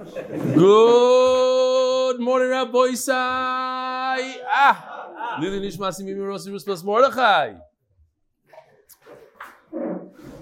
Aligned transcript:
Good 0.00 0.56
morning, 2.20 2.48
Rabbi 2.48 2.96
Isai. 2.96 4.34
Ah, 4.48 5.36
Lili 5.38 5.60
Nishmasi 5.60 6.04
Mimi 6.04 6.20
Rosi 6.20 6.50
Ruspas 6.50 6.82
Mordechai. 6.82 7.56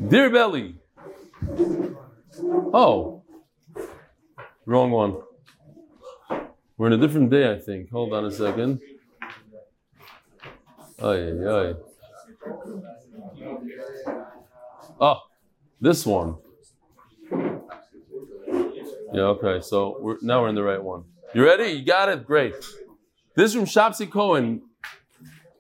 Dear 0.06 0.30
Belly. 0.30 0.76
Oh, 2.72 3.24
wrong 4.64 4.92
one. 4.92 5.16
We're 6.76 6.86
in 6.86 6.92
a 6.92 6.98
different 6.98 7.30
day, 7.30 7.50
I 7.50 7.58
think. 7.58 7.90
Hold 7.90 8.12
on 8.12 8.26
a 8.26 8.30
second. 8.30 8.80
Ay, 11.02 11.32
ay. 11.32 11.74
Oh, 15.00 15.18
this 15.80 16.06
one. 16.06 16.36
Yeah, 19.12 19.22
okay. 19.22 19.60
So 19.62 19.98
we're 20.00 20.16
now 20.22 20.42
we're 20.42 20.48
in 20.48 20.54
the 20.54 20.62
right 20.62 20.82
one. 20.82 21.04
You 21.34 21.44
ready? 21.44 21.72
You 21.72 21.84
got 21.84 22.08
it? 22.08 22.26
Great. 22.26 22.54
This 23.34 23.50
is 23.50 23.54
from 23.54 23.64
Shapsi 23.64 24.10
Cohen. 24.10 24.62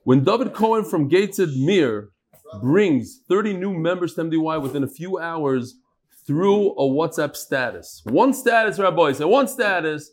When 0.04 0.24
David 0.24 0.54
Cohen 0.54 0.84
from 0.84 1.08
Gateshead 1.08 1.50
Mir 1.56 2.10
brings 2.60 3.20
30 3.28 3.54
new 3.54 3.74
members 3.74 4.14
to 4.14 4.24
MDY 4.24 4.62
within 4.62 4.82
a 4.82 4.88
few 4.88 5.18
hours 5.18 5.74
through 6.26 6.72
a 6.72 6.82
WhatsApp 6.82 7.36
status. 7.36 8.02
One 8.04 8.32
status, 8.32 8.78
Rabbi, 8.78 9.12
say 9.12 9.24
one 9.24 9.48
status. 9.48 10.10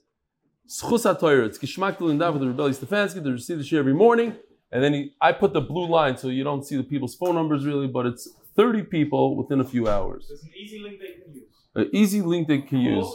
Schus 0.68 1.06
HaTorah. 1.06 1.46
It's 1.46 1.60
Gishmak 1.60 1.98
Lindav 1.98 2.34
with 2.34 2.42
the 2.42 2.48
Rebelli 2.48 2.76
Stefansky. 2.76 3.24
They 3.24 3.30
receive 3.30 3.58
the 3.58 3.64
share 3.64 3.80
every 3.80 3.94
morning. 3.94 4.36
And 4.72 4.84
then 4.84 4.94
he, 4.94 5.14
I 5.22 5.32
put 5.32 5.54
the 5.54 5.62
blue 5.62 5.88
line 5.88 6.18
so 6.18 6.28
you 6.28 6.44
don't 6.44 6.66
see 6.66 6.76
the 6.76 6.84
people's 6.84 7.16
phone 7.16 7.36
numbers 7.36 7.66
really, 7.66 7.88
but 7.88 8.06
it's 8.06 8.28
30 8.56 8.84
people 8.84 9.36
within 9.36 9.60
a 9.60 9.64
few 9.64 9.88
hours. 9.88 10.26
There's 10.28 10.44
an 10.44 10.52
easy 10.58 10.80
link 10.80 11.00
they 11.00 11.22
can 11.22 11.34
use. 11.34 11.44
An 11.76 11.90
easy 11.94 12.22
link 12.22 12.48
they 12.48 12.60
can 12.60 12.80
use. 12.80 13.08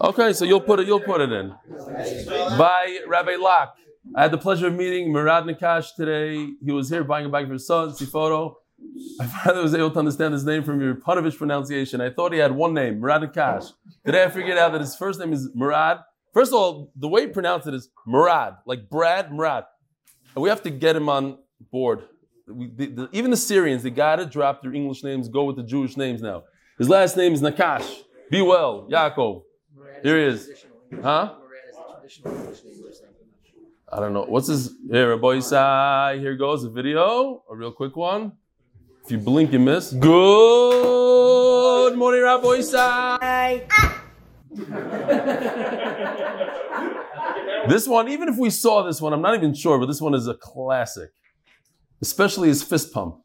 Okay, 0.00 0.32
so 0.32 0.44
you'll 0.44 0.60
put 0.60 0.80
it. 0.80 0.86
You'll 0.86 1.00
put 1.00 1.20
it 1.20 1.32
in. 1.32 1.52
By 2.56 2.98
Rabbi 3.06 3.36
Locke. 3.36 3.76
I 4.14 4.22
had 4.22 4.30
the 4.32 4.38
pleasure 4.38 4.66
of 4.66 4.74
meeting 4.74 5.12
Murad 5.12 5.44
Nakash 5.44 5.94
today. 5.94 6.54
He 6.64 6.72
was 6.72 6.88
here 6.90 7.04
buying 7.04 7.26
a 7.26 7.28
bag 7.28 7.46
for 7.46 7.52
his 7.54 7.66
son, 7.66 7.90
Sifoto. 7.90 8.56
I 9.20 9.26
finally 9.26 9.62
was 9.62 9.74
able 9.74 9.90
to 9.92 9.98
understand 9.98 10.34
his 10.34 10.44
name 10.44 10.64
from 10.64 10.80
your 10.80 10.96
Panovich 10.96 11.36
pronunciation. 11.36 12.00
I 12.00 12.10
thought 12.10 12.32
he 12.32 12.38
had 12.38 12.52
one 12.52 12.74
name, 12.74 12.98
Murad 12.98 13.22
Nakash. 13.22 13.72
Today 14.04 14.24
I 14.24 14.28
figured 14.28 14.58
out 14.58 14.72
that 14.72 14.80
his 14.80 14.96
first 14.96 15.20
name 15.20 15.32
is 15.32 15.48
Murad. 15.54 16.00
First 16.34 16.52
of 16.52 16.58
all, 16.58 16.92
the 16.96 17.08
way 17.08 17.22
he 17.22 17.26
pronounced 17.28 17.68
it 17.68 17.74
is 17.74 17.90
Murad, 18.06 18.56
like 18.66 18.90
Brad 18.90 19.32
Murad. 19.32 19.64
And 20.34 20.42
we 20.42 20.48
have 20.48 20.62
to 20.62 20.70
get 20.70 20.96
him 20.96 21.08
on 21.08 21.38
board. 21.70 22.04
We, 22.52 22.68
the, 22.68 22.86
the, 22.86 23.08
even 23.12 23.30
the 23.30 23.36
Syrians, 23.36 23.82
they 23.82 23.90
gotta 23.90 24.26
drop 24.26 24.62
their 24.62 24.72
English 24.72 25.02
names, 25.02 25.28
go 25.28 25.44
with 25.44 25.56
the 25.56 25.62
Jewish 25.62 25.96
names 25.96 26.22
now. 26.22 26.44
His 26.78 26.88
last 26.88 27.16
name 27.16 27.32
is 27.32 27.42
Nakash. 27.42 28.02
Be 28.30 28.42
well, 28.42 28.88
Yaakov. 28.90 29.42
Here 30.02 30.18
he 30.18 30.34
is. 30.34 30.50
Huh? 31.02 31.34
I 33.92 34.00
don't 34.00 34.12
know. 34.12 34.24
What's 34.24 34.48
his 34.48 34.74
here, 34.90 35.10
Rabbi 35.10 35.38
Isai? 35.38 36.18
Here 36.18 36.36
goes 36.36 36.64
a 36.64 36.70
video, 36.70 37.42
a 37.50 37.54
real 37.54 37.72
quick 37.72 37.94
one. 37.94 38.32
If 39.04 39.10
you 39.10 39.18
blink, 39.18 39.52
you 39.52 39.58
miss. 39.58 39.92
Good 39.92 41.96
morning, 41.96 42.22
Rabbi 42.22 42.46
Isai. 42.46 43.68
this 47.68 47.86
one, 47.86 48.08
even 48.08 48.28
if 48.28 48.38
we 48.38 48.50
saw 48.50 48.82
this 48.82 49.00
one, 49.00 49.12
I'm 49.12 49.22
not 49.22 49.34
even 49.34 49.54
sure, 49.54 49.78
but 49.78 49.86
this 49.86 50.00
one 50.00 50.14
is 50.14 50.26
a 50.26 50.34
classic. 50.34 51.10
Especially 52.02 52.48
his 52.48 52.62
fist 52.62 52.92
pump. 52.92 53.16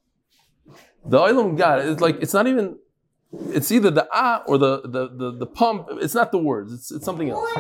The 1.06 1.17
Olam 1.17 1.58
God, 1.58 1.86
it's 1.86 2.02
like 2.02 2.17
it's 2.22 2.33
not 2.33 2.47
even 2.47 2.78
it's 3.50 3.72
either 3.72 3.92
the 3.92 4.08
ah 4.11 4.44
or 4.47 4.58
the 4.58 4.81
the 4.81 5.09
the, 5.09 5.38
the 5.39 5.45
pump. 5.45 5.88
It's 5.92 6.14
not 6.14 6.31
the 6.31 6.38
words. 6.38 6.73
It's 6.73 6.92
it's 6.92 7.06
something 7.06 7.30
else. 7.30 7.47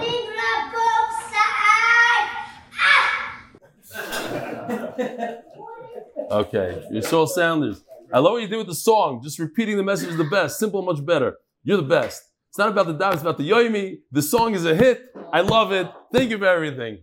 Okay, 6.29 6.83
you're 6.91 7.01
so 7.03 7.25
sounders. 7.25 7.81
I 8.13 8.19
love 8.19 8.33
what 8.33 8.41
you 8.41 8.47
did 8.49 8.57
with 8.57 8.67
the 8.67 8.75
song. 8.75 9.21
Just 9.23 9.39
repeating 9.39 9.77
the 9.77 9.83
message 9.83 10.09
is 10.09 10.17
the 10.17 10.25
best. 10.25 10.59
Simple, 10.59 10.81
much 10.81 11.03
better. 11.05 11.37
You're 11.63 11.77
the 11.77 11.83
best. 11.83 12.21
It's 12.49 12.57
not 12.57 12.67
about 12.69 12.87
the 12.87 12.93
dab, 12.93 13.13
it's 13.13 13.21
about 13.21 13.37
the 13.37 13.49
yoimi. 13.49 13.99
The 14.11 14.21
song 14.21 14.53
is 14.53 14.65
a 14.65 14.75
hit. 14.75 15.05
I 15.31 15.39
love 15.41 15.71
it. 15.71 15.87
Thank 16.13 16.29
you 16.31 16.37
for 16.37 16.45
everything. 16.45 16.99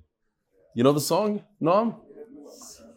You 0.74 0.84
know 0.84 0.92
the 0.92 1.00
song, 1.00 1.42
Noam? 1.62 1.96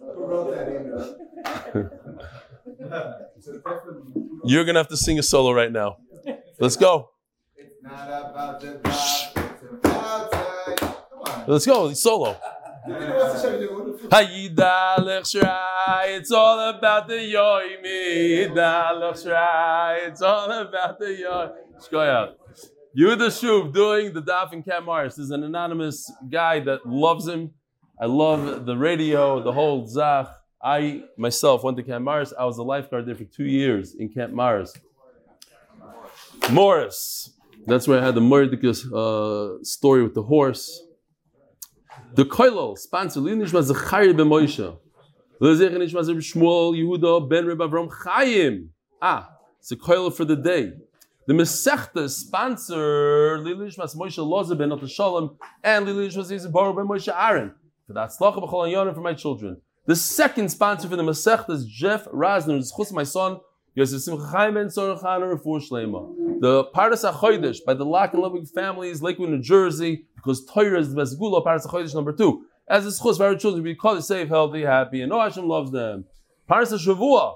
You're 4.46 4.64
gonna 4.66 4.80
have 4.80 4.88
to 4.88 4.98
sing 4.98 5.20
a 5.20 5.24
solo 5.24 5.52
right 5.52 5.72
now. 5.72 5.98
Let's 6.60 6.76
go. 6.78 7.10
Let's 11.48 11.66
go. 11.66 11.94
Solo. 11.94 12.38
Hayidalech 14.10 15.26
Shrai, 15.26 16.18
it's 16.18 16.32
all 16.32 16.70
about 16.70 17.08
the 17.08 17.16
Yoimi. 17.16 18.48
Yidalech 18.48 19.26
Shrai, 19.26 20.08
it's 20.08 20.22
all 20.22 20.50
about 20.52 21.00
the 21.00 21.06
Yoimi. 21.06 21.52
Shkoyach. 21.82 22.34
Yehuda 22.98 23.28
Shuv 23.28 23.74
doing 23.74 24.14
the 24.14 24.22
Daf 24.22 24.54
in 24.54 24.64
Kamars. 24.64 25.16
There's 25.18 25.32
an 25.32 25.44
anonymous 25.44 26.10
guy 26.30 26.62
that 26.62 26.86
loves 26.86 27.28
him. 27.28 27.52
I 28.00 28.06
love 28.06 28.66
the 28.66 28.78
radio, 28.78 29.42
the 29.42 29.52
whole 29.52 29.88
Zach. 29.88 30.28
I 30.62 31.04
myself 31.18 31.64
went 31.64 31.78
to 31.78 31.84
Camp 31.84 32.06
Mars. 32.06 32.32
I 32.34 32.46
was 32.46 32.58
a 32.58 32.64
lifeguard 32.64 33.08
there 33.08 33.16
for 33.16 33.24
two 33.24 33.46
years 33.46 33.96
in 33.96 34.10
Camp 34.10 34.34
Mars. 34.34 34.74
Morris. 36.52 37.32
That's 37.66 37.88
where 37.88 38.00
I 38.00 38.06
had 38.06 38.16
the 38.16 38.22
Mordecus 38.22 38.86
uh, 38.94 39.64
story 39.64 40.04
with 40.04 40.14
the 40.14 40.24
horse. 40.24 40.84
The 42.14 42.24
Koilol, 42.24 42.78
sponsor, 42.78 43.20
Linishma 43.20 43.62
Zachari 43.70 44.16
ben 44.16 44.28
Moshe. 44.28 44.78
Lezech 45.42 45.72
Nishma 45.72 46.04
Zeb 46.04 46.18
Shmuel 46.18 46.76
Yehuda 46.76 47.28
ben 47.28 47.46
Reb 47.46 47.58
Avram 47.58 47.90
Chaim. 47.92 48.70
Ah, 49.02 49.30
it's 49.60 49.72
a 49.72 49.76
Koilol 49.76 50.14
for 50.14 50.24
the 50.24 50.36
day. 50.36 50.74
The 51.26 51.34
Mesechta 51.34 52.10
sponsor 52.10 53.40
Lilishmas 53.40 53.96
Moshe 53.96 54.20
Loza 54.20 54.58
ben 54.58 54.88
Shalom 54.88 55.38
and 55.64 55.88
Lilishmas 55.88 56.52
Baruch 56.52 56.78
ben 56.78 56.88
Moshe 56.88 57.14
Aaron. 57.14 57.54
For 57.88 57.94
that 57.94 58.10
Tzlacha 58.10 58.44
B'chol 58.44 58.70
Yonim 58.70 58.94
for 58.94 59.02
my 59.02 59.14
children. 59.14 59.62
The 59.86 59.96
second 59.96 60.50
sponsor 60.50 60.90
for 60.90 60.98
the 60.98 61.04
Masechta 61.04 61.52
is 61.52 61.66
Jeff 61.66 62.06
Rasner. 62.08 62.60
Zchus 62.60 62.92
my 62.92 63.04
son. 63.04 63.40
Yosef 63.76 64.02
Simcha 64.02 64.26
Chaim 64.26 64.56
ben 64.56 64.68
Tzorach 64.68 65.02
Refuah 65.02 65.62
Shlema. 65.70 66.42
The 66.42 66.66
Parnas 66.76 67.10
HaChodesh 67.10 67.60
by 67.66 67.74
the 67.74 67.86
Lock 67.86 68.14
and 68.14 68.22
Ludwig 68.22 68.50
families, 68.50 69.02
Lakewood, 69.02 69.30
New 69.30 69.40
Jersey, 69.40 70.06
because 70.16 70.46
Torah 70.46 70.80
is 70.80 70.90
the 70.90 70.98
best 70.98 71.18
gula, 71.18 71.42
Parnas 71.42 71.66
HaChodesh 71.66 71.96
number 71.96 72.12
two. 72.12 72.44
As 72.68 72.86
a 72.86 72.90
schus 72.90 73.16
for 73.16 73.26
our 73.26 73.36
children, 73.36 73.64
we 73.64 73.76
call 73.76 73.96
it 73.96 74.02
safe, 74.02 74.28
healthy, 74.28 74.64
happy, 74.64 75.02
and 75.02 75.10
no 75.10 75.22
Hashem 75.22 75.48
loves 75.48 75.72
them. 75.72 76.04
Parnas 76.50 76.74
HaShavua, 76.74 77.36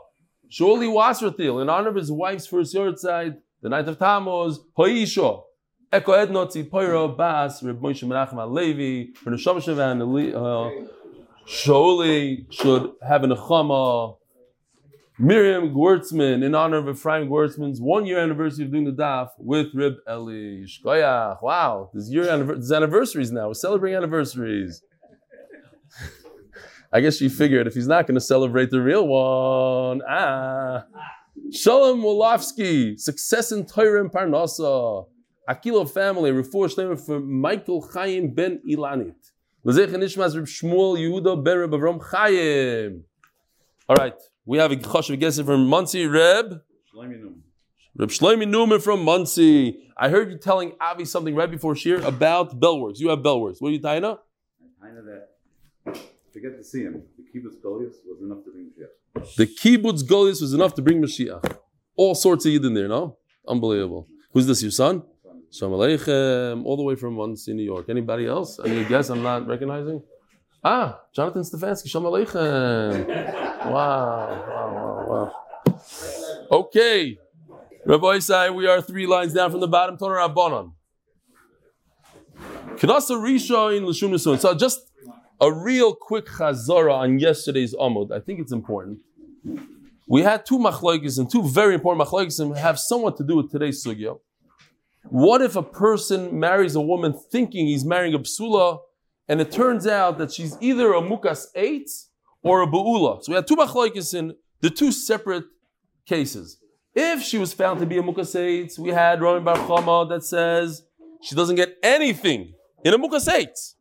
Sholi 0.49 0.91
Wasrathil, 0.91 1.61
in 1.61 1.69
honor 1.69 1.89
of 1.89 1.95
his 1.95 2.11
wife's 2.11 2.47
first 2.47 2.75
yahrzeit, 2.75 3.37
the 3.61 3.69
night 3.69 3.87
of 3.87 3.97
Tammuz, 3.97 4.59
Hoisha, 4.77 5.43
Eko 5.91 6.25
Ednotzi, 6.25 6.69
Poiro, 6.69 7.17
Bas, 7.17 7.61
Reb 7.61 7.81
Moshe 7.81 8.03
Menachem 8.03 8.35
Alevi, 8.35 9.13
for 9.17 9.29
Neshama 9.31 9.57
Sheva, 9.57 9.91
and 9.91 10.01
Sholi 11.45 12.45
should 12.49 12.91
have 13.05 13.23
an 13.25 13.31
Nechama. 13.31 14.17
Miriam 15.19 15.73
Gwertzman, 15.73 16.43
in 16.43 16.55
honor 16.55 16.77
of 16.77 16.87
Ephraim 16.87 17.27
Gwertzman's 17.27 17.81
one 17.81 18.05
year 18.05 18.19
anniversary 18.19 18.65
of 18.65 18.71
doing 18.71 18.85
the 18.85 18.91
daf 18.91 19.31
with 19.37 19.67
Rib 19.73 19.95
Eli. 20.09 20.63
Shkoyach. 20.65 21.43
Wow, 21.43 21.91
this 21.93 22.09
year 22.09 22.27
anniversary, 22.27 22.77
anniversaries 22.77 23.31
now. 23.31 23.47
We're 23.47 23.53
celebrating 23.53 23.97
anniversaries. 23.97 24.81
I 26.93 27.01
guess 27.01 27.17
she 27.17 27.27
figured 27.27 27.67
if 27.67 27.73
he's 27.73 27.87
not 27.87 28.07
going 28.07 28.15
to 28.15 28.21
celebrate 28.21 28.71
the 28.71 28.81
real 28.81 29.07
one, 29.07 30.01
ah. 30.09 30.85
Shalom 31.51 32.01
Wolofsky, 32.01 32.97
success 32.97 33.51
in 33.51 33.65
Torah 33.65 33.99
and 34.01 34.11
Parnasa. 34.11 35.05
Akilo 35.51 35.89
family, 35.89 36.31
refuah 36.31 36.73
shlema 36.73 36.97
for 37.05 37.19
Michael 37.19 37.81
Chaim 37.81 38.33
ben 38.33 38.61
Ilanit. 38.67 39.15
L'zech 39.65 39.89
nishmas 39.89 40.35
Reb 40.35 40.45
Shmuel 40.45 40.97
Yehuda 40.97 41.43
ben 41.43 41.57
Reb 41.57 41.71
Avram 41.71 42.01
Chaim. 42.01 43.03
All 43.89 43.95
right, 43.97 44.15
we 44.45 44.57
have 44.59 44.71
a 44.71 44.77
chashav 44.77 45.19
gesed 45.19 45.45
from 45.45 45.67
Monsey 45.67 46.05
Reb. 46.07 46.61
Reb 46.95 48.09
Shlomi 48.09 48.47
Newman 48.47 48.79
from 48.79 49.03
Monsey. 49.03 49.89
I 49.97 50.07
heard 50.07 50.31
you 50.31 50.37
telling 50.37 50.71
Avi 50.79 51.03
something 51.03 51.35
right 51.35 51.51
before 51.51 51.75
Shir 51.75 51.99
about 52.05 52.57
Bellworks. 52.57 52.99
You 52.99 53.09
have 53.09 53.19
Bellworks. 53.19 53.57
What 53.59 53.69
are 53.69 53.73
you 53.73 53.81
tying 53.81 54.05
up? 54.05 54.25
Of 54.81 55.05
that. 55.05 55.29
To 56.33 56.39
get 56.39 56.57
to 56.57 56.63
see 56.63 56.83
him, 56.83 57.03
the 57.17 57.23
kibbutz 57.23 57.55
galuyos 57.63 57.95
was 58.05 58.21
enough 58.21 58.43
to 58.45 58.51
bring 58.51 58.69
Mashiach. 58.69 59.35
The 59.35 59.47
kibbutz 59.47 60.03
galuyos 60.03 60.41
was 60.41 60.53
enough 60.53 60.73
to 60.75 60.81
bring 60.81 61.01
Mashiach. 61.01 61.57
All 61.97 62.15
sorts 62.15 62.45
of 62.45 62.51
Yidden 62.51 62.73
there, 62.73 62.87
no? 62.87 63.17
Unbelievable. 63.47 64.07
Who's 64.31 64.47
this, 64.47 64.61
your 64.61 64.71
son? 64.71 65.03
Shalom 65.53 65.77
Aleichem, 65.77 66.63
all 66.63 66.77
the 66.77 66.83
way 66.83 66.95
from 66.95 67.17
once 67.17 67.49
in 67.49 67.57
New 67.57 67.63
York. 67.63 67.89
Anybody 67.89 68.25
else? 68.25 68.57
Any 68.63 68.85
guess 68.85 69.09
I'm 69.09 69.21
not 69.21 69.45
recognizing? 69.45 70.01
Ah, 70.63 71.01
Jonathan 71.13 71.41
Stefansky, 71.41 71.89
Shalom 71.89 72.13
Aleichem. 72.13 73.05
Wow, 73.65 74.45
wow, 74.47 75.05
wow, 75.09 75.31
wow. 75.67 75.77
Okay. 76.51 77.17
Rabbi 77.85 78.17
Isai, 78.19 78.55
we 78.55 78.65
are 78.65 78.81
three 78.81 79.05
lines 79.05 79.33
down 79.33 79.51
from 79.51 79.59
the 79.59 79.67
bottom. 79.67 79.97
Torah 79.97 80.29
Rabbanon. 80.29 80.71
Knasa 82.77 83.17
Risha 83.19 83.75
in 83.75 83.83
Nisun. 83.83 84.39
So 84.39 84.53
just 84.53 84.89
a 85.41 85.51
real 85.51 85.93
quick 85.93 86.27
chazara 86.27 86.93
on 86.93 87.19
yesterday's 87.19 87.75
Amud. 87.75 88.13
I 88.13 88.21
think 88.21 88.39
it's 88.39 88.53
important. 88.53 88.99
We 90.07 90.21
had 90.21 90.45
two 90.45 90.59
machlokes 90.59 91.19
and 91.19 91.29
two 91.29 91.43
very 91.43 91.73
important 91.73 92.07
machlokes 92.07 92.39
and 92.39 92.55
have 92.55 92.79
somewhat 92.79 93.17
to 93.17 93.25
do 93.25 93.35
with 93.35 93.51
today's 93.51 93.83
sugya. 93.85 94.17
What 95.09 95.41
if 95.41 95.55
a 95.55 95.63
person 95.63 96.39
marries 96.39 96.75
a 96.75 96.81
woman 96.81 97.13
thinking 97.31 97.67
he's 97.67 97.83
marrying 97.83 98.13
a 98.13 98.19
psula, 98.19 98.79
and 99.27 99.41
it 99.41 99.51
turns 99.51 99.87
out 99.87 100.17
that 100.19 100.31
she's 100.31 100.57
either 100.61 100.93
a 100.93 101.01
mukas 101.01 101.45
eitz 101.55 102.07
or 102.43 102.61
a 102.61 102.67
bu'ula? 102.67 103.23
So 103.23 103.31
we 103.31 103.35
had 103.35 103.47
two 103.47 103.55
machlokes 103.55 104.13
in 104.13 104.35
the 104.61 104.69
two 104.69 104.91
separate 104.91 105.45
cases. 106.05 106.59
If 106.93 107.21
she 107.23 107.37
was 107.37 107.53
found 107.53 107.79
to 107.79 107.85
be 107.85 107.97
a 107.97 108.03
mukas 108.03 108.35
eitz, 108.35 108.77
we 108.77 108.89
had 108.89 109.21
Rami 109.21 109.41
Bar 109.41 109.55
Chama 109.55 110.07
that 110.09 110.23
says 110.23 110.83
she 111.21 111.35
doesn't 111.35 111.55
get 111.55 111.77
anything 111.81 112.53
in 112.83 112.93
a 112.93 112.97
mukas 112.97 113.27
eitz. 113.27 113.75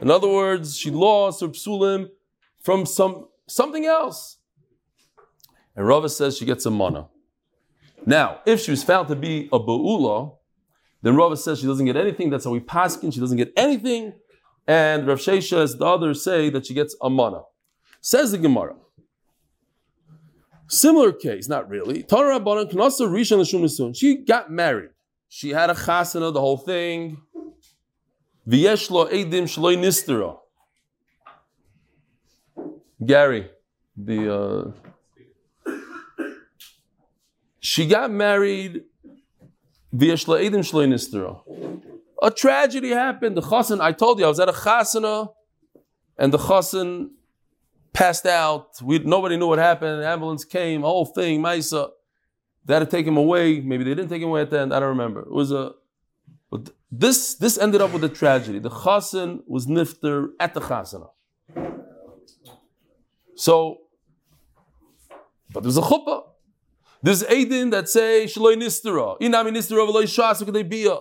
In 0.00 0.10
other 0.10 0.28
words, 0.28 0.76
she 0.76 0.90
lost 0.90 1.40
her 1.40 1.48
psulim 1.48 2.08
from 2.60 2.86
some 2.86 3.28
something 3.48 3.86
else. 3.86 4.38
And 5.76 5.86
Rava 5.86 6.08
says 6.08 6.36
she 6.36 6.44
gets 6.44 6.66
a 6.66 6.70
mana. 6.70 7.08
Now, 8.06 8.40
if 8.46 8.60
she 8.60 8.70
was 8.70 8.82
found 8.82 9.08
to 9.08 9.16
be 9.16 9.48
a 9.52 9.58
ba'ula, 9.58 10.36
then 11.02 11.16
Rava 11.16 11.36
says 11.36 11.60
she 11.60 11.66
doesn't 11.66 11.86
get 11.86 11.96
anything. 11.96 12.30
That's 12.30 12.44
how 12.44 12.50
we 12.50 12.60
paskin. 12.60 13.12
She 13.12 13.20
doesn't 13.20 13.36
get 13.36 13.52
anything. 13.56 14.14
And 14.66 15.06
Rav 15.06 15.18
Shesha, 15.18 15.62
as 15.62 15.76
the 15.76 15.84
others 15.84 16.22
say, 16.22 16.50
that 16.50 16.66
she 16.66 16.74
gets 16.74 16.94
a 17.00 17.10
mana. 17.10 17.42
Says 18.00 18.32
the 18.32 18.38
Gemara. 18.38 18.76
Similar 20.68 21.12
case, 21.12 21.48
not 21.48 21.68
really. 21.68 22.04
She 23.94 24.16
got 24.16 24.50
married. 24.52 24.90
She 25.28 25.50
had 25.50 25.70
a 25.70 25.74
chasana, 25.74 26.32
the 26.32 26.40
whole 26.40 26.58
thing. 26.58 27.20
V'yeshlo. 28.48 29.10
Gary, 33.04 33.50
the 33.96 34.34
uh, 34.34 34.70
she 37.60 37.86
got 37.86 38.10
married 38.10 38.82
nistera. 39.94 41.40
A 42.22 42.30
tragedy 42.30 42.90
happened. 42.90 43.36
The 43.36 43.42
chassan, 43.42 43.80
I 43.80 43.92
told 43.92 44.18
you, 44.18 44.24
I 44.24 44.28
was 44.28 44.40
at 44.40 44.48
a 44.48 44.52
chasana, 44.52 45.32
and 46.18 46.32
the 46.32 46.38
chassan 46.38 47.10
passed 47.92 48.26
out. 48.26 48.80
We 48.82 48.98
nobody 48.98 49.36
knew 49.36 49.46
what 49.46 49.58
happened. 49.58 50.02
The 50.02 50.06
ambulance 50.06 50.44
came, 50.44 50.82
whole 50.82 51.06
thing, 51.06 51.40
Maisa. 51.40 51.90
They 52.64 52.74
had 52.74 52.80
to 52.80 52.86
take 52.86 53.06
him 53.06 53.16
away. 53.16 53.60
Maybe 53.60 53.84
they 53.84 53.94
didn't 53.94 54.10
take 54.10 54.22
him 54.22 54.28
away 54.28 54.42
at 54.42 54.50
the 54.50 54.60
end. 54.60 54.74
I 54.74 54.80
don't 54.80 54.90
remember. 54.90 55.20
It 55.20 55.32
was 55.32 55.50
a 55.50 55.72
but 56.50 56.70
this 56.90 57.34
this 57.34 57.56
ended 57.58 57.80
up 57.80 57.92
with 57.92 58.04
a 58.04 58.08
tragedy. 58.08 58.58
The 58.58 58.70
chasen 58.70 59.40
was 59.46 59.66
nifter 59.66 60.30
at 60.38 60.54
the 60.54 60.60
chasana. 60.60 61.10
So, 63.36 63.78
but 65.52 65.62
there's 65.62 65.78
a 65.78 65.82
chuppah. 65.82 66.29
There's 67.02 67.22
Aidin 67.24 67.70
that 67.70 67.88
say 67.88 68.24
shaloi 68.26 68.56
nistera. 68.56 69.18
Inami 69.20 69.50
nistera 69.50 69.88
v'loi 69.88 70.04
shas 70.04 70.68
bia. 70.68 70.98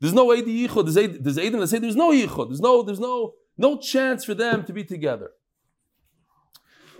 There's 0.00 0.14
no 0.14 0.28
Aidi 0.28 0.66
yichud. 0.66 0.84
There's 0.84 0.96
Aidin, 0.96 1.22
there's 1.22 1.36
Aidin 1.36 1.60
that 1.60 1.68
say 1.68 1.78
there's 1.78 1.96
no 1.96 2.10
yichud. 2.10 2.48
There's 2.48 2.60
no 2.60 2.82
there's 2.82 3.00
no 3.00 3.34
no 3.56 3.78
chance 3.78 4.24
for 4.24 4.34
them 4.34 4.64
to 4.64 4.72
be 4.72 4.84
together. 4.84 5.30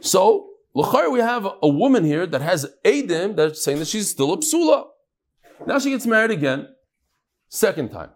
So, 0.01 0.51
l'chayr 0.75 1.11
we 1.11 1.21
have 1.21 1.47
a, 1.47 1.53
a, 1.63 1.69
woman 1.69 2.05
here 2.05 2.27
that 2.27 2.43
has 2.43 2.67
Adim 2.85 3.37
that's 3.37 3.65
saying 3.65 3.79
that 3.79 3.89
she's 3.89 4.11
still 4.11 4.35
a 4.35 4.37
psula. 4.39 4.85
Now 5.67 5.79
she 5.79 5.91
gets 5.91 6.07
married 6.07 6.31
again. 6.31 6.69
Second 7.49 7.91
time. 7.91 8.11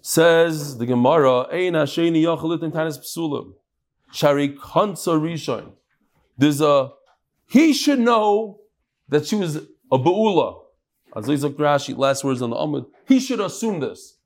Says 0.00 0.78
the 0.78 0.86
Gemara, 0.86 1.46
Eina 1.52 1.82
Sheni 1.84 2.22
Yachalit 2.22 2.62
in 2.62 2.72
Tanis 2.72 2.98
Psulim. 2.98 3.52
Shari 4.12 4.50
Kansa 4.50 5.10
Rishon. 5.10 5.72
There's 6.38 6.60
a, 6.60 6.90
he 7.48 7.72
should 7.72 7.98
know 7.98 8.60
that 9.08 9.26
she 9.26 9.36
was 9.36 9.56
a 9.56 9.98
Ba'ula. 9.98 10.62
Azizak 11.14 11.54
Rashi, 11.54 11.96
last 11.96 12.24
words 12.24 12.42
on 12.42 12.50
the 12.50 12.56
Amud. 12.56 12.86
He 13.06 13.20
should 13.20 13.40
assume 13.40 13.80
this. 13.80 14.18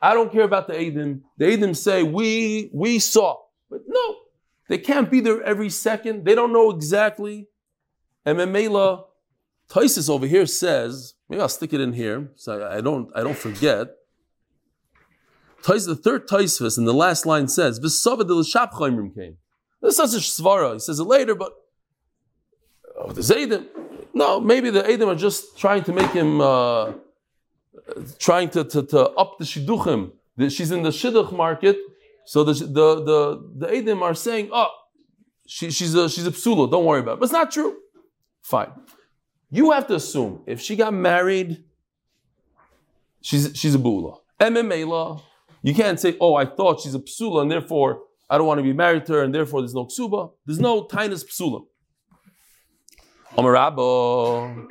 I 0.00 0.14
don't 0.14 0.32
care 0.32 0.44
about 0.44 0.66
the 0.66 0.74
Adim. 0.74 1.20
The 1.36 1.44
Adim 1.46 1.76
say, 1.76 2.02
we, 2.02 2.70
we 2.72 2.98
saw. 2.98 3.36
But 3.68 3.82
no, 3.86 4.16
they 4.68 4.78
can't 4.78 5.10
be 5.10 5.20
there 5.20 5.42
every 5.42 5.68
second. 5.68 6.24
They 6.24 6.34
don't 6.34 6.52
know 6.52 6.70
exactly. 6.70 7.48
And 8.24 8.38
Memela, 8.38 9.04
over 10.08 10.26
here 10.26 10.46
says, 10.46 11.14
maybe 11.28 11.42
I'll 11.42 11.48
stick 11.48 11.72
it 11.72 11.80
in 11.80 11.92
here 11.92 12.30
so 12.36 12.66
I 12.66 12.80
don't, 12.80 13.10
I 13.14 13.22
don't 13.22 13.36
forget. 13.36 13.88
Tais, 15.62 15.84
the 15.86 15.96
third 15.96 16.28
Taisvis 16.28 16.78
in 16.78 16.84
the 16.84 16.94
last 16.94 17.26
line 17.26 17.48
says, 17.48 17.78
came. 17.78 19.36
This 19.80 19.90
is 19.90 19.96
such 19.96 20.14
a 20.14 20.24
svara. 20.24 20.74
He 20.74 20.78
says 20.78 20.98
it 20.98 21.04
later, 21.04 21.34
but 21.34 21.52
oh, 22.96 23.12
the 23.12 23.20
Zaydim. 23.20 23.66
No, 24.18 24.40
maybe 24.40 24.68
the 24.70 24.82
Adim 24.82 25.06
are 25.06 25.14
just 25.28 25.56
trying 25.56 25.84
to 25.84 25.92
make 25.92 26.10
him, 26.10 26.40
uh, 26.40 26.92
trying 28.18 28.48
to, 28.50 28.64
to, 28.64 28.82
to 28.82 29.00
up 29.10 29.38
the 29.38 29.44
shidduchim. 29.44 30.10
She's 30.50 30.72
in 30.72 30.82
the 30.82 30.90
shidduch 30.90 31.30
market, 31.44 31.76
so 32.26 32.42
the 32.42 32.52
the 32.52 32.88
the, 33.10 33.18
the 33.60 33.66
Adim 33.68 34.02
are 34.02 34.14
saying, 34.14 34.50
oh, 34.52 34.70
she, 35.46 35.70
she's 35.70 35.94
a 35.94 36.10
she's 36.10 36.26
a 36.26 36.32
psula, 36.32 36.68
don't 36.68 36.84
worry 36.84 37.00
about 37.00 37.14
it. 37.14 37.20
But 37.20 37.26
it's 37.26 37.32
not 37.32 37.52
true. 37.52 37.76
Fine. 38.42 38.72
You 39.50 39.70
have 39.70 39.86
to 39.86 39.94
assume 39.94 40.42
if 40.46 40.60
she 40.60 40.74
got 40.74 40.92
married, 40.92 41.62
she's 43.20 43.52
she's 43.54 43.74
a 43.76 43.78
bula. 43.78 44.16
MMA 44.40 45.22
You 45.62 45.74
can't 45.74 45.98
say, 46.00 46.16
oh, 46.20 46.34
I 46.34 46.44
thought 46.44 46.80
she's 46.80 46.96
a 46.96 47.04
psula, 47.10 47.42
and 47.42 47.50
therefore 47.50 48.02
I 48.28 48.36
don't 48.36 48.48
want 48.48 48.58
to 48.58 48.64
be 48.64 48.72
married 48.72 49.06
to 49.06 49.12
her, 49.14 49.22
and 49.22 49.32
therefore 49.32 49.60
there's 49.60 49.74
no 49.74 49.86
ksuba. 49.86 50.32
There's 50.44 50.58
no 50.58 50.84
tinus 50.86 51.24
psula. 51.24 51.60
Amarabo. 53.38 54.68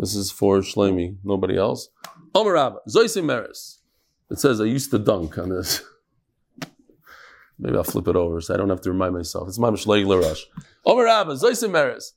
This 0.00 0.16
is 0.16 0.32
for 0.32 0.58
Shlemi, 0.58 1.16
nobody 1.22 1.56
else. 1.56 1.90
Amarabba. 2.34 2.78
Zoisim 2.88 3.24
Meres. 3.24 3.78
It 4.28 4.40
says 4.40 4.60
I 4.60 4.64
used 4.64 4.90
to 4.90 4.98
dunk 4.98 5.38
on 5.38 5.50
this. 5.50 5.82
Maybe 7.58 7.76
I'll 7.76 7.84
flip 7.84 8.08
it 8.08 8.16
over 8.16 8.40
so 8.40 8.52
I 8.52 8.56
don't 8.56 8.68
have 8.68 8.80
to 8.80 8.90
remind 8.90 9.14
myself. 9.14 9.46
It's 9.46 9.58
Mamish 9.58 9.86
Leig 9.86 10.04
Larash. 10.06 10.42
Omer 10.84 11.04
Rabba, 11.04 11.34
Zoysim 11.34 11.70
Meres. 11.70 12.14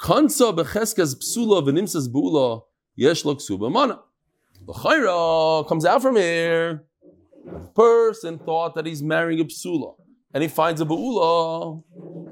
Kansa 0.00 0.44
becheskas 0.54 1.14
psula 1.14 1.62
v'nimsas 1.62 2.08
bu'ula 2.08 2.62
yesh 2.96 3.26
lo 3.26 3.34
ksuba 3.34 3.70
mana. 3.70 4.00
The 4.66 5.64
comes 5.68 5.84
out 5.84 6.00
from 6.00 6.16
here. 6.16 6.84
Person 7.74 8.38
thought 8.38 8.74
that 8.76 8.86
he's 8.86 9.02
marrying 9.02 9.40
a 9.40 9.44
psula, 9.44 9.94
and 10.32 10.42
he 10.42 10.48
finds 10.48 10.80
a 10.80 10.84
bu'ula. 10.84 11.82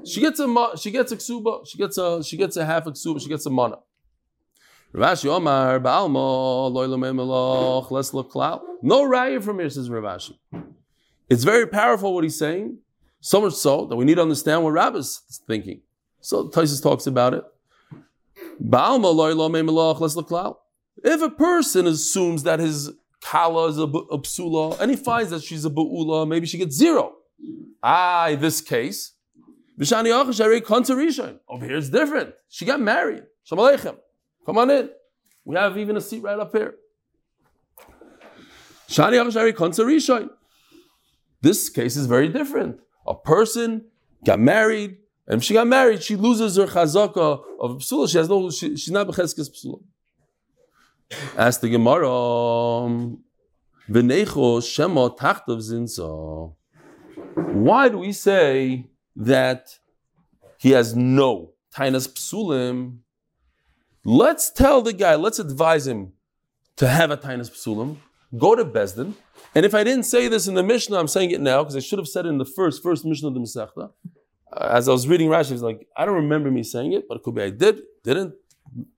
She 0.05 0.21
gets 0.21 0.39
a 0.39 0.71
she 0.77 0.91
gets 0.91 1.11
a 1.11 1.17
ksuba. 1.17 1.67
She 1.67 1.77
gets 1.77 1.97
a 1.97 2.23
she 2.23 2.37
gets 2.37 2.57
a 2.57 2.65
half 2.65 2.85
a 2.87 2.91
ksuba. 2.91 3.21
She 3.21 3.29
gets 3.29 3.45
a 3.45 3.49
mana. 3.49 3.79
Rav 4.91 5.17
Ashi 5.17 5.27
Omar 5.29 5.79
Baalma 5.79 6.71
Loilam 6.71 7.91
Let's 7.91 8.13
look 8.13 8.31
cloud. 8.31 8.61
No 8.81 9.03
raya 9.03 9.43
from 9.43 9.59
here 9.59 9.69
says 9.69 9.89
Rav 9.89 10.03
Ashi. 10.03 10.37
It's 11.29 11.43
very 11.43 11.67
powerful 11.67 12.15
what 12.15 12.23
he's 12.23 12.39
saying, 12.39 12.79
so 13.19 13.41
much 13.41 13.53
so 13.53 13.85
that 13.85 13.95
we 13.95 14.05
need 14.05 14.15
to 14.15 14.23
understand 14.23 14.63
what 14.63 14.71
Rabbi's 14.71 15.41
thinking. 15.45 15.81
So 16.21 16.49
Tysus 16.49 16.81
talks 16.81 17.05
about 17.05 17.35
it. 17.35 17.43
Baalma 18.61 19.13
la 19.13 19.47
mailh, 19.47 19.99
laslaklao. 19.99 20.57
If 21.03 21.21
a 21.21 21.29
person 21.29 21.85
assumes 21.85 22.43
that 22.43 22.59
his 22.59 22.91
kala 23.21 23.67
is 23.67 23.77
a, 23.77 23.83
a 23.83 24.17
psula 24.17 24.79
and 24.79 24.89
he 24.89 24.97
finds 24.97 25.29
that 25.29 25.43
she's 25.43 25.65
a 25.65 25.69
ba'ula, 25.69 26.27
maybe 26.27 26.47
she 26.47 26.57
gets 26.57 26.75
zero. 26.75 27.15
Ah, 27.81 28.29
in 28.29 28.39
this 28.39 28.61
case, 28.61 29.13
over 29.79 29.93
here 31.65 31.77
it's 31.77 31.89
different. 31.89 32.33
She 32.49 32.65
got 32.65 32.81
married. 32.81 33.23
Shalom 33.43 33.77
Come 34.45 34.57
on 34.57 34.69
in. 34.71 34.89
We 35.45 35.55
have 35.55 35.77
even 35.77 35.95
a 35.95 36.01
seat 36.01 36.21
right 36.21 36.37
up 36.37 36.51
here. 36.51 36.75
This 41.41 41.69
case 41.69 41.95
is 41.95 42.05
very 42.07 42.27
different. 42.27 42.79
A 43.07 43.15
person 43.15 43.85
got 44.25 44.39
married, 44.39 44.97
and 45.27 45.37
if 45.39 45.43
she 45.45 45.53
got 45.53 45.67
married, 45.67 46.03
she 46.03 46.15
loses 46.15 46.57
her 46.57 46.65
chazaka 46.65 47.41
of 47.59 47.77
psula. 47.77 48.09
She 48.11 48.17
has 48.17 48.27
no, 48.27 48.49
she, 48.49 48.75
she's 48.75 48.91
not 48.91 49.07
becheskes 49.07 49.49
psula. 49.49 49.81
Ask 51.37 51.61
the 51.61 51.69
Gemara, 51.69 52.07
v'necho 53.89 54.61
shema 54.61 55.09
tachtav 55.09 55.59
zinsa. 55.59 56.53
Why 57.35 57.89
do 57.89 57.97
we 57.97 58.11
say 58.11 58.87
that 59.15 59.79
he 60.57 60.71
has 60.71 60.95
no 60.95 61.53
tainas 61.75 62.07
psulim? 62.07 62.99
Let's 64.03 64.49
tell 64.49 64.81
the 64.81 64.93
guy, 64.93 65.15
let's 65.15 65.39
advise 65.39 65.87
him 65.87 66.13
to 66.77 66.87
have 66.87 67.11
a 67.11 67.17
tainas 67.17 67.51
psulim. 67.51 67.97
Go 68.37 68.55
to 68.55 68.63
Besdin, 68.63 69.13
and 69.55 69.65
if 69.65 69.73
I 69.73 69.83
didn't 69.83 70.03
say 70.03 70.27
this 70.27 70.47
in 70.47 70.53
the 70.53 70.61
Mishnah, 70.61 70.99
I'm 70.99 71.07
saying 71.07 71.31
it 71.31 71.41
now 71.41 71.63
because 71.63 71.75
I 71.75 71.79
should 71.79 71.97
have 71.97 72.07
said 72.07 72.25
it 72.25 72.29
in 72.29 72.37
the 72.37 72.45
first 72.45 72.83
first 72.83 73.03
Mishnah 73.03 73.29
of 73.29 73.33
the 73.33 73.39
Masechta. 73.39 73.91
uh, 74.53 74.69
as 74.71 74.87
I 74.87 74.91
was 74.91 75.07
reading 75.07 75.29
Rashi, 75.29 75.51
was 75.51 75.63
like, 75.63 75.87
I 75.97 76.05
don't 76.05 76.15
remember 76.15 76.51
me 76.51 76.63
saying 76.63 76.93
it, 76.93 77.07
but 77.07 77.17
it 77.17 77.23
could 77.23 77.35
be 77.35 77.41
I 77.41 77.49
did, 77.49 77.81
didn't. 78.03 78.35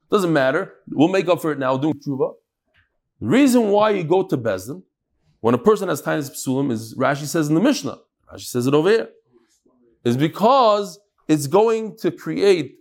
Doesn't 0.10 0.34
matter. 0.34 0.74
We'll 0.90 1.08
make 1.08 1.30
up 1.30 1.42
for 1.42 1.54
it 1.54 1.60
now 1.60 1.78
doing 1.78 1.94
tshuva. 1.94 2.34
The 3.22 3.28
reason 3.28 3.70
why 3.70 3.92
you 3.92 4.04
go 4.04 4.24
to 4.24 4.38
Bezdin 4.38 4.84
when 5.40 5.56
a 5.56 5.58
person 5.58 5.88
has 5.88 6.02
tainis 6.02 6.30
psulim 6.32 6.72
is 6.72 6.96
Rashi 6.96 7.26
says 7.26 7.48
in 7.48 7.56
the 7.56 7.62
Mishnah. 7.62 8.00
Rashi 8.34 8.46
says 8.46 8.68
it 8.68 8.74
over 8.74 8.90
here. 8.90 9.10
Is 10.04 10.18
because 10.18 11.00
it's 11.28 11.48
going 11.48 11.98
to 11.98 12.12
create 12.12 12.78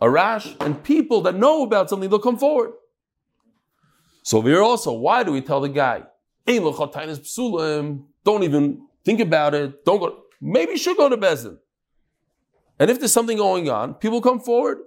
a 0.00 0.08
rash 0.08 0.54
and 0.60 0.82
people 0.82 1.20
that 1.22 1.34
know 1.34 1.62
about 1.62 1.90
something 1.90 2.08
they'll 2.08 2.18
come 2.18 2.38
forward. 2.38 2.72
So 4.24 4.38
over 4.38 4.48
here 4.48 4.62
also, 4.62 4.92
why 4.92 5.22
do 5.24 5.32
we 5.32 5.40
tell 5.40 5.60
the 5.60 5.68
guy? 5.68 6.04
Don't 6.46 8.42
even 8.42 8.86
think 9.04 9.20
about 9.20 9.54
it. 9.54 9.84
Don't 9.84 10.00
go. 10.00 10.22
Maybe 10.40 10.72
you 10.72 10.78
should 10.78 10.96
go 10.96 11.08
to 11.08 11.16
Bezdin. 11.16 11.58
And 12.78 12.90
if 12.90 12.98
there's 12.98 13.12
something 13.12 13.36
going 13.36 13.68
on, 13.68 13.94
people 13.94 14.20
come 14.20 14.40
forward. 14.40 14.78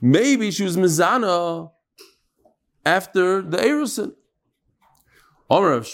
Maybe 0.00 0.50
she 0.50 0.62
was 0.62 0.76
mizana 0.76 1.70
after 2.86 3.42
the 3.42 3.56
Erusin. 3.56 4.12
Of 5.50 5.92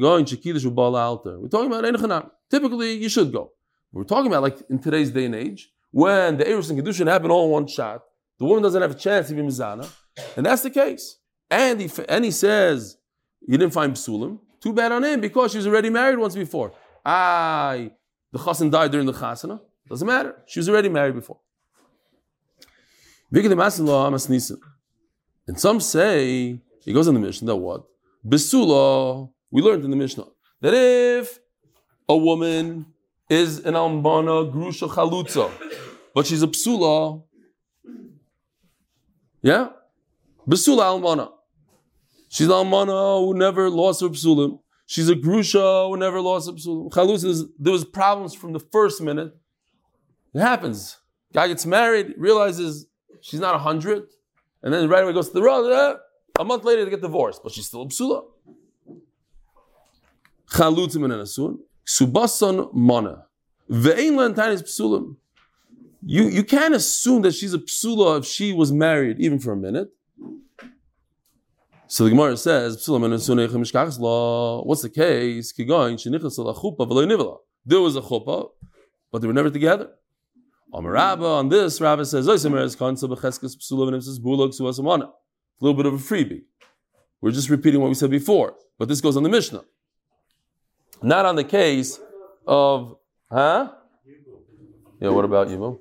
go 0.00 0.94
Alter. 0.94 1.38
We're 1.38 1.48
talking 1.48 1.72
about 1.72 1.84
Einachanam. 1.84 2.30
Typically, 2.50 2.92
you 2.94 3.08
should 3.08 3.32
go. 3.32 3.52
We're 3.92 4.04
talking 4.04 4.28
about 4.28 4.42
like 4.42 4.58
in 4.70 4.78
today's 4.78 5.10
day 5.10 5.26
and 5.26 5.34
age, 5.34 5.70
when 5.90 6.38
the 6.38 6.44
Erusin 6.44 6.80
Kedushin 6.80 7.06
happen 7.06 7.30
all 7.30 7.46
in 7.46 7.50
one 7.50 7.66
shot, 7.66 8.02
the 8.38 8.44
woman 8.44 8.62
doesn't 8.62 8.80
have 8.80 8.92
a 8.92 8.94
chance 8.94 9.28
to 9.28 9.34
be 9.34 9.42
mizana, 9.42 9.90
and 10.36 10.46
that's 10.46 10.62
the 10.62 10.70
case. 10.70 11.18
And 11.50 11.80
he, 11.80 11.90
and 12.08 12.24
he 12.24 12.30
says, 12.30 12.96
he 13.46 13.56
didn't 13.56 13.72
find 13.72 13.94
psulim. 13.94 14.38
Too 14.60 14.72
bad 14.72 14.92
on 14.92 15.04
him 15.04 15.20
because 15.20 15.52
she 15.52 15.58
was 15.58 15.66
already 15.66 15.90
married 15.90 16.18
once 16.18 16.34
before. 16.34 16.72
Ah, 17.04 17.76
the 18.32 18.38
chassan 18.38 18.70
died 18.70 18.90
during 18.90 19.06
the 19.06 19.12
chasana. 19.12 19.60
Doesn't 19.88 20.06
matter. 20.06 20.34
She 20.46 20.60
was 20.60 20.68
already 20.68 20.88
married 20.88 21.14
before. 21.14 21.38
And 25.46 25.60
some 25.60 25.80
say, 25.80 26.60
he 26.84 26.92
goes 26.92 27.08
in 27.08 27.14
the 27.14 27.20
mission 27.20 27.46
that 27.46 27.56
what? 27.56 27.84
Besula, 28.26 29.30
we 29.50 29.62
learned 29.62 29.84
in 29.84 29.90
the 29.90 29.96
Mishnah, 29.96 30.26
that 30.60 30.74
if 30.74 31.38
a 32.08 32.16
woman 32.16 32.86
is 33.30 33.58
an 33.60 33.74
almana, 33.74 34.50
grusha, 34.50 34.86
chalutza, 34.86 35.50
but 36.14 36.26
she's 36.26 36.42
a 36.42 36.46
psula, 36.46 37.22
yeah? 39.42 39.68
Besula 40.48 41.00
almana. 41.00 41.30
She's 42.28 42.46
an 42.46 42.52
almana 42.52 43.24
who 43.24 43.34
never 43.34 43.70
lost 43.70 44.00
her 44.00 44.08
psulim. 44.08 44.60
She's 44.86 45.08
a 45.08 45.14
grusha 45.14 45.88
who 45.88 45.96
never 45.96 46.20
lost 46.20 46.48
her 46.48 46.54
psulim. 46.54 46.90
Chalutza, 46.90 47.48
there 47.58 47.72
was 47.72 47.84
problems 47.84 48.34
from 48.34 48.52
the 48.52 48.60
first 48.60 49.00
minute. 49.00 49.34
It 50.34 50.40
happens. 50.40 50.98
Guy 51.32 51.48
gets 51.48 51.66
married, 51.66 52.14
realizes 52.16 52.86
she's 53.20 53.40
not 53.40 53.54
a 53.54 53.58
hundred, 53.58 54.04
and 54.62 54.72
then 54.72 54.88
right 54.88 55.04
away 55.04 55.12
goes 55.12 55.28
to 55.28 55.34
the 55.34 55.42
road. 55.42 55.98
A 56.38 56.44
month 56.44 56.64
later 56.64 56.84
they 56.84 56.90
get 56.90 57.00
divorced, 57.02 57.42
but 57.42 57.52
she's 57.52 57.66
still 57.66 57.82
a 57.82 57.86
psula. 57.86 58.24
Chalutzim 60.50 61.04
and 61.04 61.12
asun, 61.14 61.58
subason 61.86 62.72
mana, 62.72 63.26
ve'ein 63.70 64.12
lantainis 64.12 64.62
psulim. 64.62 65.16
You 66.04 66.28
you 66.28 66.44
can't 66.44 66.74
assume 66.74 67.22
that 67.22 67.34
she's 67.34 67.52
a 67.54 67.58
psula 67.58 68.18
if 68.20 68.24
she 68.24 68.52
was 68.52 68.70
married 68.72 69.18
even 69.18 69.38
for 69.40 69.52
a 69.52 69.56
minute. 69.56 69.88
So 71.88 72.04
the 72.04 72.10
Gemara 72.10 72.36
says. 72.36 72.74
What's 72.86 72.86
the 74.82 74.90
case? 74.94 75.52
There 77.66 77.80
was 77.80 77.96
a 77.96 78.00
chuppah, 78.02 78.50
but 79.10 79.20
they 79.20 79.26
were 79.26 79.32
never 79.32 79.50
together. 79.50 79.90
Rabba, 80.70 81.24
on 81.24 81.48
this, 81.48 81.80
Rabba 81.80 82.04
says, 82.04 82.26
A 85.60 85.64
little 85.64 85.76
bit 85.76 85.86
of 85.86 85.94
a 85.94 85.98
freebie. 85.98 86.42
We're 87.20 87.32
just 87.32 87.50
repeating 87.50 87.80
what 87.80 87.88
we 87.88 87.94
said 87.94 88.10
before, 88.10 88.54
but 88.78 88.88
this 88.88 89.00
goes 89.00 89.16
on 89.16 89.24
the 89.24 89.28
Mishnah. 89.28 89.64
Not 91.02 91.26
on 91.26 91.36
the 91.36 91.44
case 91.44 91.98
of, 92.46 92.96
huh? 93.30 93.72
Yeah, 95.00 95.10
what 95.10 95.24
about 95.24 95.48
you? 95.48 95.80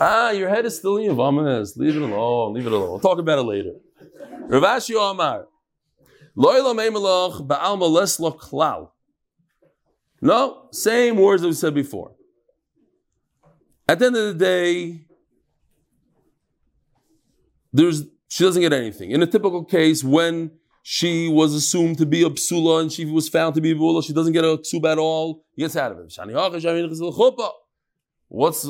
Ah, 0.00 0.30
your 0.30 0.48
head 0.48 0.64
is 0.64 0.76
still 0.76 0.96
in 0.96 1.10
Yavamas. 1.10 1.76
Leave 1.76 1.96
it 1.96 2.02
alone. 2.02 2.54
Leave 2.54 2.66
it 2.66 2.72
alone. 2.72 2.90
We'll 2.90 3.00
talk 3.00 3.18
about 3.18 3.38
it 3.38 3.42
later. 3.42 3.74
Rav 4.48 4.62
Ashi 4.62 4.94
Omar. 4.94 5.46
No, 10.22 10.68
same 10.70 11.16
words 11.16 11.42
that 11.42 11.48
we 11.48 11.54
said 11.54 11.74
before. 11.74 12.12
At 13.88 13.98
the 13.98 14.06
end 14.06 14.16
of 14.16 14.38
the 14.38 14.44
day, 14.44 15.06
there's 17.72 18.04
she 18.28 18.44
doesn't 18.44 18.62
get 18.62 18.72
anything. 18.72 19.10
In 19.10 19.22
a 19.22 19.26
typical 19.26 19.64
case, 19.64 20.04
when 20.04 20.52
she 20.82 21.28
was 21.28 21.52
assumed 21.52 21.98
to 21.98 22.06
be 22.06 22.22
a 22.22 22.30
psula 22.30 22.80
and 22.80 22.92
she 22.92 23.04
was 23.04 23.28
found 23.28 23.54
to 23.56 23.60
be 23.60 23.72
a 23.72 23.74
bula, 23.74 24.02
she 24.02 24.12
doesn't 24.12 24.32
get 24.32 24.44
a 24.44 24.56
ksuba 24.56 24.92
at 24.92 24.98
all. 24.98 25.44
He 25.54 25.62
gets 25.62 25.76
out 25.76 25.92
of 25.92 25.98
it. 25.98 26.12
What's 28.28 28.64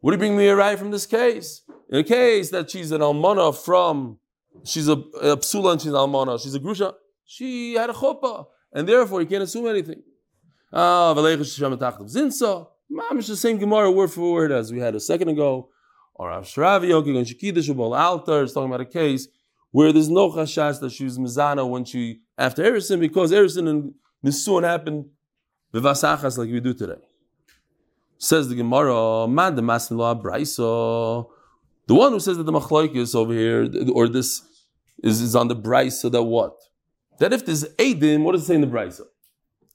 what 0.00 0.10
do 0.10 0.12
you 0.12 0.18
bring 0.18 0.36
me 0.36 0.46
a 0.48 0.56
right 0.56 0.78
from 0.78 0.90
this 0.90 1.06
case? 1.06 1.62
In 1.90 1.98
a 1.98 2.04
case 2.04 2.50
that 2.50 2.70
she's 2.70 2.92
an 2.92 3.00
almana 3.00 3.54
from, 3.54 4.18
she's 4.64 4.88
a, 4.88 4.92
a 4.92 5.36
psula 5.36 5.72
and 5.72 5.80
she's 5.80 5.90
an 5.90 5.96
almana, 5.96 6.40
she's 6.40 6.54
a 6.54 6.60
grusha, 6.60 6.94
she 7.24 7.74
had 7.74 7.90
a 7.90 7.92
chuppah, 7.92 8.46
and 8.72 8.88
therefore 8.88 9.20
you 9.20 9.26
can't 9.26 9.42
assume 9.42 9.66
anything. 9.66 10.02
Ah, 10.72 11.14
Mamish 12.90 13.28
the 13.28 13.36
same 13.36 13.58
Gemara 13.58 13.90
word 13.90 14.10
for 14.10 14.32
word 14.32 14.50
as 14.50 14.72
we 14.72 14.78
had 14.78 14.94
a 14.94 15.00
second 15.00 15.28
ago. 15.28 15.68
Or 16.18 16.30
Avshravi 16.30 16.88
Yoki 16.88 17.16
and 17.16 17.26
Shekidish 17.26 17.72
Ubal 17.72 17.96
Altar 17.96 18.46
talking 18.48 18.64
about 18.64 18.80
a 18.80 18.84
case 18.84 19.28
where 19.70 19.92
there's 19.92 20.08
no 20.08 20.30
chashash 20.30 20.80
that 20.80 20.90
she 20.90 21.04
was 21.04 21.18
mizana 21.18 21.68
when 21.68 21.84
she 21.84 22.20
after 22.36 22.64
Erison 22.64 22.98
because 22.98 23.30
Erison 23.30 23.68
and 23.68 23.94
Nisuan 24.24 24.64
happened 24.64 25.06
v'vasachas 25.72 26.36
like 26.36 26.50
we 26.50 26.58
do 26.58 26.74
today. 26.74 27.00
Says 28.18 28.48
the 28.48 28.56
Gemara, 28.56 29.28
man 29.28 29.54
the 29.54 29.62
masin 29.62 29.96
braiso. 29.96 31.28
The 31.86 31.94
one 31.94 32.12
who 32.12 32.20
says 32.20 32.36
that 32.36 32.42
the 32.42 32.52
machlokes 32.52 33.14
over 33.14 33.32
here 33.32 33.68
or 33.94 34.08
this 34.08 34.42
is, 35.02 35.20
is 35.20 35.36
on 35.36 35.46
the 35.46 35.56
braiso 35.56 36.10
that 36.10 36.24
what? 36.24 36.56
That 37.20 37.32
if 37.32 37.46
there's 37.46 37.64
Adim, 37.64 38.22
what 38.22 38.32
does 38.32 38.42
it 38.42 38.46
say 38.46 38.54
in 38.56 38.60
the 38.60 38.66
braiso? 38.66 39.02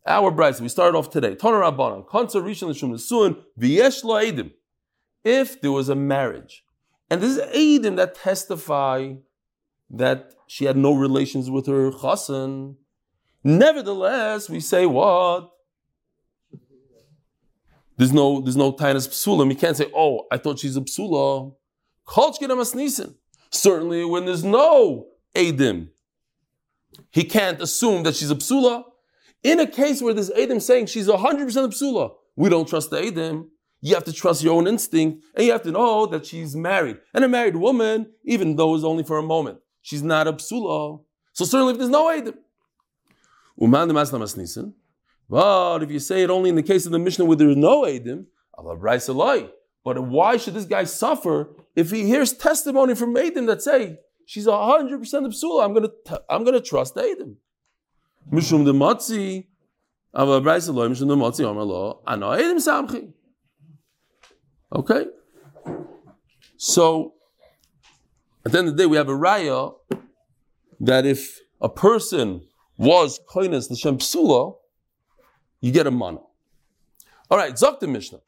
Our 0.05 0.31
bride, 0.31 0.59
we 0.59 0.67
started 0.67 0.97
off 0.97 1.09
today. 1.09 1.35
Toner 1.35 1.61
Rabbanon, 1.61 2.05
Konsa 2.05 2.41
Rishon 2.43 2.67
Lishum 2.69 2.91
Nesuin, 2.91 3.41
V'yesh 3.57 4.03
Lo 4.03 4.21
Eidim. 4.21 4.51
If 5.23 5.61
there 5.61 5.71
was 5.71 5.89
a 5.89 5.95
marriage, 5.95 6.63
and 7.09 7.21
this 7.21 7.37
is 7.37 7.43
Eidim 7.55 7.95
that 7.97 8.15
testify 8.15 9.13
that 9.89 10.33
she 10.47 10.65
had 10.65 10.77
no 10.77 10.93
relations 10.93 11.49
with 11.49 11.67
her 11.67 11.91
chassan, 11.91 12.75
nevertheless, 13.43 14.49
we 14.49 14.59
say 14.59 14.85
what? 14.85 15.51
There's 17.97 18.11
no, 18.11 18.41
there's 18.41 18.57
no 18.57 18.73
tinus 18.73 19.07
psulim. 19.07 19.49
You 19.49 19.55
can't 19.55 19.77
say, 19.77 19.89
oh, 19.95 20.25
I 20.31 20.37
thought 20.37 20.59
she's 20.59 20.75
a 20.75 20.81
psula. 20.81 21.53
Certainly, 23.51 24.05
when 24.05 24.25
there's 24.25 24.43
no 24.43 25.07
Eidim, 25.35 25.89
he 27.11 27.23
can't 27.23 27.61
assume 27.61 28.03
that 28.03 28.15
she's 28.15 28.31
a 28.31 28.35
psula. 28.35 28.83
In 29.43 29.59
a 29.59 29.67
case 29.67 30.01
where 30.01 30.13
there's 30.13 30.31
Adam 30.31 30.59
saying 30.59 30.87
she's 30.87 31.07
100% 31.07 31.17
a 31.17 31.67
psula, 31.67 32.13
we 32.35 32.49
don't 32.49 32.67
trust 32.67 32.89
the 32.89 33.05
Adam. 33.05 33.51
You 33.85 33.95
have 33.95 34.05
to 34.05 34.13
trust 34.13 34.41
your 34.41 34.53
own 34.53 34.65
instinct, 34.65 35.25
and 35.35 35.45
you 35.45 35.51
have 35.51 35.63
to 35.63 35.71
know 35.71 36.05
that 36.05 36.25
she's 36.25 36.55
married. 36.55 36.99
And 37.13 37.25
a 37.25 37.27
married 37.27 37.57
woman, 37.57 38.13
even 38.23 38.55
though 38.55 38.75
it's 38.75 38.85
only 38.85 39.03
for 39.03 39.17
a 39.17 39.21
moment, 39.21 39.57
she's 39.81 40.01
not 40.01 40.25
a 40.25 40.31
psula. 40.31 41.01
So 41.33 41.43
certainly 41.43 41.73
if 41.73 41.79
there's 41.79 41.89
no 41.89 42.09
Adam. 42.09 42.35
But 45.29 45.83
if 45.83 45.91
you 45.91 45.99
say 45.99 46.23
it 46.23 46.29
only 46.29 46.49
in 46.49 46.55
the 46.55 46.63
case 46.63 46.85
of 46.85 46.93
the 46.93 46.99
Mishnah 46.99 47.25
where 47.25 47.35
there's 47.35 47.57
no 47.57 47.85
Adam, 47.85 48.27
but 49.83 49.99
why 50.01 50.37
should 50.37 50.53
this 50.53 50.63
guy 50.63 50.85
suffer 50.85 51.49
if 51.75 51.91
he 51.91 52.05
hears 52.05 52.31
testimony 52.31 52.95
from 52.95 53.17
Adam 53.17 53.47
that 53.47 53.61
say 53.61 53.99
she's 54.25 54.47
100% 54.47 54.93
of 55.25 55.33
psula? 55.33 55.65
I'm 55.65 55.73
gonna 55.73 55.89
I'm 56.29 56.45
gonna 56.45 56.61
trust 56.61 56.97
Adam. 56.97 57.35
Mishum 58.31 58.63
de 58.63 58.71
Matzi, 58.71 59.47
Matzi 60.15 61.43
edim 62.39 62.59
samchi. 62.61 63.11
Okay? 64.73 65.05
So, 66.57 67.13
at 68.45 68.51
the 68.51 68.59
end 68.59 68.67
of 68.69 68.77
the 68.77 68.83
day, 68.83 68.87
we 68.87 68.97
have 68.97 69.09
a 69.09 69.13
raya 69.13 69.73
that 70.79 71.05
if 71.05 71.39
a 71.61 71.69
person 71.69 72.41
was 72.77 73.19
koines 73.29 73.69
l'shem 73.69 73.97
psula, 73.97 74.55
you 75.61 75.71
get 75.71 75.87
a 75.87 75.91
mana. 75.91 76.19
All 77.29 77.37
right, 77.37 77.53
Zok 77.53 77.79
the 77.79 77.87
Mishnah. 77.87 78.19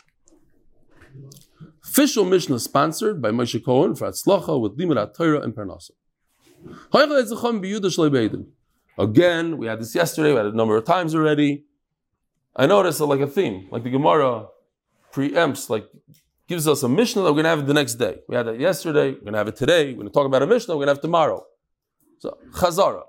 Official 1.84 2.26
Mishnah 2.26 2.60
sponsored 2.60 3.22
by 3.22 3.32
Moshe 3.32 3.64
Cohen 3.64 3.96
for 3.96 4.08
Atzlacha 4.08 4.60
with 4.60 4.78
Limud 4.78 5.16
Torah 5.16 5.42
and 5.42 5.56
Parnasa. 5.56 5.92
Again, 8.98 9.58
we 9.58 9.68
had 9.68 9.80
this 9.80 9.96
yesterday, 9.96 10.32
we 10.32 10.38
had 10.38 10.46
it 10.46 10.54
a 10.54 10.58
number 10.58 10.78
of 10.78 10.86
times 10.86 11.14
already. 11.14 11.66
I 12.56 12.66
noticed 12.66 13.02
like 13.02 13.20
a 13.20 13.28
theme, 13.28 13.68
like 13.72 13.84
the 13.84 13.90
Gemara 13.90 14.48
preempts, 15.14 15.70
like 15.70 15.88
gives 16.48 16.68
us 16.68 16.84
a 16.84 16.90
Mishnah 16.90 17.24
that 17.24 17.30
we're 17.34 17.42
going 17.42 17.46
to 17.46 17.50
have 17.50 17.68
the 17.68 17.74
next 17.74 17.96
day. 17.96 18.20
We 18.28 18.36
had 18.36 18.44
that 18.48 18.60
yesterday, 18.60 19.12
we're 19.12 19.22
going 19.22 19.34
to 19.34 19.40
have 19.40 19.48
it 19.48 19.56
today, 19.56 19.88
we're 19.92 19.96
going 19.96 20.08
to 20.08 20.14
talk 20.14 20.26
about 20.26 20.44
a 20.44 20.48
Mishnah, 20.48 20.76
we're 20.76 20.86
going 20.86 20.96
to 20.96 21.00
have 21.00 21.02
tomorrow. 21.02 21.46
So, 22.20 22.38
Chazara. 22.52 23.04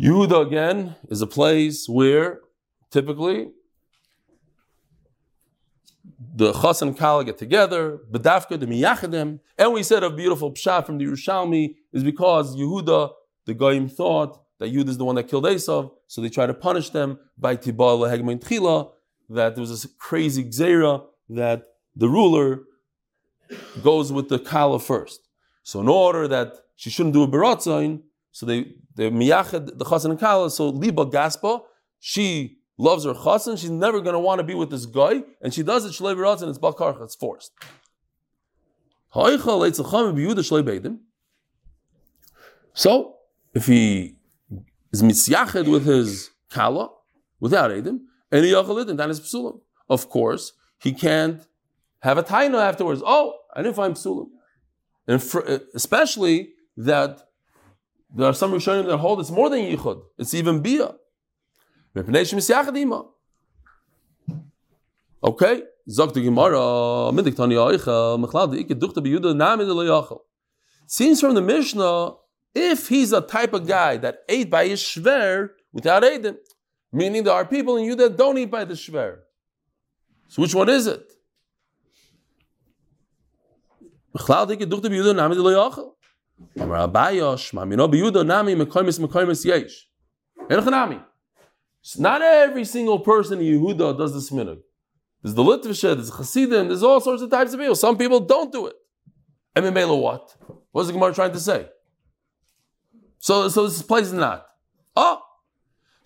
Yehuda 0.00 0.46
again 0.46 0.94
is 1.08 1.22
a 1.22 1.26
place 1.26 1.88
where 1.88 2.40
typically 2.90 3.50
the 6.34 6.52
Chas 6.52 6.82
and 6.82 6.96
Kala 6.96 7.24
get 7.24 7.36
together, 7.36 7.98
Bedafka, 8.10 8.60
the 8.60 8.66
Miyachadim, 8.66 9.40
and 9.58 9.72
we 9.72 9.82
said 9.82 10.04
a 10.04 10.10
beautiful 10.10 10.52
pshat 10.52 10.86
from 10.86 10.98
the 10.98 11.04
Yerushalmi 11.04 11.74
is 11.92 12.04
because 12.04 12.56
Yehuda, 12.56 13.10
the 13.46 13.54
Goyim 13.54 13.88
thought 13.88 14.40
that 14.58 14.72
Yehuda 14.72 14.88
is 14.90 14.98
the 14.98 15.04
one 15.04 15.16
that 15.16 15.24
killed 15.24 15.44
Esav, 15.44 15.90
so 16.06 16.20
they 16.20 16.28
try 16.28 16.46
to 16.46 16.54
punish 16.54 16.90
them 16.90 17.18
by 17.36 17.56
Tibal 17.56 17.98
Lehegmain 17.98 18.40
Tchila, 18.40 18.92
that 19.28 19.54
there 19.54 19.62
was 19.62 19.70
this 19.70 19.90
crazy 19.98 20.44
Gzera 20.44 21.04
that 21.30 21.64
the 21.94 22.08
ruler 22.08 22.62
goes 23.82 24.12
with 24.12 24.28
the 24.28 24.38
Kala 24.38 24.78
first. 24.78 25.20
So 25.62 25.80
in 25.80 25.88
order 25.88 26.28
that 26.28 26.54
she 26.76 26.90
shouldn't 26.90 27.14
do 27.14 27.22
a 27.22 27.28
Baratzain, 27.28 28.02
so 28.32 28.46
they, 28.46 28.72
they 28.94 29.10
Miyachad, 29.10 29.78
the 29.78 29.84
Chas 29.84 30.04
and 30.04 30.18
Kala, 30.18 30.50
so 30.50 30.68
Liba 30.68 31.06
Gaspa, 31.06 31.62
she 31.98 32.58
loves 32.78 33.04
her 33.04 33.12
chassan, 33.12 33.58
she's 33.58 33.70
never 33.70 34.00
going 34.00 34.14
to 34.14 34.20
want 34.20 34.38
to 34.38 34.44
be 34.44 34.54
with 34.54 34.70
this 34.70 34.86
guy, 34.86 35.22
and 35.42 35.52
she 35.52 35.62
does 35.62 35.84
it 35.84 35.92
shlei 35.92 36.40
and 36.40 36.50
it's 36.50 36.58
bakarcha, 36.58 37.02
it's 37.02 37.16
forced. 37.16 37.52
So, 42.74 43.16
if 43.54 43.66
he 43.66 44.16
is 44.92 45.02
mitziyached 45.02 45.70
with 45.70 45.84
his 45.84 46.30
kala, 46.50 46.90
without 47.40 47.70
edim, 47.70 48.00
and 48.30 48.44
he 48.44 48.52
yachal 48.52 48.96
then 48.96 49.10
it's 49.10 49.20
psulim. 49.20 49.60
Of 49.88 50.08
course, 50.08 50.52
he 50.78 50.92
can't 50.92 51.46
have 52.00 52.18
a 52.18 52.22
taina 52.22 52.60
afterwards. 52.60 53.02
Oh, 53.04 53.34
I 53.54 53.62
didn't 53.62 53.76
find 53.76 53.94
psulim. 53.94 54.28
And 55.06 55.22
for, 55.22 55.48
uh, 55.48 55.58
especially 55.74 56.50
that 56.76 57.28
there 58.14 58.28
are 58.28 58.34
some 58.34 58.52
Rishonim 58.52 58.86
that 58.86 58.98
hold 58.98 59.20
it's 59.20 59.30
more 59.30 59.50
than 59.50 59.60
yichud, 59.60 60.02
it's 60.18 60.34
even 60.34 60.60
bia. 60.60 60.94
Okay, 65.24 65.62
Zok 65.90 66.12
the 66.12 66.22
Gemara, 66.22 66.58
Midik 67.12 67.34
Tani 67.34 67.56
Aicha, 67.56 68.22
Mechlad 68.22 68.54
Duchta 68.68 68.98
Biyuda 68.98 69.34
Nami 69.34 69.64
de. 69.64 70.16
Seems 70.86 71.20
from 71.20 71.34
the 71.34 71.40
Mishnah, 71.40 72.12
if 72.54 72.88
he's 72.88 73.12
a 73.12 73.20
type 73.20 73.52
of 73.52 73.66
guy 73.66 73.96
that 73.96 74.18
ate 74.28 74.50
by 74.50 74.68
his 74.68 74.80
shver 74.80 75.50
without 75.72 76.04
eating, 76.04 76.36
meaning 76.92 77.24
there 77.24 77.34
are 77.34 77.44
people 77.44 77.76
in 77.76 77.84
you 77.84 77.94
that 77.96 78.16
don't 78.16 78.38
eat 78.38 78.50
by 78.50 78.64
the 78.64 78.74
shver. 78.74 79.18
So 80.28 80.42
which 80.42 80.54
one 80.54 80.68
is 80.68 80.86
it? 80.86 81.04
Enochanami. 90.48 91.02
Not 91.98 92.22
every 92.22 92.64
single 92.64 92.98
person 93.00 93.40
in 93.40 93.60
Yehuda 93.60 93.96
does 93.96 94.12
this 94.12 94.30
minhag. 94.30 94.58
There's 95.22 95.34
the 95.34 95.42
Litvisha, 95.42 95.94
there's 95.94 96.10
Hasidim, 96.10 96.68
there's 96.68 96.82
all 96.82 97.00
sorts 97.00 97.22
of 97.22 97.30
types 97.30 97.52
of 97.52 97.60
people. 97.60 97.74
Some 97.74 97.96
people 97.96 98.20
don't 98.20 98.52
do 98.52 98.66
it. 98.66 98.76
And 99.54 99.64
Mimela 99.64 100.00
what? 100.00 100.34
What's 100.70 100.88
the 100.88 100.92
Gemara 100.92 101.12
trying 101.12 101.32
to 101.32 101.40
say? 101.40 101.68
So, 103.18 103.48
so 103.48 103.64
this 103.66 103.82
place 103.82 104.06
is 104.06 104.12
not. 104.12 104.46
Oh, 104.94 105.20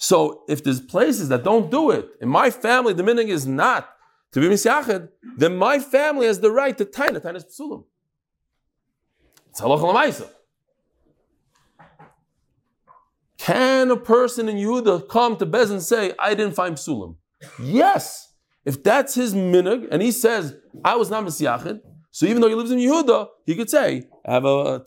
so 0.02 0.42
if 0.48 0.64
there's 0.64 0.80
places 0.80 1.28
that 1.28 1.44
don't 1.44 1.70
do 1.70 1.90
it, 1.90 2.08
in 2.20 2.28
my 2.28 2.50
family 2.50 2.92
the 2.92 3.02
minhag 3.02 3.28
is 3.28 3.46
not 3.46 3.88
to 4.32 4.40
be 4.40 4.48
misyached, 4.48 5.08
then 5.36 5.56
my 5.56 5.78
family 5.78 6.26
has 6.26 6.40
the 6.40 6.50
right 6.50 6.76
to 6.78 6.84
taina, 6.84 7.20
taina 7.20 7.36
is 7.36 7.44
psulim. 7.44 7.84
It's 9.50 9.60
can 13.42 13.90
a 13.90 13.96
person 13.96 14.48
in 14.48 14.56
Yehuda 14.56 15.08
come 15.08 15.36
to 15.38 15.46
Bez 15.46 15.72
and 15.72 15.82
say, 15.82 16.12
I 16.16 16.34
didn't 16.34 16.54
find 16.54 16.76
Psulim? 16.76 17.16
Yes. 17.60 18.32
If 18.64 18.84
that's 18.84 19.16
his 19.16 19.34
minig, 19.34 19.88
and 19.90 20.00
he 20.00 20.12
says, 20.12 20.54
I 20.84 20.94
was 20.94 21.10
not 21.10 21.24
Mesiachid, 21.24 21.80
so 22.12 22.26
even 22.26 22.40
though 22.40 22.48
he 22.48 22.54
lives 22.54 22.70
in 22.70 22.78
Yehuda, 22.78 23.26
he 23.44 23.56
could 23.56 23.68
say, 23.68 24.08
I 24.24 24.34
have 24.34 24.44
a, 24.44 24.76
a 24.76 24.80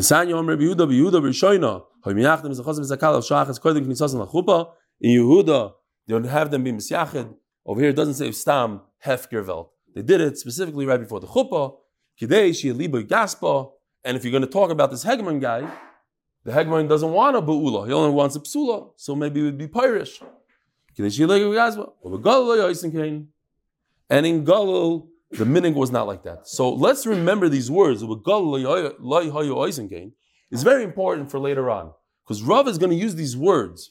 time 0.00 0.32
of 0.32 0.36
Psulim. 0.36 1.82
In 5.00 5.10
Yehuda, 5.10 5.72
they 6.06 6.14
don't 6.14 6.24
have 6.24 6.50
them 6.50 6.64
be 6.64 6.72
Mesiachid. 6.72 7.34
Over 7.66 7.80
here, 7.80 7.90
it 7.90 7.96
doesn't 7.96 8.14
say 8.14 8.32
Stam 8.32 8.80
Hefgervelt. 9.04 9.68
They 9.94 10.02
did 10.02 10.20
it 10.20 10.38
specifically 10.38 10.86
right 10.86 11.00
before 11.00 11.20
the 11.20 11.26
Chuppah. 11.26 11.76
Kidei, 12.20 12.50
Shialiba 12.50 13.06
Gaspa, 13.06 13.70
and 14.04 14.16
if 14.16 14.24
you're 14.24 14.32
going 14.32 14.42
to 14.42 14.48
talk 14.48 14.70
about 14.70 14.90
this 14.90 15.04
Hegman 15.04 15.40
guy, 15.40 15.68
the 16.44 16.52
Hegman 16.52 16.88
doesn't 16.88 17.10
want 17.10 17.36
a 17.36 17.42
Ba'ula, 17.42 17.86
he 17.86 17.92
only 17.92 18.10
wants 18.10 18.36
a 18.36 18.40
Psula, 18.40 18.90
so 18.96 19.14
maybe 19.14 19.40
it 19.40 19.44
would 19.44 19.58
be 19.58 19.68
Pirish. 19.68 20.22
And 24.10 24.26
in 24.26 24.44
Galil, 24.44 25.08
the 25.32 25.44
meaning 25.44 25.74
was 25.74 25.90
not 25.90 26.06
like 26.06 26.22
that. 26.24 26.46
So 26.48 26.72
let's 26.72 27.06
remember 27.06 27.48
these 27.48 27.70
words. 27.70 28.02
It's 30.50 30.62
very 30.62 30.84
important 30.84 31.30
for 31.30 31.38
later 31.38 31.70
on. 31.70 31.92
Because 32.24 32.42
Rav 32.42 32.68
is 32.68 32.78
going 32.78 32.90
to 32.90 32.96
use 32.96 33.14
these 33.14 33.36
words. 33.36 33.90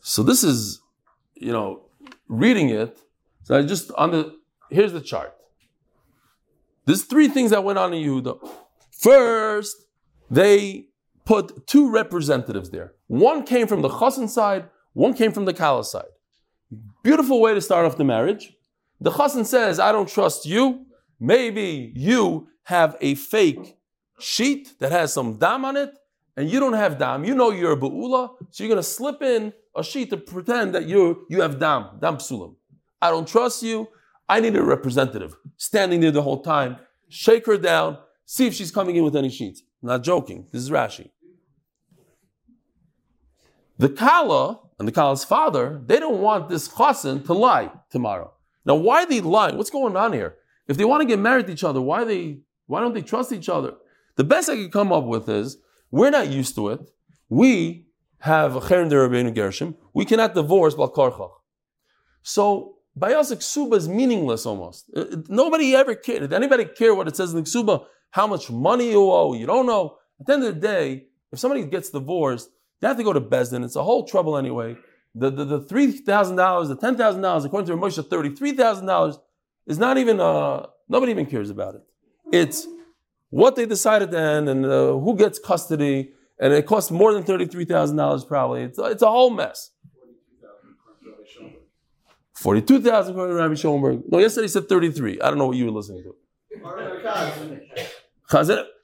So 0.00 0.22
this 0.22 0.44
is 0.44 0.80
you 1.36 1.52
know, 1.52 1.82
reading 2.28 2.70
it, 2.70 2.98
so 3.44 3.58
I 3.58 3.62
just 3.62 3.92
on 3.92 4.10
the 4.10 4.36
here's 4.70 4.92
the 4.92 5.00
chart. 5.00 5.34
There's 6.86 7.04
three 7.04 7.28
things 7.28 7.50
that 7.50 7.62
went 7.64 7.78
on 7.78 7.92
in 7.94 8.02
Yehuda. 8.02 8.48
First, 8.90 9.76
they 10.30 10.86
put 11.26 11.66
two 11.66 11.90
representatives 11.90 12.70
there. 12.70 12.94
One 13.08 13.44
came 13.44 13.66
from 13.66 13.82
the 13.82 13.90
Chassan 13.90 14.30
side, 14.30 14.70
one 14.94 15.12
came 15.12 15.32
from 15.32 15.44
the 15.44 15.52
Kala 15.52 15.84
side. 15.84 16.14
Beautiful 17.02 17.40
way 17.40 17.52
to 17.52 17.60
start 17.60 17.84
off 17.84 17.98
the 17.98 18.04
marriage. 18.04 18.54
The 19.00 19.10
Chassan 19.10 19.44
says, 19.44 19.78
I 19.78 19.92
don't 19.92 20.08
trust 20.08 20.46
you. 20.46 20.86
Maybe 21.20 21.92
you 21.94 22.48
have 22.64 22.96
a 23.00 23.14
fake 23.14 23.76
sheet 24.18 24.78
that 24.78 24.92
has 24.92 25.12
some 25.12 25.36
dam 25.36 25.64
on 25.64 25.76
it, 25.76 25.92
and 26.36 26.50
you 26.50 26.60
don't 26.60 26.74
have 26.74 26.98
dam. 26.98 27.24
You 27.24 27.34
know 27.34 27.50
you're 27.50 27.72
a 27.72 27.76
ba'ula, 27.76 28.30
so 28.50 28.64
you're 28.64 28.68
going 28.68 28.78
to 28.78 28.82
slip 28.82 29.20
in 29.20 29.52
a 29.76 29.84
sheet 29.84 30.10
to 30.10 30.16
pretend 30.16 30.74
that 30.74 30.86
you 30.86 31.26
you 31.28 31.42
have 31.42 31.58
dam, 31.58 31.98
dam 32.00 32.16
psulim. 32.16 32.54
I 33.02 33.10
don't 33.10 33.28
trust 33.28 33.62
you. 33.62 33.88
I 34.28 34.40
need 34.40 34.56
a 34.56 34.62
representative 34.62 35.36
standing 35.56 36.00
there 36.00 36.10
the 36.10 36.22
whole 36.22 36.42
time. 36.42 36.76
Shake 37.08 37.46
her 37.46 37.56
down, 37.56 37.98
see 38.24 38.46
if 38.46 38.54
she's 38.54 38.70
coming 38.70 38.96
in 38.96 39.04
with 39.04 39.16
any 39.16 39.28
sheets. 39.28 39.62
Not 39.82 40.02
joking. 40.02 40.48
This 40.50 40.62
is 40.62 40.70
Rashi. 40.70 41.10
The 43.78 43.88
Kala 43.88 44.60
and 44.78 44.88
the 44.88 44.92
Kala's 44.92 45.24
father, 45.24 45.80
they 45.84 45.98
don't 45.98 46.20
want 46.20 46.48
this 46.48 46.68
chassan 46.68 47.24
to 47.26 47.32
lie 47.32 47.70
tomorrow. 47.90 48.32
Now, 48.64 48.76
why 48.76 49.02
are 49.02 49.06
they 49.06 49.20
lying? 49.20 49.56
What's 49.56 49.70
going 49.70 49.96
on 49.96 50.12
here? 50.12 50.36
If 50.66 50.76
they 50.76 50.84
want 50.84 51.02
to 51.02 51.06
get 51.06 51.18
married 51.18 51.46
to 51.46 51.52
each 51.52 51.64
other, 51.64 51.80
why 51.80 52.04
they 52.04 52.40
why 52.66 52.80
don't 52.80 52.94
they 52.94 53.02
trust 53.02 53.32
each 53.32 53.48
other? 53.48 53.74
The 54.16 54.24
best 54.24 54.48
I 54.48 54.56
could 54.56 54.72
come 54.72 54.92
up 54.92 55.04
with 55.04 55.28
is 55.28 55.58
we're 55.90 56.10
not 56.10 56.28
used 56.28 56.54
to 56.56 56.70
it. 56.70 56.80
We 57.28 57.86
have 58.20 58.56
a 58.56 58.60
Cherem 58.60 58.90
Rabbeinu 58.90 59.34
Gershom, 59.34 59.76
we 59.94 60.04
cannot 60.04 60.34
divorce 60.34 60.74
Balkarchach. 60.74 61.30
So 62.22 62.76
Bayasik 62.98 63.38
Ksuba 63.38 63.76
is 63.76 63.88
meaningless 63.88 64.46
almost. 64.46 64.90
Uh, 64.96 65.04
nobody 65.28 65.76
ever 65.76 65.94
cared. 65.94 66.22
Did 66.22 66.32
anybody 66.32 66.64
care 66.64 66.94
what 66.94 67.06
it 67.08 67.16
says 67.16 67.32
in 67.32 67.36
the 67.36 67.42
Ksuba? 67.42 67.84
How 68.10 68.26
much 68.26 68.50
money 68.50 68.90
you 68.90 69.10
owe? 69.10 69.34
You 69.34 69.46
don't 69.46 69.66
know. 69.66 69.98
At 70.18 70.26
the 70.26 70.32
end 70.32 70.44
of 70.44 70.54
the 70.54 70.60
day, 70.60 71.06
if 71.30 71.38
somebody 71.38 71.64
gets 71.66 71.90
divorced, 71.90 72.48
they 72.80 72.88
have 72.88 72.96
to 72.96 73.04
go 73.04 73.12
to 73.12 73.20
Besdin. 73.20 73.64
It's 73.64 73.76
a 73.76 73.82
whole 73.82 74.04
trouble 74.04 74.36
anyway. 74.36 74.76
The, 75.14 75.30
the, 75.30 75.44
the 75.44 75.60
$3,000, 75.60 76.68
the 76.68 76.76
$10,000, 76.76 77.44
according 77.44 77.66
to 77.68 77.76
Moshe, 77.76 78.02
$33,000 78.02 79.18
is 79.66 79.78
not 79.78 79.96
even, 79.96 80.20
uh, 80.20 80.66
nobody 80.88 81.12
even 81.12 81.26
cares 81.26 81.48
about 81.48 81.76
it. 81.76 81.82
It's 82.32 82.66
what 83.30 83.56
they 83.56 83.66
decide 83.66 84.02
at 84.02 84.10
the 84.10 84.20
end 84.20 84.48
and 84.48 84.66
uh, 84.66 84.92
who 84.98 85.16
gets 85.16 85.38
custody 85.38 86.12
and 86.38 86.52
it 86.52 86.66
costs 86.66 86.90
more 86.90 87.14
than 87.14 87.24
$33,000 87.24 88.28
probably. 88.28 88.62
It's, 88.64 88.78
it's 88.78 89.02
a 89.02 89.10
whole 89.10 89.30
mess. 89.30 89.70
42,000 92.34 93.12
according 93.12 93.34
to 93.34 93.42
Rabbi 93.42 93.54
Schoenberg. 93.54 94.02
No, 94.08 94.18
yesterday 94.18 94.44
he 94.44 94.48
said 94.48 94.68
33. 94.68 95.20
I 95.22 95.28
don't 95.28 95.38
know 95.38 95.46
what 95.46 95.56
you 95.56 95.64
were 95.64 95.70
listening 95.70 96.02
to. 96.02 96.14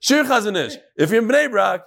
Shir 0.00 0.24
Chazanish. 0.24 0.76
If 0.96 1.11
you're 1.11 1.22
in 1.22 1.28
Bnei 1.28 1.50
Brak, 1.50 1.83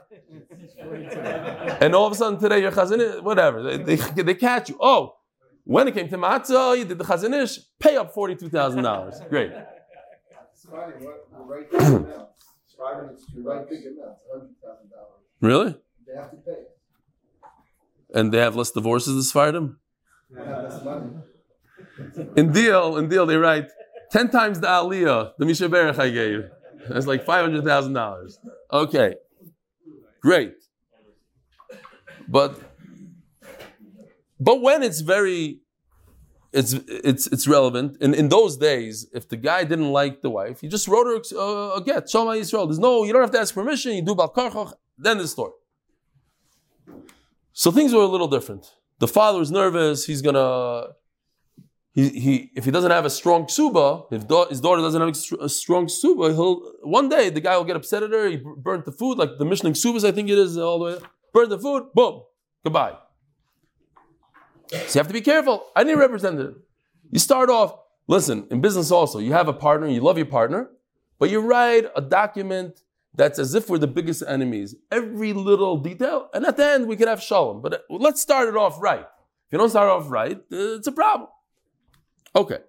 and 1.81 1.95
all 1.95 2.05
of 2.05 2.13
a 2.13 2.15
sudden 2.15 2.39
today 2.39 2.61
you're 2.61 2.71
Chazanish, 2.71 3.21
whatever, 3.21 3.63
they, 3.63 3.95
they, 3.95 4.23
they, 4.23 4.35
catch 4.35 4.69
you. 4.69 4.77
Oh, 4.79 5.15
when 5.63 5.87
it 5.87 5.93
came 5.93 6.09
to 6.09 6.17
Matzah, 6.17 6.77
you 6.77 6.85
did 6.85 6.97
the 6.97 7.03
Chazanish, 7.03 7.59
pay 7.79 7.97
up 7.97 8.13
$42,000. 8.13 9.29
Great. 9.29 9.51
Really? 15.41 15.75
They 16.07 16.15
have 16.15 16.31
to 16.31 16.37
pay. 16.37 16.63
And 18.13 18.31
they 18.31 18.37
have 18.37 18.55
less 18.55 18.71
divorces 18.71 19.15
less 20.63 20.83
money. 20.83 21.09
In 22.35 22.51
deal, 22.51 22.97
in 22.97 23.09
deal, 23.09 23.25
they 23.25 23.37
write 23.37 23.69
ten 24.11 24.29
times 24.29 24.59
the 24.59 24.67
aliyah, 24.67 25.33
the 25.37 25.45
Misha 25.45 25.69
Berach 25.69 25.99
I 25.99 26.09
gave. 26.09 26.49
That's 26.89 27.07
like 27.07 27.25
five 27.25 27.43
hundred 27.43 27.63
thousand 27.63 27.93
dollars. 27.93 28.39
Okay, 28.71 29.15
great. 30.21 30.53
But 32.27 32.59
but 34.39 34.61
when 34.61 34.83
it's 34.83 35.01
very 35.01 35.61
it's 36.55 36.73
it's 36.87 37.27
it's 37.27 37.47
relevant. 37.47 37.97
In 38.01 38.13
in 38.13 38.29
those 38.29 38.57
days, 38.57 39.07
if 39.13 39.27
the 39.27 39.37
guy 39.37 39.63
didn't 39.65 39.91
like 39.91 40.21
the 40.21 40.29
wife, 40.29 40.61
he 40.61 40.67
just 40.67 40.87
wrote 40.87 41.07
her 41.11 41.19
uh, 41.37 41.75
a 41.79 41.81
get. 41.83 42.09
Shema 42.09 42.31
Yisrael. 42.31 42.67
There's 42.67 42.79
no, 42.79 43.03
you 43.03 43.11
don't 43.13 43.21
have 43.21 43.31
to 43.31 43.39
ask 43.39 43.53
permission. 43.53 43.93
You 43.93 44.01
do 44.01 44.15
balkarchach. 44.15 44.73
Then 44.97 45.17
the 45.17 45.27
story. 45.27 45.51
So 47.51 47.71
things 47.71 47.93
were 47.93 48.01
a 48.01 48.07
little 48.07 48.27
different. 48.27 48.73
The 48.99 49.07
father 49.07 49.41
is 49.41 49.51
nervous. 49.51 50.05
He's 50.05 50.21
gonna. 50.21 50.93
He, 51.91 52.09
he 52.09 52.51
if 52.55 52.63
he 52.65 52.71
doesn't 52.71 52.91
have 52.91 53.05
a 53.05 53.09
strong 53.09 53.45
ksuba, 53.45 54.05
if 54.11 54.21
his 54.49 54.61
daughter 54.61 54.81
doesn't 54.81 55.01
have 55.01 55.41
a 55.41 55.49
strong 55.49 55.87
ksuba, 55.87 56.33
he'll 56.33 56.55
one 56.83 57.09
day 57.09 57.29
the 57.29 57.41
guy 57.41 57.57
will 57.57 57.65
get 57.65 57.75
upset 57.75 58.01
at 58.03 58.11
her. 58.11 58.29
He 58.29 58.37
burnt 58.37 58.85
the 58.85 58.91
food, 58.91 59.17
like 59.17 59.37
the 59.37 59.45
Mishnah 59.45 59.71
ksubas, 59.71 60.07
I 60.07 60.11
think 60.13 60.29
it 60.29 60.37
is 60.37 60.57
all 60.57 60.79
the 60.79 60.85
way. 60.85 60.97
Burn 61.35 61.49
the 61.49 61.59
food, 61.59 61.87
boom, 61.93 62.21
goodbye. 62.63 62.95
So 64.71 64.77
you 64.77 64.99
have 64.99 65.07
to 65.07 65.13
be 65.13 65.19
careful. 65.19 65.65
I 65.75 65.83
need 65.83 65.91
a 65.91 65.97
representative. 65.97 66.55
You 67.11 67.19
start 67.19 67.49
off, 67.49 67.77
listen, 68.07 68.47
in 68.51 68.61
business 68.61 68.89
also, 68.89 69.19
you 69.19 69.33
have 69.33 69.49
a 69.49 69.53
partner, 69.53 69.87
you 69.87 69.99
love 69.99 70.15
your 70.15 70.27
partner, 70.27 70.69
but 71.19 71.29
you 71.29 71.41
write 71.41 71.87
a 71.93 71.99
document 71.99 72.83
that's 73.13 73.37
as 73.37 73.53
if 73.53 73.69
we're 73.69 73.79
the 73.79 73.85
biggest 73.85 74.23
enemies. 74.25 74.75
Every 74.89 75.33
little 75.33 75.75
detail, 75.75 76.29
and 76.33 76.45
at 76.45 76.55
the 76.55 76.67
end 76.67 76.87
we 76.87 76.95
can 76.95 77.09
have 77.09 77.21
shalom. 77.21 77.61
But 77.61 77.73
uh, 77.73 77.79
let's 77.89 78.21
start 78.21 78.47
it 78.47 78.55
off 78.55 78.81
right. 78.81 79.01
If 79.01 79.51
you 79.51 79.57
don't 79.57 79.69
start 79.69 79.89
off 79.89 80.09
right, 80.09 80.37
uh, 80.37 80.77
it's 80.77 80.87
a 80.87 80.93
problem. 80.93 81.29
Okay. 82.33 82.59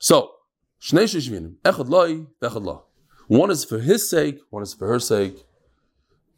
So. 0.00 0.32
One 3.28 3.50
is 3.50 3.64
for 3.64 3.78
his 3.78 4.10
sake, 4.10 4.40
one 4.50 4.62
is 4.64 4.74
for 4.74 4.88
her 4.88 4.98
sake. 4.98 5.45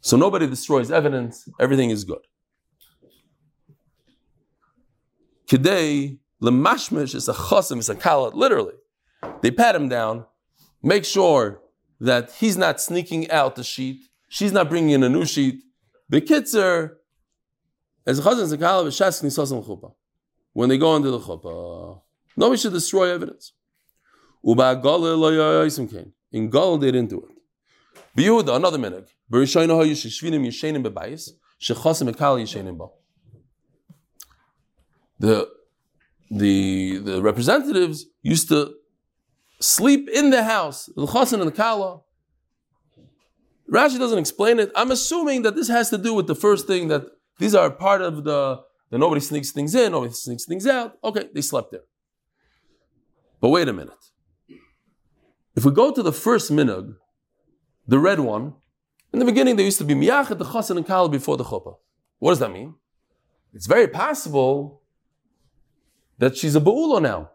So 0.01 0.15
nobody 0.17 0.47
destroys 0.47 0.91
evidence, 0.91 1.47
everything 1.59 1.89
is 1.89 2.03
good. 2.03 2.25
Today, 5.45 6.19
lemashmish 6.41 7.15
is 7.15 7.27
a 7.27 7.33
chosim, 7.33 7.79
is 7.79 7.89
a 7.89 7.95
kalat, 7.95 8.33
literally. 8.33 8.75
They 9.41 9.51
pat 9.51 9.75
him 9.75 9.89
down, 9.89 10.25
make 10.81 11.03
sure 11.03 11.61
that 11.99 12.31
he's 12.31 12.55
not 12.55 12.79
sneaking 12.79 13.29
out 13.29 13.55
the 13.55 13.63
sheet, 13.63 13.99
she's 14.29 14.53
not 14.53 14.69
bringing 14.69 14.91
in 14.91 15.03
a 15.03 15.09
new 15.09 15.25
sheet. 15.25 15.63
The 16.07 16.21
kitzer, 16.21 16.95
as 18.05 18.19
a 18.19 18.21
chazan 18.21 18.41
is 18.41 18.51
a 18.53 18.57
kalat, 18.57 18.85
v'shas 18.85 19.21
knisasam 19.21 19.65
chuppah. 19.65 19.93
When 20.53 20.69
they 20.69 20.77
go 20.77 20.95
into 20.95 21.11
the 21.11 21.19
chuppah, 21.19 22.01
nobody 22.37 22.61
should 22.61 22.73
destroy 22.73 23.13
evidence. 23.13 23.53
Uba. 24.43 24.81
In 26.31 26.49
Gal 26.49 26.77
they 26.77 26.91
didn't 26.91 27.09
do 27.09 27.27
it. 27.27 27.35
B'Yehuda, 28.15 28.55
another 28.55 28.77
minhag. 28.77 29.07
The, 35.19 35.49
the, 36.31 36.97
the 36.97 37.21
representatives 37.21 38.05
used 38.21 38.49
to 38.49 38.73
sleep 39.59 40.09
in 40.09 40.29
the 40.29 40.43
house, 40.43 40.87
the 40.95 41.05
chasen 41.05 41.41
and 41.41 41.47
the 41.47 41.51
kala. 41.51 42.01
Rashi 43.71 43.99
doesn't 43.99 44.17
explain 44.17 44.59
it. 44.59 44.71
I'm 44.75 44.89
assuming 44.89 45.43
that 45.43 45.55
this 45.55 45.67
has 45.67 45.89
to 45.91 45.97
do 45.97 46.13
with 46.13 46.27
the 46.27 46.35
first 46.35 46.65
thing 46.65 46.87
that 46.87 47.03
these 47.37 47.53
are 47.53 47.69
part 47.69 48.01
of 48.01 48.23
the, 48.23 48.61
that 48.89 48.97
nobody 48.97 49.21
sneaks 49.21 49.51
things 49.51 49.75
in, 49.75 49.91
nobody 49.91 50.13
sneaks 50.13 50.45
things 50.45 50.65
out. 50.65 50.97
Okay, 51.03 51.29
they 51.33 51.41
slept 51.41 51.71
there. 51.71 51.83
But 53.39 53.49
wait 53.49 53.67
a 53.67 53.73
minute. 53.73 53.93
If 55.55 55.65
we 55.65 55.71
go 55.71 55.91
to 55.91 56.01
the 56.01 56.13
first 56.13 56.51
minhag, 56.51 56.95
the 57.87 57.99
red 57.99 58.19
one, 58.19 58.53
in 59.11 59.19
the 59.19 59.25
beginning 59.25 59.55
there 59.55 59.65
used 59.65 59.77
to 59.79 59.83
be 59.83 59.95
miyachet, 59.95 60.37
the 60.37 60.45
chasen 60.45 60.77
and 60.77 60.85
kala 60.85 61.09
before 61.09 61.37
the 61.37 61.43
chuppah. 61.43 61.77
What 62.19 62.31
does 62.31 62.39
that 62.39 62.51
mean? 62.51 62.75
It's 63.53 63.67
very 63.67 63.87
possible 63.87 64.81
that 66.19 66.37
she's 66.37 66.55
a 66.55 66.61
ba'ula 66.61 67.01
now. 67.01 67.31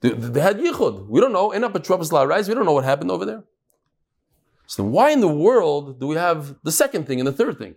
They, 0.00 0.40
had 0.40 0.58
yichud. 0.58 1.08
We 1.08 1.20
don't 1.20 1.32
know. 1.32 1.52
At 1.52 1.84
Trump's 1.84 2.12
law 2.12 2.22
rise. 2.22 2.48
We 2.48 2.54
don't 2.54 2.66
know 2.66 2.72
what 2.72 2.84
happened 2.84 3.10
over 3.10 3.24
there. 3.24 3.44
So 4.66 4.84
why 4.84 5.10
in 5.10 5.20
the 5.20 5.28
world 5.28 5.98
do 6.00 6.06
we 6.06 6.16
have 6.16 6.56
the 6.62 6.72
second 6.72 7.06
thing 7.06 7.18
and 7.18 7.26
the 7.26 7.32
third 7.32 7.58
thing? 7.58 7.76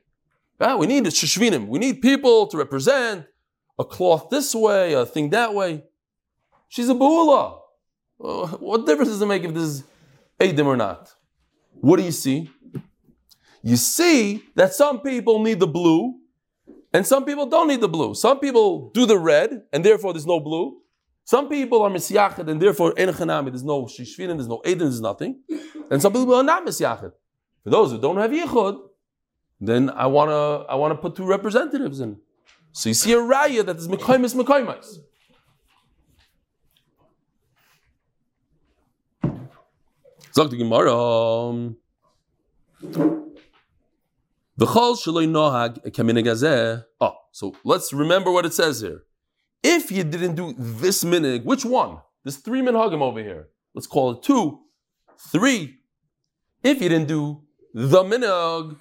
Ah, 0.60 0.76
we 0.76 0.88
need 0.88 1.06
shishvinim. 1.06 1.68
We 1.68 1.80
need 1.80 2.02
people 2.02 2.48
to 2.48 2.58
represent 2.58 3.26
a 3.78 3.86
cloth 3.86 4.30
this 4.30 4.54
way, 4.54 4.94
a 4.94 5.06
thing 5.06 5.30
that 5.30 5.54
way. 5.54 5.86
She's 6.68 6.90
a 6.90 6.94
ba'ula. 6.94 7.60
Uh, 8.22 8.48
what 8.58 8.86
difference 8.86 9.10
does 9.10 9.22
it 9.22 9.26
make 9.26 9.44
if 9.44 9.54
this 9.54 9.64
is 9.64 9.84
Adim 10.40 10.66
or 10.66 10.76
not? 10.76 11.14
What 11.76 11.98
do 11.98 12.04
you 12.04 12.12
see? 12.12 12.50
You 13.62 13.76
see 13.76 14.44
that 14.56 14.74
some 14.74 15.02
people 15.02 15.44
need 15.44 15.60
the 15.60 15.68
blue 15.68 16.20
and 16.94 17.06
some 17.06 17.26
people 17.26 17.46
don't 17.46 17.68
need 17.68 17.82
the 17.82 17.88
blue. 17.88 18.16
Some 18.16 18.40
people 18.40 18.90
do 18.92 19.06
the 19.06 19.18
red, 19.18 19.62
and 19.72 19.86
therefore 19.86 20.14
there's 20.14 20.26
no 20.26 20.40
blue. 20.40 20.82
Some 21.24 21.48
people 21.48 21.84
are 21.84 21.90
misyached, 21.90 22.48
and 22.48 22.60
therefore 22.60 22.94
chanami, 22.94 23.46
there's 23.52 23.64
no 23.64 23.86
shishvinim, 23.86 24.38
there's 24.38 24.48
no 24.48 24.62
eden, 24.66 24.80
there's 24.80 25.02
nothing. 25.02 25.42
And 25.92 26.02
some 26.02 26.12
people 26.14 26.34
are 26.34 26.44
not 26.44 26.66
misyached. 26.66 27.12
For 27.64 27.70
those 27.70 27.92
who 27.92 28.00
don't 28.00 28.18
have 28.18 28.32
yichud, 28.32 28.80
then 29.62 29.92
I 29.92 30.08
wanna 30.08 30.66
I 30.68 30.76
wanna 30.76 30.96
put 30.96 31.16
two 31.16 31.26
representatives 31.26 32.00
in. 32.00 32.18
So 32.72 32.90
you 32.90 32.96
see 32.96 33.14
a 33.14 33.18
raya 33.18 33.64
that 33.66 33.76
is 33.76 33.88
mekaymis 33.88 34.34
mekaymis. 34.34 35.00
Sagt 40.32 40.52
die 40.52 40.58
Gemara. 40.58 41.76
V'chol 44.60 44.98
shaloi 44.98 45.26
nohag 45.26 45.80
kaminig 45.94 46.26
hazeh. 46.26 46.84
Oh, 47.00 47.06
ah, 47.06 47.16
so 47.32 47.56
let's 47.64 47.94
remember 47.94 48.30
what 48.30 48.46
it 48.46 48.54
says 48.54 48.82
here. 48.82 49.04
If 49.64 49.90
you 49.90 50.04
didn't 50.04 50.36
do 50.36 50.54
this 50.58 51.06
minig, 51.06 51.46
which 51.46 51.64
one? 51.64 52.00
There's 52.24 52.36
three 52.38 52.62
minhagim 52.62 53.02
over 53.02 53.22
here. 53.22 53.48
Let's 53.74 53.88
call 53.88 54.12
it 54.12 54.24
two, 54.24 54.60
three. 55.32 55.78
If 56.62 56.82
you 56.82 56.90
didn't 56.90 57.08
do 57.08 57.44
the 57.74 58.04
minig, 58.04 58.76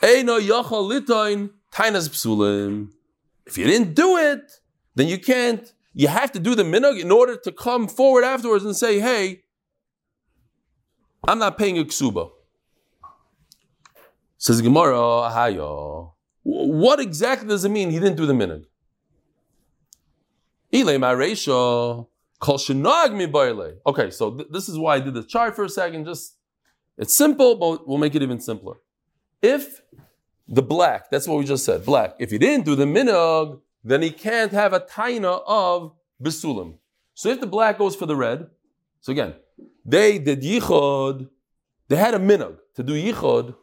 eino 0.00 0.40
yachal 0.40 0.88
litoin 0.88 1.50
tainas 1.72 2.08
psulim. 2.08 2.90
If 3.46 3.58
you 3.58 3.64
didn't 3.64 3.94
do 3.94 4.16
it, 4.16 4.60
then 4.94 5.08
you 5.08 5.18
can't. 5.18 5.72
You 5.92 6.06
have 6.06 6.30
to 6.32 6.38
do 6.38 6.54
the 6.54 6.62
minig 6.62 7.00
in 7.00 7.10
order 7.10 7.36
to 7.36 7.50
come 7.50 7.88
forward 7.88 8.22
afterwards 8.22 8.64
and 8.64 8.76
say, 8.76 9.00
"Hey, 9.00 9.42
I'm 11.26 11.40
not 11.40 11.58
paying 11.58 11.78
a 11.78 11.84
ksuba." 11.84 12.30
Says 14.38 14.60
Gemara, 14.60 14.96
Ahayo. 14.96 16.12
What 16.42 17.00
exactly 17.00 17.48
does 17.48 17.64
it 17.64 17.70
mean 17.70 17.90
he 17.90 17.98
didn't 17.98 18.16
do 18.16 18.26
the 18.26 18.32
minig? 18.32 18.66
Okay, 23.86 24.10
so 24.10 24.30
th- 24.36 24.48
this 24.50 24.68
is 24.68 24.78
why 24.78 24.96
I 24.96 25.00
did 25.00 25.14
the 25.14 25.22
chart 25.22 25.56
for 25.56 25.64
a 25.64 25.68
second. 25.68 26.04
Just 26.04 26.36
it's 26.98 27.14
simple, 27.14 27.56
but 27.56 27.88
we'll 27.88 27.98
make 27.98 28.14
it 28.14 28.22
even 28.22 28.40
simpler. 28.40 28.76
If 29.42 29.80
the 30.48 30.62
black, 30.62 31.10
that's 31.10 31.26
what 31.26 31.38
we 31.38 31.44
just 31.44 31.64
said, 31.64 31.84
black. 31.84 32.14
If 32.18 32.30
he 32.30 32.38
didn't 32.38 32.64
do 32.64 32.74
the 32.74 32.84
minog, 32.84 33.60
then 33.82 34.02
he 34.02 34.10
can't 34.10 34.52
have 34.52 34.72
a 34.72 34.80
taina 34.80 35.42
of 35.46 35.92
bisulim. 36.22 36.78
So 37.14 37.28
if 37.30 37.40
the 37.40 37.46
black 37.46 37.78
goes 37.78 37.96
for 37.96 38.06
the 38.06 38.16
red, 38.16 38.48
so 39.00 39.12
again, 39.12 39.34
they 39.84 40.18
did 40.18 40.42
yichud, 40.42 41.28
they 41.88 41.96
had 41.96 42.14
a 42.14 42.18
minog 42.18 42.58
to 42.74 42.82
do 42.82 42.92
yichud. 42.92 43.54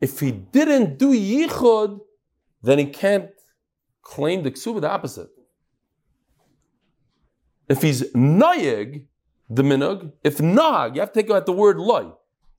If 0.00 0.20
he 0.20 0.30
didn't 0.30 0.98
do 0.98 1.12
yichud, 1.12 2.00
then 2.62 2.78
he 2.78 2.86
can't 2.86 3.30
claim 4.02 4.42
the 4.42 4.50
ksuba, 4.50 4.80
the 4.80 4.90
opposite. 4.90 5.30
If 7.68 7.82
he's 7.82 8.02
nayeg, 8.12 9.06
the 9.48 9.62
minog, 9.62 10.12
if 10.22 10.40
nag, 10.40 10.94
you 10.94 11.00
have 11.00 11.12
to 11.12 11.22
take 11.22 11.30
out 11.30 11.46
the 11.46 11.52
word 11.52 11.78
loy. 11.78 12.10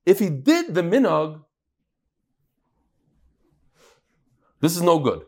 If 0.04 0.18
he 0.18 0.30
did 0.30 0.74
the 0.74 0.82
minog, 0.82 1.42
this 4.60 4.76
is 4.76 4.82
no 4.82 4.98
good. 4.98 5.22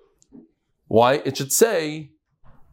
Why? 0.88 1.14
It 1.24 1.36
should 1.36 1.52
say 1.52 2.12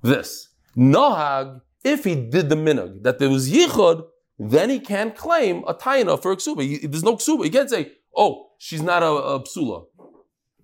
this. 0.02 0.50
Nahag, 0.76 1.62
if 1.84 2.04
he 2.04 2.16
did 2.16 2.50
the 2.50 2.56
minog, 2.56 3.04
that 3.04 3.20
there 3.20 3.30
was 3.30 3.52
yichud, 3.52 4.06
then 4.40 4.70
he 4.70 4.80
can't 4.80 5.16
claim 5.16 5.64
a 5.68 5.74
taina 5.74 6.22
for 6.22 6.32
a 6.32 6.36
ksuba. 6.36 6.90
There's 6.90 7.04
no 7.04 7.16
ksuba. 7.16 7.46
He 7.46 7.50
can't 7.50 7.70
say, 7.70 7.92
oh, 8.16 8.47
she's 8.58 8.82
not 8.82 9.04
a, 9.04 9.08
a 9.08 9.40
psula. 9.44 9.86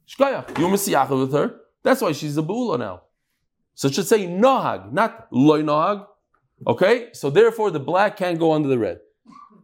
Shkaya, 0.07 0.47
you 0.59 0.67
misiyacha 0.67 1.19
with 1.19 1.33
her. 1.33 1.55
That's 1.83 2.01
why 2.01 2.11
she's 2.11 2.37
a 2.37 2.41
bula 2.41 2.77
now. 2.77 3.01
So 3.75 3.87
it 3.87 3.95
should 3.95 4.07
say 4.07 4.27
nahag, 4.27 4.91
not 4.91 5.27
loy 5.31 5.61
nahag. 5.63 6.05
Okay, 6.65 7.09
so 7.13 7.29
therefore 7.29 7.71
the 7.71 7.79
black 7.79 8.17
can't 8.17 8.39
go 8.39 8.53
under 8.53 8.69
the 8.69 8.77
red. 8.77 8.99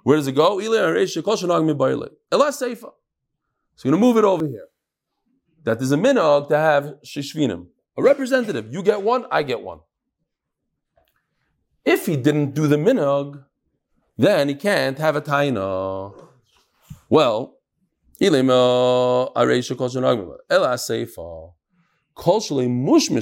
Where 0.03 0.17
does 0.17 0.27
it 0.27 0.33
go? 0.33 0.59
Elah 0.59 0.81
Seifa. 2.31 2.91
So 3.75 3.87
you're 3.87 3.91
gonna 3.91 3.97
move 3.97 4.17
it 4.17 4.23
over 4.23 4.45
here. 4.45 4.67
That 5.63 5.81
is 5.81 5.91
a 5.91 5.97
minog 5.97 6.49
to 6.49 6.57
have 6.57 6.95
shishvinim, 7.05 7.67
a 7.97 8.01
representative. 8.01 8.73
You 8.73 8.81
get 8.81 9.01
one, 9.01 9.25
I 9.31 9.43
get 9.43 9.61
one. 9.61 9.79
If 11.85 12.05
he 12.05 12.15
didn't 12.17 12.53
do 12.55 12.67
the 12.67 12.75
minog, 12.75 13.43
then 14.17 14.49
he 14.49 14.55
can't 14.55 14.97
have 14.97 15.15
a 15.15 15.21
taina. 15.21 16.13
Well, 17.09 17.58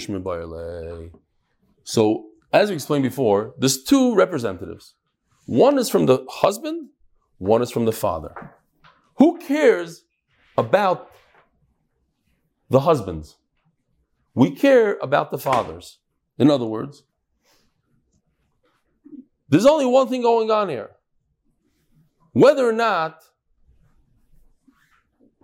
mebayale. 0.08 1.14
Uh, 1.14 1.18
so, 1.84 2.30
as 2.52 2.70
we 2.70 2.76
explained 2.76 3.04
before, 3.04 3.54
there's 3.60 3.84
two 3.84 4.16
representatives. 4.16 4.96
One 5.46 5.78
is 5.78 5.90
from 5.90 6.08
the 6.08 6.26
husband, 6.28 6.90
one 7.38 7.62
is 7.62 7.70
from 7.70 7.86
the 7.86 7.92
father. 7.92 8.34
Who 9.18 9.38
cares 9.38 10.04
about 10.58 11.12
the 12.70 12.80
husbands? 12.80 13.38
We 14.34 14.50
care 14.52 14.98
about 15.02 15.30
the 15.30 15.38
fathers. 15.38 16.00
In 16.40 16.50
other 16.50 16.66
words, 16.66 17.04
there's 19.48 19.66
only 19.68 19.86
one 19.86 20.08
thing 20.08 20.24
going 20.24 20.50
on 20.50 20.70
here. 20.70 20.92
Whether 22.34 22.68
or 22.68 22.74
not 22.74 23.22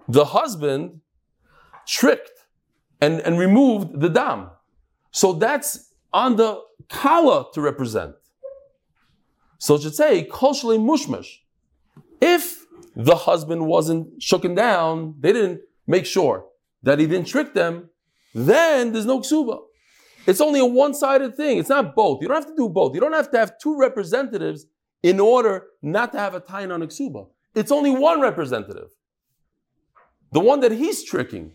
the 0.08 0.26
husband 0.26 1.02
tricked 1.88 2.32
and, 3.02 3.20
and 3.22 3.38
removed 3.38 4.00
the 4.00 4.10
dam. 4.10 4.50
So 5.12 5.34
that's 5.34 5.94
on 6.12 6.36
the 6.36 6.62
kala 6.90 7.52
to 7.54 7.62
represent. 7.62 8.16
So 9.58 9.76
it 9.76 9.82
should 9.82 9.96
say, 9.96 10.28
koshli 10.30 10.78
mushmash. 10.78 11.38
If 12.22 12.66
the 12.96 13.16
husband 13.16 13.66
wasn't 13.66 14.20
shooken 14.20 14.56
down, 14.56 15.16
they 15.20 15.34
didn't 15.34 15.62
make 15.88 16.06
sure 16.06 16.46
that 16.84 17.00
he 17.00 17.08
didn't 17.08 17.28
trick 17.28 17.54
them, 17.54 17.90
then 18.34 18.92
there's 18.92 19.06
no 19.06 19.20
ksuba. 19.20 19.62
It's 20.26 20.42
only 20.42 20.60
a 20.60 20.66
one-sided 20.66 21.36
thing. 21.36 21.58
It's 21.58 21.70
not 21.70 21.96
both. 21.96 22.22
You 22.22 22.28
don't 22.28 22.38
have 22.38 22.48
to 22.48 22.56
do 22.56 22.70
both. 22.70 22.94
You 22.94 23.02
don't 23.02 23.14
have 23.14 23.32
to 23.32 23.38
have 23.38 23.58
two 23.58 23.78
representatives 23.78 24.66
in 25.02 25.20
order 25.20 25.66
not 25.82 26.14
to 26.14 26.20
have 26.20 26.34
a 26.34 26.40
tain 26.40 26.72
on 26.72 26.82
a 26.82 26.88
ksuba. 26.88 27.28
It's 27.56 27.72
only 27.72 27.92
one 27.92 28.22
representative. 28.22 28.90
The 30.34 30.40
one 30.40 30.60
that 30.62 30.72
he's 30.72 31.04
tricking. 31.04 31.54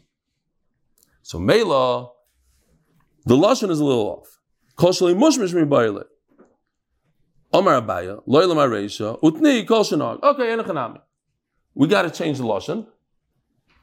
So 1.23 1.39
Mela, 1.41 2.11
the 3.27 3.35
Lashon 3.35 3.71
is 3.71 3.81
a 3.81 3.85
little 3.85 4.07
off. 4.07 4.39
Utni 9.23 9.69
Okay. 10.23 10.97
We 11.75 11.89
got 11.89 12.03
to 12.03 12.11
change 12.11 12.39
the 12.39 12.45
Lashon. 12.45 12.87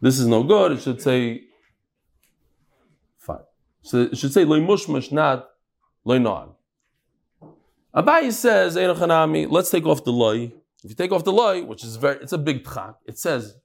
This 0.02 0.18
is 0.18 0.28
no 0.28 0.44
good. 0.44 0.72
It 0.72 0.82
should 0.82 1.02
say 1.02 1.44
fine. 3.18 3.40
so 3.82 4.04
it 4.04 4.18
should 4.18 4.32
say 4.32 4.46
not 4.46 5.50
loy. 6.06 6.48
Abayi 7.94 8.32
says, 8.32 8.76
let's 8.76 9.70
take 9.70 9.86
off 9.86 10.04
the 10.06 10.12
loy. 10.12 10.54
If 10.84 10.92
you 10.92 10.96
take 10.96 11.12
off 11.12 11.24
the 11.24 11.34
loy, 11.34 11.64
which 11.64 11.84
is 11.84 11.96
very, 11.98 12.18
it's 12.22 12.34
a 12.34 12.38
big 12.38 12.64
tchak, 12.64 12.96
it 13.06 13.18
says 13.18 13.56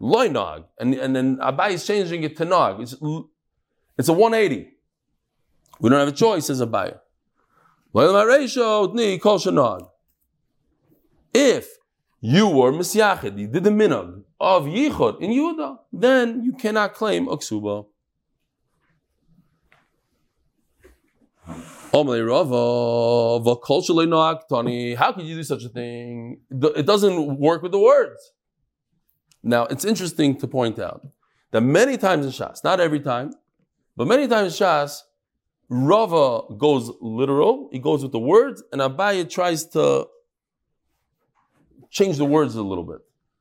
loy 0.00 0.28
nog. 0.28 0.64
And, 0.78 0.94
and 0.94 1.14
then 1.14 1.36
Abayi 1.36 1.74
is 1.74 1.86
changing 1.86 2.24
it 2.24 2.36
to 2.38 2.44
nog. 2.44 2.80
It's, 2.80 2.94
it's 3.96 4.08
a 4.08 4.12
180. 4.12 4.72
We 5.78 5.90
don't 5.90 5.98
have 6.00 6.08
a 6.08 6.12
choice, 6.12 6.46
says 6.46 6.60
Abayi. 6.60 6.98
If 11.32 11.68
you 12.20 12.48
were 12.48 12.72
misyachid, 12.72 13.38
you 13.38 13.46
did 13.46 13.64
the 13.64 13.70
minag 13.70 14.22
of 14.40 14.64
yichud 14.64 15.20
in 15.20 15.30
Yehuda, 15.30 15.78
then 15.92 16.42
you 16.44 16.52
cannot 16.52 16.94
claim 16.94 17.26
aksuba. 17.26 17.86
How 21.92 22.04
could 25.12 25.24
you 25.24 25.36
do 25.36 25.42
such 25.42 25.64
a 25.64 25.68
thing? 25.68 26.40
It 26.50 26.86
doesn't 26.86 27.38
work 27.38 27.62
with 27.62 27.72
the 27.72 27.80
words. 27.80 28.32
Now, 29.42 29.64
it's 29.64 29.84
interesting 29.84 30.36
to 30.38 30.46
point 30.46 30.78
out 30.78 31.06
that 31.50 31.62
many 31.62 31.96
times 31.96 32.26
in 32.26 32.32
Shas, 32.32 32.62
not 32.62 32.80
every 32.80 33.00
time, 33.00 33.32
but 33.96 34.06
many 34.06 34.28
times 34.28 34.58
in 34.58 34.66
Shas, 34.66 35.00
Rava 35.68 36.54
goes 36.58 36.90
literal, 37.00 37.68
he 37.72 37.78
goes 37.78 38.02
with 38.02 38.12
the 38.12 38.18
words, 38.18 38.62
and 38.72 38.80
Abaya 38.80 39.28
tries 39.28 39.64
to 39.68 40.08
change 41.90 42.18
the 42.18 42.24
words 42.24 42.54
a 42.56 42.62
little 42.62 42.84
bit. 42.84 42.98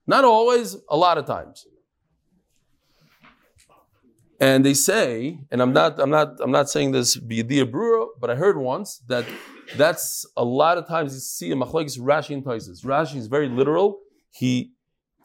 Not 0.08 0.24
always, 0.24 0.78
a 0.90 0.98
lot 0.98 1.18
of 1.18 1.26
times. 1.26 1.66
And 4.40 4.66
they 4.66 4.74
say, 4.74 5.40
and 5.52 5.62
I'm 5.62 5.74
not, 5.74 6.00
I'm 6.00 6.10
not, 6.10 6.40
I'm 6.40 6.52
not 6.52 6.70
saying 6.70 6.92
this 6.92 7.18
b'yediyah 7.18 7.70
brewer, 7.70 8.08
but 8.22 8.30
I 8.30 8.36
heard 8.36 8.58
once 8.58 9.00
that 9.08 9.26
that's 9.76 10.26
a 10.38 10.44
lot 10.44 10.78
of 10.78 10.88
times 10.88 11.14
you 11.14 11.20
see 11.20 11.52
a 11.52 11.56
machlekes 11.56 12.00
Rashi 12.00 12.34
and 12.34 12.44
Taisus. 12.44 12.86
Rashi 12.86 13.18
is 13.18 13.28
very 13.28 13.50
literal. 13.50 14.00
He 14.32 14.72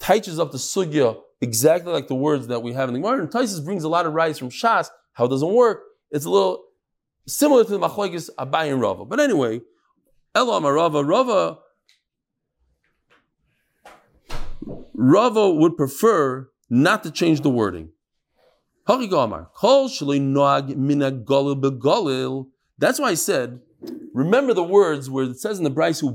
teaches 0.00 0.38
up 0.38 0.52
the 0.52 0.58
sugya 0.58 1.20
exactly 1.40 1.92
like 1.92 2.08
the 2.08 2.14
words 2.14 2.46
that 2.48 2.62
we 2.62 2.72
have 2.72 2.88
in 2.88 2.94
the 2.94 3.00
Gemara. 3.00 3.20
And 3.20 3.30
Taisus 3.30 3.64
brings 3.64 3.84
a 3.84 3.88
lot 3.88 4.06
of 4.06 4.14
rights 4.14 4.38
from 4.38 4.50
Shas. 4.50 4.88
How 5.12 5.26
it 5.26 5.28
doesn't 5.28 5.52
work. 5.52 5.82
It's 6.10 6.24
a 6.24 6.30
little 6.30 6.64
similar 7.26 7.64
to 7.64 7.70
the 7.70 7.78
machlekes 7.78 8.30
Abai 8.38 8.70
and 8.70 8.80
Rava. 8.80 9.04
But 9.04 9.20
anyway, 9.20 9.60
Elam 10.34 10.66
Rava, 10.66 11.04
Rava, 11.04 11.58
Rava 14.94 15.50
would 15.50 15.76
prefer 15.76 16.48
not 16.70 17.02
to 17.04 17.10
change 17.10 17.42
the 17.42 17.50
wording. 17.50 17.90
That's 18.86 19.00
why 22.98 23.08
I 23.08 23.14
said, 23.14 23.60
remember 24.12 24.52
the 24.52 24.62
words 24.62 25.08
where 25.08 25.24
it 25.24 25.38
says 25.38 25.58
in 25.58 25.64
the 25.64 25.70
Braisu, 25.70 26.14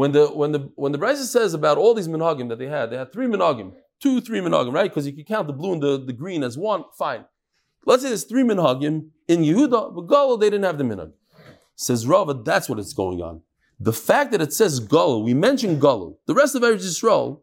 when 0.00 0.12
the 0.12 0.28
when 0.28 0.52
the 0.52 0.60
when 0.76 0.92
the 0.92 0.98
Brisa 0.98 1.24
says 1.24 1.52
about 1.52 1.76
all 1.76 1.92
these 1.92 2.08
minhagim 2.08 2.48
that 2.48 2.58
they 2.58 2.68
had, 2.68 2.88
they 2.88 2.96
had 2.96 3.12
three 3.12 3.26
minhagim, 3.26 3.74
two, 4.00 4.22
three 4.22 4.40
minhagim, 4.40 4.72
right? 4.72 4.90
Because 4.90 5.06
you 5.06 5.12
can 5.12 5.24
count 5.24 5.46
the 5.46 5.52
blue 5.52 5.74
and 5.74 5.82
the, 5.82 6.02
the 6.02 6.14
green 6.14 6.42
as 6.42 6.56
one, 6.56 6.84
fine. 6.98 7.26
Let's 7.84 8.02
say 8.02 8.08
there's 8.08 8.24
three 8.24 8.42
minhagim 8.42 9.10
in 9.28 9.42
Yehuda, 9.42 9.94
but 9.94 10.06
Galil 10.06 10.40
they 10.40 10.48
didn't 10.48 10.64
have 10.64 10.78
the 10.78 10.84
minhag. 10.84 11.12
Says 11.76 12.06
Rava, 12.06 12.32
that's 12.32 12.66
what 12.66 12.78
it's 12.78 12.94
going 12.94 13.20
on. 13.20 13.42
The 13.78 13.92
fact 13.92 14.32
that 14.32 14.40
it 14.40 14.54
says 14.54 14.80
Galil, 14.80 15.22
we 15.22 15.34
mentioned 15.34 15.82
Galil. 15.82 16.16
The 16.26 16.32
rest 16.32 16.54
of 16.54 16.62
Eretz 16.62 16.86
Yisrael, 16.86 17.42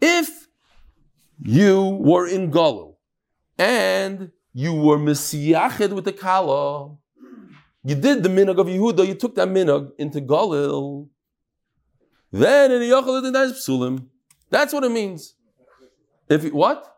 if 0.00 0.48
you 1.40 1.84
were 2.00 2.26
in 2.26 2.50
Galil 2.50 2.93
and 3.58 4.30
you 4.52 4.74
were 4.74 4.98
misiyached 4.98 5.92
with 5.92 6.04
the 6.04 6.12
Kala, 6.12 6.96
you 7.84 7.94
did 7.94 8.22
the 8.22 8.28
minog 8.28 8.58
of 8.58 8.66
Yehuda, 8.66 9.06
you 9.06 9.14
took 9.14 9.34
that 9.34 9.48
minog 9.48 9.92
into 9.98 10.20
Galil, 10.20 11.08
then 12.32 12.72
in 12.72 12.80
the 12.80 12.86
psulim. 12.86 14.06
That's 14.50 14.72
what 14.72 14.84
it 14.84 14.90
means. 14.90 15.34
If 16.28 16.52
what? 16.52 16.90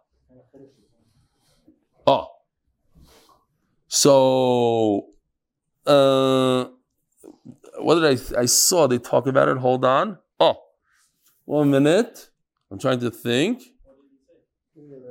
Oh, 2.07 2.29
so 3.88 5.07
uh, 5.87 6.66
what 7.79 8.01
did 8.01 8.05
I, 8.05 8.40
I 8.40 8.47
saw 8.47 8.87
they 8.87 8.99
talk 8.99 9.27
about 9.27 9.49
it. 9.49 9.57
Hold 9.59 9.85
on. 9.85 10.19
Oh, 10.38 10.57
one 11.45 11.71
minute. 11.71 12.31
I'm 12.71 12.79
trying 12.79 13.01
to 13.01 13.11
think. 13.11 13.62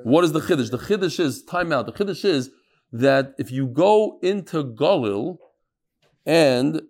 What 0.06 0.24
is 0.24 0.34
the 0.34 0.40
chiddush? 0.40 0.70
The 0.70 0.78
chiddush 0.78 1.20
is 1.20 1.42
time 1.42 1.72
out. 1.72 1.88
The 1.88 1.92
chiddush 1.92 2.24
is 2.26 2.52
that 2.94 3.34
if 3.40 3.52
you 3.52 3.66
go 3.66 4.20
into 4.22 4.64
Galil 4.64 5.40
and 6.28 6.84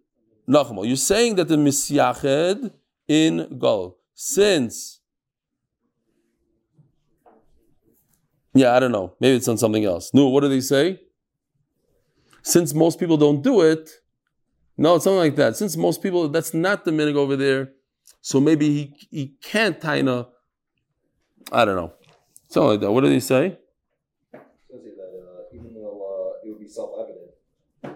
Nachmal, 0.49 0.85
you're 0.85 0.97
saying 0.97 1.35
that 1.35 1.47
the 1.47 1.55
misyached 1.55 2.73
in 3.07 3.47
Galil, 3.57 3.95
since 4.15 4.99
yeah, 8.53 8.75
I 8.75 8.81
don't 8.81 8.91
know. 8.91 9.15
Maybe 9.21 9.37
it's 9.37 9.47
on 9.47 9.57
something 9.57 9.85
else. 9.85 10.13
No, 10.13 10.27
what 10.27 10.41
do 10.41 10.49
they 10.49 10.59
say? 10.59 10.99
Since 12.41 12.73
most 12.73 12.99
people 12.99 13.15
don't 13.15 13.41
do 13.41 13.61
it, 13.61 13.91
no, 14.77 14.95
it's 14.95 15.05
something 15.05 15.19
like 15.19 15.37
that. 15.37 15.55
Since 15.55 15.77
most 15.77 16.03
people, 16.03 16.27
that's 16.27 16.53
not 16.53 16.83
the 16.83 16.91
minig 16.91 17.15
over 17.15 17.37
there, 17.37 17.69
so 18.19 18.41
maybe 18.41 18.67
he 18.67 19.07
he 19.09 19.27
can't 19.41 19.79
taina. 19.79 20.27
I 21.53 21.63
don't 21.63 21.77
know, 21.77 21.93
something 22.47 22.69
like 22.71 22.79
that. 22.81 22.91
What 22.91 23.01
did 23.01 23.11
he 23.13 23.19
say? 23.19 23.57
That 24.31 24.41
uh, 24.41 25.55
even 25.55 25.73
though 25.73 26.33
uh, 26.43 26.45
it 26.47 26.49
would 26.51 26.59
be 26.59 26.67
self-evident, 26.67 27.31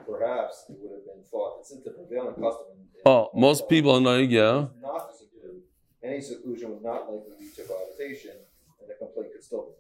perhaps 0.05 0.65
it 0.69 0.77
would 0.79 0.91
have 0.91 1.05
been 1.05 1.23
thought 1.29 1.57
that 1.59 1.65
since 1.65 1.83
the 1.83 1.91
prevailing 1.91 2.33
custom. 2.35 2.65
In, 2.73 2.88
oh, 3.05 3.29
most 3.33 3.67
people 3.69 3.91
are 3.95 4.01
like, 4.01 4.29
yeah. 4.29 4.67
Not 4.81 5.12
to 5.12 5.17
seclude. 5.17 5.62
Any 6.03 6.21
seclusion 6.21 6.71
would 6.71 6.83
not 6.83 7.12
likely 7.12 7.33
lead 7.39 7.55
to 7.55 7.63
cohabitation. 7.63 8.31
and 8.79 8.89
the 8.89 8.93
complaint 8.95 9.33
could 9.33 9.43
still 9.43 9.75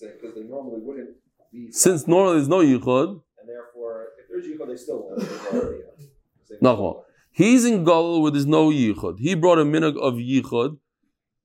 be 0.00 0.06
because 0.06 0.34
they 0.34 0.42
normally 0.42 0.80
wouldn't 0.80 1.10
be. 1.52 1.70
Since 1.72 2.06
normally 2.06 2.36
there's 2.36 2.48
no 2.48 2.58
yichud, 2.60 3.08
and 3.40 3.48
therefore, 3.48 4.08
if 4.18 4.28
there's 4.28 4.46
yichud, 4.46 4.68
they 4.68 4.76
still 4.76 5.02
won't. 5.04 5.18
There's 5.20 5.46
already 5.46 5.82
a- 5.82 5.86
'cause 5.86 6.48
they- 6.50 6.56
no. 6.60 7.04
He's 7.30 7.64
in 7.64 7.84
Galil 7.84 8.22
where 8.22 8.30
there's 8.30 8.46
no 8.46 8.70
yichud. 8.70 9.18
He 9.18 9.34
brought 9.34 9.58
a 9.58 9.64
minhag 9.64 9.96
of 9.98 10.14
yichud. 10.14 10.78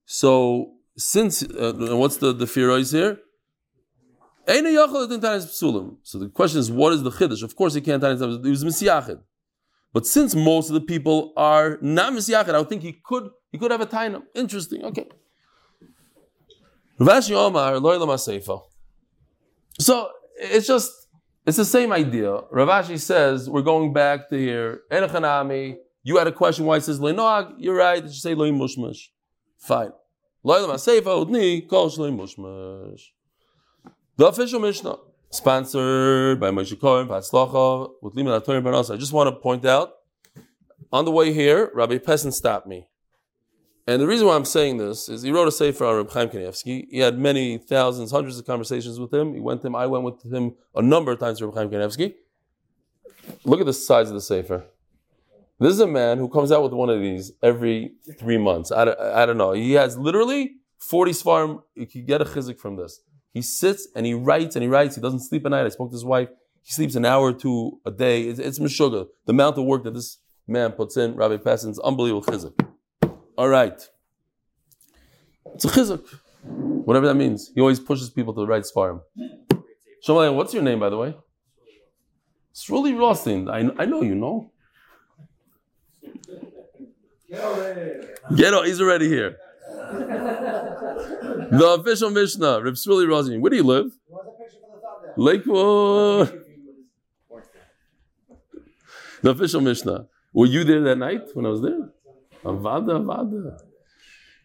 So 0.04 0.74
since 1.00 1.42
uh, 1.42 1.72
what's 1.96 2.18
the 2.18 2.32
the 2.32 2.46
is 2.78 2.92
here? 2.92 3.18
So 4.46 6.18
the 6.18 6.30
question 6.32 6.60
is, 6.60 6.70
what 6.70 6.92
is 6.92 7.02
the 7.02 7.10
chiddush? 7.10 7.42
Of 7.42 7.56
course, 7.56 7.74
he 7.74 7.80
can't 7.80 8.02
tanis. 8.02 8.20
It 8.44 8.50
was 8.50 8.64
misyachid. 8.64 9.20
But 9.92 10.06
since 10.06 10.34
most 10.34 10.68
of 10.68 10.74
the 10.74 10.80
people 10.80 11.32
are 11.36 11.78
not 11.80 12.12
misyachid, 12.12 12.54
I 12.54 12.58
would 12.58 12.68
think 12.68 12.82
he 12.82 12.92
could 12.92 13.30
he 13.50 13.58
could 13.58 13.70
have 13.70 13.80
a 13.80 13.86
tainam. 13.86 14.22
Interesting. 14.34 14.84
Okay. 14.84 15.06
Rav 16.98 17.22
Ashi 17.22 17.32
Omar. 17.32 17.80
So 19.78 20.10
it's 20.36 20.66
just 20.66 20.92
it's 21.46 21.56
the 21.56 21.64
same 21.64 21.92
idea. 21.92 22.32
Rav 22.50 22.68
Ashi 22.68 22.98
says 23.00 23.48
we're 23.48 23.62
going 23.62 23.92
back 23.92 24.28
to 24.30 24.36
here. 24.36 24.82
You 26.02 26.16
had 26.16 26.26
a 26.26 26.32
question 26.32 26.64
why 26.66 26.76
it 26.76 26.82
says 26.82 27.00
loy 27.00 27.14
You're 27.58 27.76
right. 27.76 28.04
It 28.04 28.12
should 28.12 28.22
say 28.22 28.34
loy. 28.34 28.52
Fine. 29.58 29.92
The 30.42 31.62
official 34.20 34.60
Mishnah, 34.60 34.96
sponsored 35.28 36.40
by 36.40 36.50
Moshe 36.50 36.80
Cohen, 36.80 37.08
Patzlacha, 37.08 37.90
with 38.00 38.14
Lima 38.14 38.40
Latorim 38.40 38.62
Parnasa. 38.62 38.94
I 38.94 38.96
just 38.96 39.12
want 39.12 39.28
to 39.28 39.36
point 39.38 39.66
out, 39.66 39.92
on 40.90 41.04
the 41.04 41.10
way 41.10 41.34
here, 41.34 41.70
Rabbi 41.74 41.98
Pessin 41.98 42.32
stopped 42.32 42.66
me. 42.66 42.88
And 43.86 44.00
the 44.00 44.06
reason 44.06 44.26
why 44.26 44.34
I'm 44.34 44.46
saying 44.46 44.78
this 44.78 45.10
is 45.10 45.22
he 45.22 45.30
wrote 45.30 45.46
a 45.46 45.52
sefer 45.52 45.84
on 45.84 45.96
Reb 45.96 46.10
Chaim 46.10 46.30
Kanievsky. 46.30 46.86
He 46.90 47.00
had 47.00 47.18
many 47.18 47.58
thousands, 47.58 48.10
hundreds 48.10 48.38
of 48.38 48.46
conversations 48.46 48.98
with 48.98 49.12
him. 49.12 49.34
He 49.34 49.40
went 49.40 49.60
to 49.60 49.66
him, 49.66 49.76
I 49.76 49.86
went 49.86 50.04
with 50.04 50.22
him 50.22 50.54
a 50.74 50.80
number 50.80 51.12
of 51.12 51.18
times 51.18 51.42
Reb 51.42 51.54
Chaim 51.54 51.68
Kanievsky. 51.68 52.14
Look 53.44 53.60
at 53.60 53.66
the 53.66 53.74
size 53.74 54.08
of 54.08 54.14
the 54.14 54.22
sefer. 54.22 54.64
This 55.60 55.74
is 55.74 55.80
a 55.80 55.86
man 55.86 56.16
who 56.16 56.28
comes 56.30 56.50
out 56.50 56.62
with 56.62 56.72
one 56.72 56.88
of 56.88 57.02
these 57.02 57.32
every 57.42 57.92
three 58.18 58.38
months. 58.38 58.72
I 58.72 58.86
don't, 58.86 58.98
I 58.98 59.26
don't 59.26 59.36
know. 59.36 59.52
He 59.52 59.72
has 59.72 59.98
literally 59.98 60.56
40 60.78 61.12
svarim. 61.12 61.62
You 61.74 61.86
could 61.86 62.06
get 62.06 62.22
a 62.22 62.24
chizik 62.24 62.58
from 62.58 62.76
this. 62.76 63.02
He 63.34 63.42
sits 63.42 63.86
and 63.94 64.06
he 64.06 64.14
writes 64.14 64.56
and 64.56 64.62
he 64.62 64.68
writes. 64.68 64.94
He 64.96 65.02
doesn't 65.02 65.20
sleep 65.20 65.44
at 65.44 65.50
night. 65.50 65.66
I 65.66 65.68
spoke 65.68 65.90
to 65.90 65.94
his 65.94 66.04
wife. 66.04 66.30
He 66.62 66.72
sleeps 66.72 66.94
an 66.94 67.04
hour 67.04 67.26
or 67.26 67.32
two 67.34 67.78
a 67.84 67.90
day. 67.90 68.22
It's, 68.22 68.38
it's. 68.38 68.58
The 68.58 69.06
amount 69.28 69.58
of 69.58 69.64
work 69.64 69.84
that 69.84 69.92
this 69.92 70.16
man 70.48 70.72
puts 70.72 70.96
in, 70.96 71.14
Rabbi 71.14 71.36
Pessin's 71.36 71.78
unbelievable 71.78 72.22
chizik. 72.22 72.54
All 73.36 73.48
right. 73.48 73.86
It's 75.54 75.64
a 75.66 75.68
chizik. 75.68 76.02
Whatever 76.42 77.06
that 77.06 77.16
means. 77.16 77.50
He 77.54 77.60
always 77.60 77.80
pushes 77.80 78.08
people 78.08 78.32
to 78.32 78.40
the 78.40 78.46
right 78.46 78.64
svarim. 78.64 79.02
Shomalayan, 80.06 80.36
what's 80.36 80.54
your 80.54 80.62
name, 80.62 80.80
by 80.80 80.88
the 80.88 80.96
way? 80.96 81.14
Really 82.70 82.94
Rothstein. 82.94 83.48
I, 83.48 83.70
I 83.78 83.84
know 83.84 84.00
you 84.00 84.14
know. 84.14 84.50
Get. 88.36 88.54
He's 88.64 88.80
already 88.80 89.08
here. 89.08 89.36
The 91.52 91.76
official 91.78 92.10
Mishnah, 92.10 92.62
Reb 92.62 92.74
Sruli 92.74 93.08
Rosin. 93.08 93.40
Where 93.40 93.50
do 93.50 93.56
you 93.56 93.62
live? 93.62 93.92
Lakewood. 95.16 96.44
The 99.22 99.30
official 99.30 99.60
Mishnah. 99.60 100.06
Were 100.32 100.46
you 100.46 100.64
there 100.64 100.80
that 100.82 100.96
night 100.96 101.22
when 101.34 101.46
I 101.46 101.48
was 101.50 101.60
there? 101.60 101.90
Avada, 102.44 103.00
avada. 103.00 103.58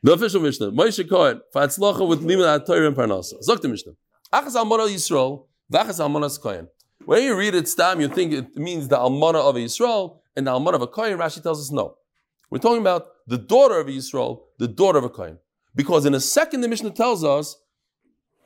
The 0.04 0.14
official 0.14 0.42
Mishnah. 0.42 0.72
Moshe 0.72 1.08
Cohen. 1.08 1.42
Fatzlacha 1.54 2.08
with 2.08 2.22
Lima 2.22 2.44
HaTorah 2.44 2.88
and 2.88 2.96
Parnasa. 2.96 3.36
Zok 3.48 3.62
the 3.62 3.70
Mishnah. 3.70 3.94
Achas 4.34 4.56
Almana 4.56 4.88
Yisrael. 4.88 5.46
Vachas 5.72 6.00
Almanas 6.00 6.40
Kohen. 6.42 6.68
When 7.06 7.24
you 7.24 7.36
read 7.36 7.56
it, 7.56 7.68
Stam, 7.68 8.02
you 8.02 8.08
think 8.08 8.34
it 8.34 8.56
means 8.56 8.88
the 8.88 8.98
Almana 8.98 9.42
of 9.48 9.56
Yisrael 9.56 10.20
and 10.36 10.48
the 10.48 10.52
Almana 10.52 10.76
of 10.76 10.82
a 10.82 10.88
Kohen. 10.88 11.18
Rashi 11.18 11.42
tells 11.42 11.62
us 11.62 11.72
no. 11.72 11.98
We're 12.50 12.60
talking 12.60 12.82
about 12.82 13.08
the 13.28 13.38
daughter 13.38 13.80
of 13.80 13.88
Yisrael, 13.88 14.42
the 14.60 14.68
daughter 14.68 15.00
of 15.00 15.04
a 15.04 15.10
Kohen. 15.10 15.40
Because 15.76 16.06
in 16.06 16.14
a 16.14 16.20
second, 16.20 16.62
the 16.62 16.68
Mishnah 16.68 16.92
tells 16.92 17.24
us, 17.24 17.58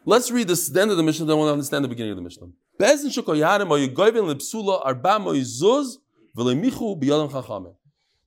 let's 0.06 0.32
read 0.32 0.48
this, 0.48 0.68
the 0.70 0.82
end 0.82 0.92
of 0.92 0.98
the 0.98 1.04
Mishnah, 1.04 1.26
then 1.26 1.38
we'll 1.38 1.52
understand 1.52 1.84
the 1.84 1.90
beginning 1.90 2.12
of 2.12 2.18
the 2.18 2.24
Mishnah. 2.24 2.48
Bezin 2.80 3.14
shekoyanim 3.16 3.68
oyigoyvin 3.68 4.34
lepsula 4.34 4.82
arba 4.86 5.20
moizuz 5.20 5.98
v'lemichu 6.36 7.00
biyadam 7.02 7.30
chachamim. 7.30 7.76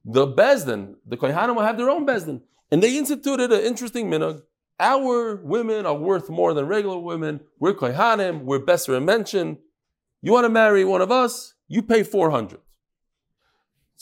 The 0.04 0.26
Bezdin, 0.26 0.96
the 1.06 1.16
Kohanim 1.16 1.56
will 1.56 1.62
have 1.62 1.76
their 1.76 1.88
own 1.88 2.06
Bezdin. 2.06 2.42
And 2.70 2.82
they 2.82 2.96
instituted 2.96 3.52
an 3.52 3.60
interesting 3.62 4.10
minhag. 4.10 4.42
Our 4.78 5.36
women 5.36 5.86
are 5.86 5.94
worth 5.94 6.28
more 6.28 6.54
than 6.54 6.66
regular 6.66 6.98
women. 6.98 7.40
We're 7.58 7.74
Kohanim, 7.74 8.42
we're 8.42 8.58
Besser 8.58 8.96
and 8.96 9.06
mention. 9.06 9.58
You 10.20 10.32
want 10.32 10.44
to 10.44 10.48
marry 10.48 10.84
one 10.84 11.00
of 11.00 11.10
us, 11.10 11.54
you 11.68 11.82
pay 11.82 12.02
400. 12.02 12.60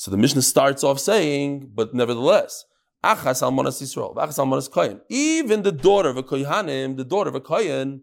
So 0.01 0.11
the 0.11 0.17
Mishnah 0.17 0.41
starts 0.41 0.83
off 0.83 0.99
saying, 0.99 1.73
but 1.75 1.93
nevertheless, 1.93 2.65
Achas 3.05 3.43
almonas 3.43 3.83
Yisrael, 3.83 4.17
Achas 4.17 4.39
almonas. 4.39 4.99
Even 5.11 5.61
the 5.61 5.73
daughter 5.73 6.09
of 6.09 6.17
a 6.17 6.23
Kohanim, 6.23 6.97
the 6.97 7.05
daughter 7.05 7.29
of 7.29 7.35
a 7.35 7.41
Kohen, 7.41 8.03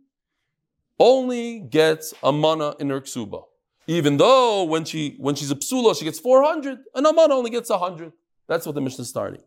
only 1.00 1.60
gets 1.60 2.14
a 2.22 2.32
mana 2.32 2.76
in 2.80 2.92
her 2.92 3.02
ksuba. 3.02 3.46
Even 3.88 4.18
though 4.18 4.64
when 4.64 4.86
she 4.86 5.16
when 5.18 5.34
she's 5.34 5.50
a 5.50 5.56
psula, 5.56 5.98
she 5.98 6.06
gets 6.06 6.20
400, 6.20 6.78
and 6.94 7.08
a 7.08 7.12
mana 7.12 7.34
only 7.34 7.50
gets 7.50 7.72
100. 7.72 8.14
That's 8.48 8.68
what 8.68 8.76
the 8.76 8.82
Mishnah 8.82 9.02
is 9.02 9.10
starting. 9.10 9.42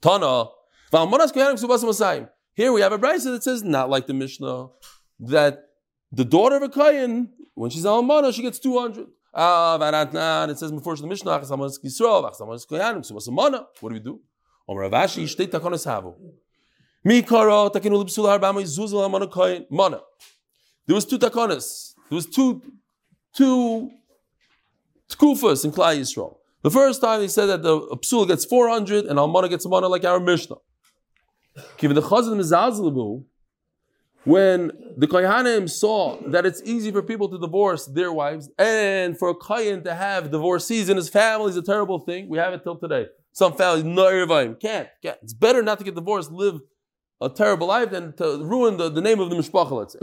Tana. 0.00 0.46
Here 0.90 2.72
we 2.72 2.80
have 2.80 2.92
a 2.92 2.98
brisa 2.98 3.24
that 3.24 3.42
says, 3.42 3.62
not 3.62 3.90
like 3.90 4.06
the 4.06 4.14
Mishnah, 4.14 4.68
that 5.20 5.64
the 6.10 6.24
daughter 6.24 6.56
of 6.56 6.62
a 6.62 6.70
Kohen, 6.70 7.28
when 7.52 7.70
she's 7.70 7.84
al 7.84 8.00
mana, 8.00 8.32
she 8.32 8.40
gets 8.40 8.58
200. 8.58 9.06
Ah, 9.34 9.78
varatnan, 9.80 10.50
it 10.50 10.58
says 10.58 10.70
before 10.70 10.94
the 10.96 11.06
Mishnah, 11.06 11.30
Achas 11.30 11.50
almonas 11.50 11.78
Yisrael, 11.82 12.30
Achas 12.30 12.40
almonas 12.40 12.66
Kohanim 12.66 12.98
ksubas 12.98 13.32
mana. 13.32 13.66
What 13.80 13.90
do 13.90 13.94
we 13.94 14.00
do? 14.00 14.20
Om 14.68 14.76
Rav 14.76 14.92
Ashi, 14.92 15.24
shtei 15.24 15.46
takonas 15.48 15.86
havu. 15.86 16.14
Mi 17.04 17.22
kara 17.22 17.70
takinu 17.70 18.04
l'psula 18.04 18.38
arbama 18.38 18.60
yizuzal 18.60 19.04
amana 19.04 19.26
kohen 19.26 19.66
mana. 19.70 20.00
There 20.86 20.94
was 20.94 21.06
two 21.06 21.18
takonas. 21.18 21.94
There 22.10 22.16
was 22.16 22.26
two 22.26 22.62
two 23.34 23.90
tkufas 25.08 25.64
in 25.64 25.72
Klai 25.72 25.98
Yisrael. 25.98 26.36
The 26.62 26.70
first 26.70 27.00
time 27.00 27.20
they 27.20 27.28
said 27.28 27.46
that 27.46 27.62
the 27.62 27.80
psul 28.02 28.28
gets 28.28 28.44
400 28.44 29.06
and 29.06 29.18
almana 29.18 29.48
gets 29.48 29.64
a 29.64 29.68
mana 29.68 29.88
like 29.88 30.04
our 30.04 30.20
Mishnah. 30.20 30.56
Given 31.78 31.94
the 31.94 32.02
chazan 32.02 32.36
mizazlabu, 32.36 33.24
when 34.24 34.70
the 34.96 35.06
kohanim 35.06 35.68
saw 35.68 36.16
that 36.26 36.46
it's 36.46 36.62
easy 36.64 36.90
for 36.92 37.02
people 37.02 37.28
to 37.28 37.38
divorce 37.38 37.86
their 37.86 38.12
wives 38.12 38.50
and 38.58 39.18
for 39.18 39.28
a 39.30 39.34
kohen 39.34 39.82
to 39.84 39.94
have 39.94 40.30
divorcees 40.30 40.88
in 40.88 40.96
his 40.96 41.08
family 41.08 41.50
is 41.50 41.56
a 41.56 41.62
terrible 41.62 41.98
thing. 41.98 42.28
We 42.28 42.38
have 42.38 42.52
it 42.52 42.62
till 42.62 42.76
today. 42.76 43.06
Some 43.32 43.54
families, 43.54 43.84
no 43.84 44.54
can't, 44.60 44.88
can't. 45.02 45.18
It's 45.22 45.32
better 45.32 45.62
not 45.62 45.78
to 45.78 45.84
get 45.84 45.94
divorced, 45.94 46.30
live 46.30 46.60
a 47.20 47.28
terrible 47.28 47.68
life 47.68 47.90
than 47.90 48.14
to 48.16 48.44
ruin 48.44 48.76
the, 48.76 48.90
the 48.90 49.00
name 49.00 49.20
of 49.20 49.30
the 49.30 49.36
mishpacha, 49.36 49.70
let's 49.70 49.94
say. 49.94 50.00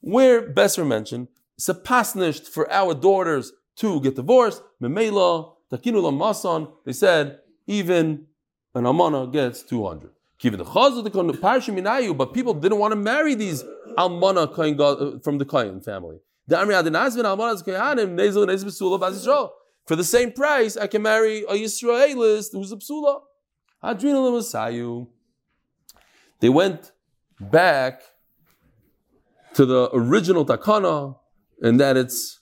Where 0.00 0.48
Besser 0.48 0.84
mentioned, 0.84 1.28
it's 1.56 1.68
a 1.68 1.74
pasnished 1.74 2.46
for 2.46 2.70
our 2.70 2.94
daughters 2.94 3.52
to 3.76 4.00
get 4.00 4.16
divorced. 4.16 4.62
Memela, 4.80 5.52
takinula 5.72 6.12
masan, 6.12 6.72
they 6.84 6.92
said, 6.92 7.40
even 7.66 8.26
an 8.74 8.86
amana 8.86 9.26
gets 9.26 9.62
200. 9.62 10.10
Given 10.40 10.58
the 10.58 10.64
chaz 10.64 10.96
of 10.96 11.04
the 11.04 11.10
parashim 11.10 11.74
minayu, 11.78 12.16
but 12.16 12.32
people 12.32 12.54
didn't 12.54 12.78
want 12.78 12.92
to 12.92 12.96
marry 12.96 13.34
these 13.34 13.62
almana 13.98 14.46
god- 14.76 15.02
uh, 15.02 15.18
from 15.18 15.36
the 15.36 15.44
kohen 15.44 15.80
family. 15.82 16.18
For 19.86 19.96
the 19.96 20.04
same 20.04 20.32
price, 20.32 20.76
I 20.76 20.86
can 20.86 21.02
marry 21.02 21.42
a 21.42 21.52
Yisraelist 21.52 22.52
who's 22.52 22.72
a 22.72 22.76
psula. 22.76 23.20
They 26.40 26.48
went 26.48 26.92
back 27.38 28.02
to 29.54 29.66
the 29.66 29.90
original 29.92 30.46
takana, 30.46 31.18
and 31.60 31.78
that 31.80 31.96
it's 31.96 32.40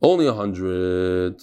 only 0.00 0.26
a 0.26 0.32
hundred. 0.32 1.42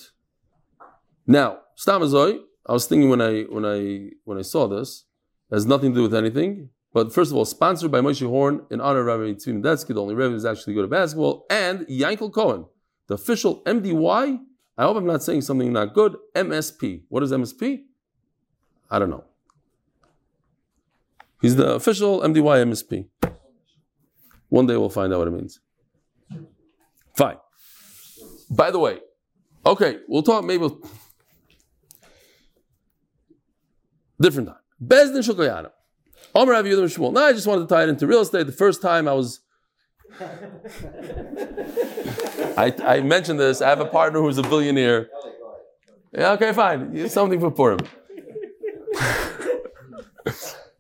Now, 1.25 1.59
Stamazoi, 1.77 2.39
I 2.65 2.71
was 2.71 2.85
thinking 2.85 3.09
when 3.09 3.21
I 3.21 3.43
when 3.43 3.65
I 3.65 4.11
when 4.23 4.37
I 4.37 4.41
saw 4.43 4.67
this, 4.67 5.03
has 5.51 5.65
nothing 5.65 5.91
to 5.91 5.95
do 5.95 6.01
with 6.03 6.15
anything. 6.15 6.69
But 6.93 7.13
first 7.13 7.31
of 7.31 7.37
all, 7.37 7.45
sponsored 7.45 7.91
by 7.91 8.01
Moshe 8.01 8.25
Horn 8.25 8.65
in 8.71 8.81
honor 8.81 9.01
of 9.01 9.05
Rabbi 9.07 9.33
Detsky, 9.33 9.93
the 9.93 10.01
only 10.01 10.15
Rebbe 10.15 10.31
who's 10.31 10.45
actually 10.45 10.73
good 10.73 10.85
at 10.85 10.89
basketball, 10.89 11.45
and 11.49 11.81
Yankel 11.87 12.33
Cohen, 12.33 12.65
the 13.07 13.15
official 13.15 13.63
MDY. 13.65 14.39
I 14.79 14.83
hope 14.83 14.97
I'm 14.97 15.05
not 15.05 15.23
saying 15.23 15.41
something 15.41 15.71
not 15.73 15.93
good. 15.93 16.15
MSP. 16.35 17.03
What 17.09 17.23
is 17.23 17.31
MSP? 17.31 17.83
I 18.89 18.99
don't 18.99 19.09
know. 19.09 19.25
He's 21.41 21.55
the 21.55 21.75
official 21.75 22.21
MDY 22.21 22.63
MSP. 22.65 23.07
One 24.49 24.65
day 24.65 24.77
we'll 24.77 24.89
find 24.89 25.13
out 25.13 25.19
what 25.19 25.27
it 25.27 25.31
means. 25.31 25.59
Fine. 27.15 27.37
By 28.49 28.71
the 28.71 28.79
way, 28.79 28.99
okay, 29.65 29.99
we'll 30.07 30.23
talk 30.23 30.45
maybe 30.45 30.69
different 34.19 34.49
time. 34.49 34.57
Bezdin 34.83 35.23
Shokoyana. 35.23 35.71
Omer 36.35 36.51
Rav 36.53 36.65
Yehuda 36.65 36.85
Shmuel. 36.85 37.13
No, 37.13 37.25
I 37.25 37.33
just 37.33 37.47
wanted 37.47 37.67
to 37.67 37.73
tie 37.73 37.83
it 37.83 37.89
into 37.89 38.05
real 38.07 38.21
estate. 38.21 38.45
The 38.45 38.51
first 38.51 38.81
time 38.81 39.07
I 39.07 39.13
was, 39.13 39.39
I, 42.57 42.73
I 42.83 43.01
mentioned 43.01 43.39
this. 43.39 43.61
I 43.61 43.69
have 43.69 43.79
a 43.79 43.85
partner 43.85 44.21
who's 44.21 44.37
a 44.37 44.43
billionaire. 44.43 45.09
Yeah, 46.13 46.31
okay, 46.33 46.53
fine. 46.53 47.09
Something 47.09 47.39
for 47.39 47.51
Purim. 47.51 47.79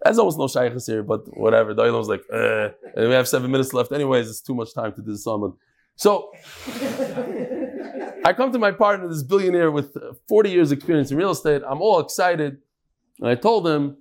There's 0.03 0.19
almost 0.19 0.37
no 0.37 0.47
shaykhs 0.47 0.85
here, 0.85 1.03
but 1.03 1.25
whatever. 1.37 1.73
The 1.73 1.81
was 1.91 2.07
like, 2.07 2.23
eh. 2.31 2.69
and 2.95 3.09
we 3.09 3.13
have 3.13 3.27
seven 3.27 3.51
minutes 3.51 3.73
left. 3.73 3.91
Anyways, 3.91 4.29
it's 4.29 4.41
too 4.41 4.55
much 4.55 4.73
time 4.73 4.93
to 4.93 5.01
do 5.01 5.17
summon. 5.17 5.53
So 5.95 6.31
I 8.23 8.33
come 8.35 8.51
to 8.53 8.59
my 8.59 8.71
partner, 8.71 9.07
this 9.07 9.23
billionaire 9.23 9.71
with 9.71 9.97
uh, 9.97 10.13
40 10.27 10.49
years 10.49 10.71
experience 10.71 11.11
in 11.11 11.17
real 11.17 11.31
estate. 11.31 11.61
I'm 11.67 11.81
all 11.81 11.99
excited. 11.99 12.59
And 13.19 13.29
I 13.29 13.35
told 13.35 13.67
him 13.67 13.97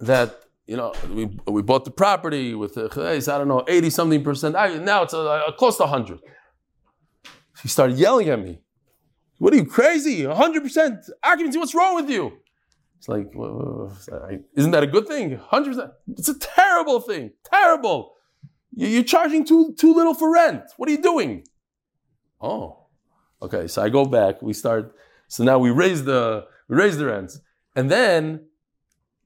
that, 0.00 0.40
you 0.66 0.76
know, 0.76 0.92
we, 1.12 1.26
we 1.46 1.62
bought 1.62 1.84
the 1.84 1.90
property 1.90 2.54
with, 2.54 2.78
uh, 2.78 2.88
I 2.96 3.18
don't 3.18 3.48
know, 3.48 3.64
80 3.66 3.90
something 3.90 4.22
percent. 4.22 4.54
Now 4.54 5.02
it's 5.02 5.14
uh, 5.14 5.24
uh, 5.28 5.52
close 5.52 5.76
to 5.78 5.82
100. 5.84 6.20
He 7.62 7.68
started 7.68 7.98
yelling 7.98 8.28
at 8.28 8.40
me. 8.40 8.60
What 9.38 9.52
are 9.52 9.56
you 9.56 9.64
crazy? 9.66 10.22
100% 10.22 10.98
occupancy, 11.22 11.58
what's 11.58 11.74
wrong 11.74 11.94
with 11.96 12.08
you? 12.10 12.32
It's 12.98 13.08
like, 13.08 13.32
isn't 14.56 14.70
that 14.72 14.82
a 14.82 14.86
good 14.86 15.06
thing? 15.08 15.38
100%. 15.38 15.90
It's 16.18 16.28
a 16.28 16.38
terrible 16.38 17.00
thing. 17.00 17.32
Terrible. 17.44 18.12
You- 18.74 18.88
You're 18.88 19.02
charging 19.02 19.44
too, 19.44 19.74
too 19.78 19.94
little 19.94 20.14
for 20.14 20.32
rent. 20.32 20.62
What 20.76 20.88
are 20.88 20.92
you 20.92 21.02
doing? 21.02 21.44
Oh, 22.40 22.86
okay. 23.42 23.66
So 23.66 23.82
I 23.82 23.88
go 23.88 24.04
back. 24.04 24.40
We 24.42 24.52
start. 24.52 24.94
So 25.28 25.44
now 25.44 25.58
we 25.58 25.70
raise 25.70 26.04
the 26.04 26.46
we 26.68 26.76
raise 26.76 26.96
the 26.98 27.06
rents, 27.06 27.40
and 27.76 27.90
then 27.90 28.46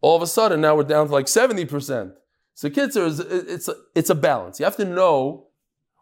all 0.00 0.16
of 0.16 0.22
a 0.22 0.26
sudden 0.26 0.60
now 0.60 0.76
we're 0.76 0.84
down 0.84 1.06
to 1.06 1.12
like 1.12 1.28
seventy 1.28 1.64
percent. 1.64 2.12
So 2.54 2.70
kids 2.70 2.96
are 2.96 3.06
it's 3.06 3.68
a, 3.68 3.74
it's 3.94 4.10
a 4.10 4.14
balance. 4.14 4.60
You 4.60 4.64
have 4.64 4.76
to 4.76 4.84
know 4.84 5.48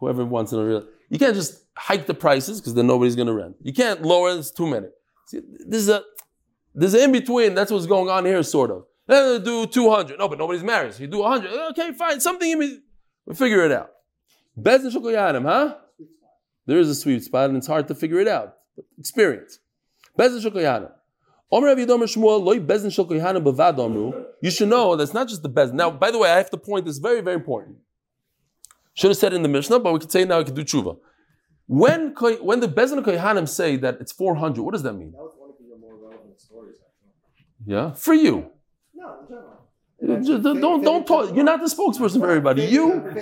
whoever 0.01 0.25
wants 0.25 0.53
a 0.53 0.63
real. 0.65 0.87
You 1.09 1.19
can't 1.19 1.35
just 1.35 1.65
hike 1.77 2.07
the 2.07 2.15
prices 2.15 2.61
because 2.61 2.75
then 2.75 2.87
nobody's 2.87 3.17
going 3.17 3.29
to 3.29 3.33
rent. 3.35 3.57
You 3.63 3.73
can't 3.73 4.03
lower. 4.03 4.31
it, 4.31 4.39
It's 4.39 4.51
too 4.51 4.67
many. 4.67 4.89
See, 5.27 5.41
this 5.67 5.83
is 5.83 5.89
a 5.89 6.03
there's 6.75 6.95
an 6.95 7.01
in 7.01 7.13
between. 7.13 7.55
That's 7.55 7.71
what's 7.71 7.87
going 7.87 8.09
on 8.09 8.25
here, 8.25 8.43
sort 8.43 8.71
of. 8.71 8.85
Eh, 9.09 9.39
do 9.39 9.67
two 9.67 9.91
hundred. 9.91 10.19
No, 10.19 10.29
but 10.29 10.39
nobody's 10.39 10.63
married. 10.63 10.95
So 10.95 11.03
you 11.03 11.07
do 11.07 11.23
hundred. 11.23 11.51
Okay, 11.71 11.93
fine. 11.93 12.21
Something 12.21 12.51
in 12.51 12.59
between. 12.59 12.83
We 13.27 13.35
figure 13.35 13.65
it 13.65 13.73
out. 13.73 13.91
Bezin 14.59 14.93
Shokoyanim, 14.93 15.45
huh? 15.45 15.77
There 16.67 16.79
is 16.79 16.89
a 16.89 16.95
sweet 16.95 17.23
spot, 17.25 17.49
and 17.49 17.57
it's 17.57 17.67
hard 17.67 17.89
to 17.89 17.95
figure 17.95 18.19
it 18.19 18.29
out. 18.29 18.55
Experience. 18.99 19.59
Loy 20.19 20.27
Bezin 20.27 20.45
Shokoyanim. 20.45 20.93
You 21.53 21.77
should 24.51 24.69
know 24.69 24.97
that's 24.97 25.13
not 25.13 25.29
just 25.29 25.43
the 25.43 25.51
Bezin. 25.51 25.75
Now, 25.75 25.91
by 25.91 26.11
the 26.11 26.17
way, 26.19 26.31
I 26.31 26.39
have 26.39 26.49
to 26.51 26.57
point 26.57 26.87
this 26.87 26.97
very, 26.99 27.21
very 27.21 27.37
important. 27.37 27.77
Should 28.95 29.11
have 29.11 29.19
said 29.19 29.35
in 29.35 29.43
the 29.43 29.49
Mishnah, 29.49 29.81
but 29.81 29.93
we 29.93 29.99
could 29.99 30.11
say 30.11 30.25
now. 30.25 30.39
We 30.39 30.45
could 30.45 30.55
do 30.55 30.65
tshuva. 30.65 30.97
When 31.67 32.15
when 32.41 32.61
the 32.61 32.69
Bezin 32.69 32.97
of 32.99 33.05
Kohanim 33.05 33.47
say 33.49 33.77
that 33.77 33.99
it's 34.01 34.13
four 34.13 34.35
hundred, 34.35 34.63
what 34.63 34.73
does 34.73 34.83
that 34.83 34.95
mean? 34.95 35.13
That 35.13 35.19
was 35.19 35.35
one 35.39 35.51
of 35.51 35.57
your 35.67 35.79
more 35.79 35.95
relevant 35.95 36.41
stories, 36.41 36.77
actually. 36.87 37.13
Yeah, 37.67 37.93
for 37.93 38.15
you. 38.15 38.51
No, 38.95 39.19
in 39.21 39.27
general. 39.29 39.59
Just 40.25 40.43
Don't 40.43 40.83
don't 40.83 41.07
talk. 41.07 41.35
You're 41.35 41.45
not 41.45 41.61
the 41.61 41.67
spokesperson 41.67 42.21
for 42.21 42.29
everybody. 42.29 42.65
You 42.65 43.15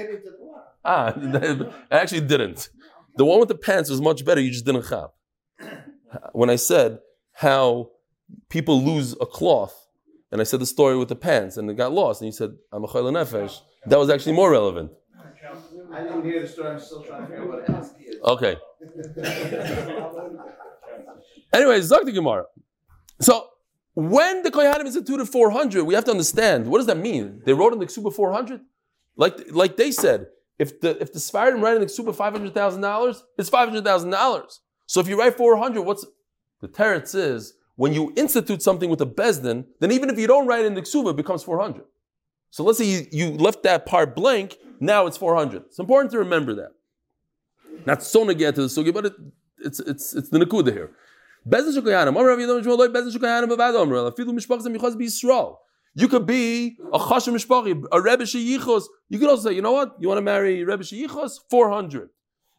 ah, 0.85 1.13
I 1.91 1.99
actually 1.99 2.23
didn't. 2.23 2.71
The 3.17 3.25
one 3.25 3.41
with 3.41 3.49
the 3.49 3.57
pants 3.57 3.91
was 3.91 4.01
much 4.01 4.25
better. 4.25 4.41
You 4.41 4.51
just 4.51 4.65
didn't 4.65 4.89
chap. 4.89 5.11
When 6.33 6.51
I 6.51 6.57
said 6.57 6.99
how 7.33 7.91
people 8.49 8.83
lose 8.83 9.15
a 9.21 9.27
cloth, 9.27 9.89
and 10.31 10.41
I 10.41 10.45
said 10.45 10.61
the 10.61 10.67
story 10.67 10.97
with 10.97 11.09
the 11.09 11.17
pants, 11.17 11.57
and 11.57 11.71
it 11.71 11.77
got 11.77 11.93
lost, 11.93 12.21
and 12.21 12.27
you 12.27 12.33
said 12.33 12.51
I'm 12.73 12.85
a 12.85 12.89
chayla 12.89 13.13
nefesh. 13.13 13.61
That 13.87 13.99
was 13.99 14.11
actually 14.11 14.35
more 14.35 14.51
relevant. 14.51 14.93
I 15.93 16.03
didn't 16.03 16.25
hear 16.25 16.43
the 16.43 16.49
story. 16.49 16.71
I'm 16.71 16.81
still 16.81 17.03
trying 17.03 17.23
to 17.23 17.29
figure 17.29 17.43
out 17.43 17.49
what 17.49 17.69
it 17.69 18.07
is. 18.07 18.21
Okay. 18.23 18.57
Anyway, 21.53 21.81
Zok 21.81 22.05
the 22.05 22.13
Gemara. 22.13 22.45
So 23.21 23.49
when 23.95 24.43
the 24.43 24.51
Kohanim 24.51 24.87
instituted 24.87 25.27
400, 25.27 25.83
we 25.83 25.95
have 25.95 26.05
to 26.05 26.13
understand 26.13 26.67
what 26.67 26.79
does 26.79 26.87
that 26.87 26.99
mean? 26.99 27.43
They 27.45 27.53
wrote 27.53 27.73
in 27.73 27.81
the 27.81 27.87
Ksuba 27.87 28.13
400, 28.15 28.61
like 29.17 29.37
like 29.51 29.77
they 29.77 29.91
said. 29.91 30.27
If 30.59 30.81
the 30.81 30.91
if 31.01 31.13
the 31.13 31.19
Sfardim 31.19 31.61
write 31.63 31.75
in 31.77 31.81
the 31.81 31.87
Ksuba 31.87 32.15
five 32.15 32.33
hundred 32.35 32.55
thousand 32.55 32.83
dollars, 32.83 33.25
it's 33.39 33.49
five 33.49 33.69
hundred 33.69 33.85
thousand 33.85 34.11
dollars. 34.11 34.61
So 34.87 35.01
if 35.01 35.09
you 35.09 35.19
write 35.19 35.37
400, 35.37 35.83
what's 35.83 36.05
the 36.61 36.69
teretz 36.69 37.15
is 37.15 37.55
when 37.81 37.95
you 37.95 38.13
institute 38.15 38.61
something 38.61 38.91
with 38.91 39.01
a 39.01 39.07
bezdin, 39.07 39.65
then 39.81 39.91
even 39.91 40.11
if 40.11 40.19
you 40.19 40.27
don't 40.27 40.47
write 40.47 40.67
in 40.67 40.75
the 40.75 40.83
Ksuba, 40.83 41.13
it 41.13 41.17
becomes 41.17 41.43
400. 41.43 41.83
So 42.51 42.63
let's 42.63 42.77
say 42.77 42.85
you, 42.85 43.07
you 43.11 43.31
left 43.31 43.63
that 43.63 43.87
part 43.87 44.15
blank, 44.15 44.59
now 44.81 45.07
it's 45.07 45.17
400. 45.17 45.63
It's 45.65 45.79
important 45.79 46.13
to 46.13 46.19
remember 46.19 46.55
that. 46.57 46.73
Not 47.87 48.03
so 48.03 48.27
get 48.35 48.55
to 48.57 48.61
the 48.61 48.69
sugi, 48.69 48.93
but 48.93 49.07
it, 49.07 49.15
it's 49.65 49.81
it's 49.81 50.13
it's 50.13 50.29
the 50.29 50.39
nakuda 50.39 50.73
here. 50.75 50.91
You 55.95 56.09
could 56.09 56.27
be 56.27 56.77
a 56.93 56.99
chashem 56.99 57.35
mishpachi, 57.35 57.85
a 57.91 58.03
rebbe 58.03 58.25
sheyichos. 58.25 58.85
You 59.09 59.19
could 59.19 59.31
also 59.31 59.49
say, 59.49 59.55
you 59.55 59.63
know 59.63 59.73
what? 59.73 59.97
You 59.99 60.09
want 60.09 60.19
to 60.19 60.23
marry 60.23 60.65
rebbe 60.65 60.85
sheyichos? 60.85 61.39
Four 61.49 61.71
hundred. 61.71 62.11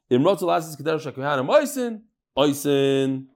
In 0.10 0.24
rotel 0.24 0.52
asis 0.58 0.76
keder 0.76 1.00
shakuyanim 1.00 1.48
oisin 1.48 2.02
oisin. 2.36 3.28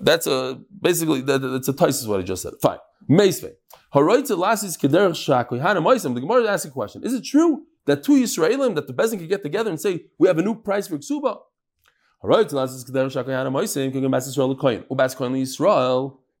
That's 0.00 0.26
a 0.26 0.60
basically 0.80 1.20
that, 1.22 1.38
that's 1.38 1.68
a 1.68 1.72
tais 1.72 2.00
is 2.00 2.08
what 2.08 2.20
I 2.20 2.22
just 2.22 2.42
said. 2.42 2.54
Fine. 2.60 2.78
Meisvei. 3.08 3.52
Haroitze 3.94 4.30
lasis 4.30 4.76
keder 4.76 5.10
shakuyanim 5.10 5.84
oisin. 5.84 6.14
The 6.14 6.20
Gemara 6.20 6.46
asking 6.48 6.70
a 6.70 6.74
question. 6.74 7.02
Is 7.04 7.14
it 7.14 7.24
true 7.24 7.62
that 7.86 8.02
two 8.02 8.12
Yisraelim 8.12 8.74
that 8.74 8.86
the 8.86 8.92
bezin 8.92 9.18
can 9.18 9.28
get 9.28 9.42
together 9.42 9.70
and 9.70 9.80
say 9.80 10.06
we 10.18 10.28
have 10.28 10.38
a 10.38 10.42
new 10.42 10.54
price 10.54 10.88
for 10.88 10.98
ksuba? 10.98 11.38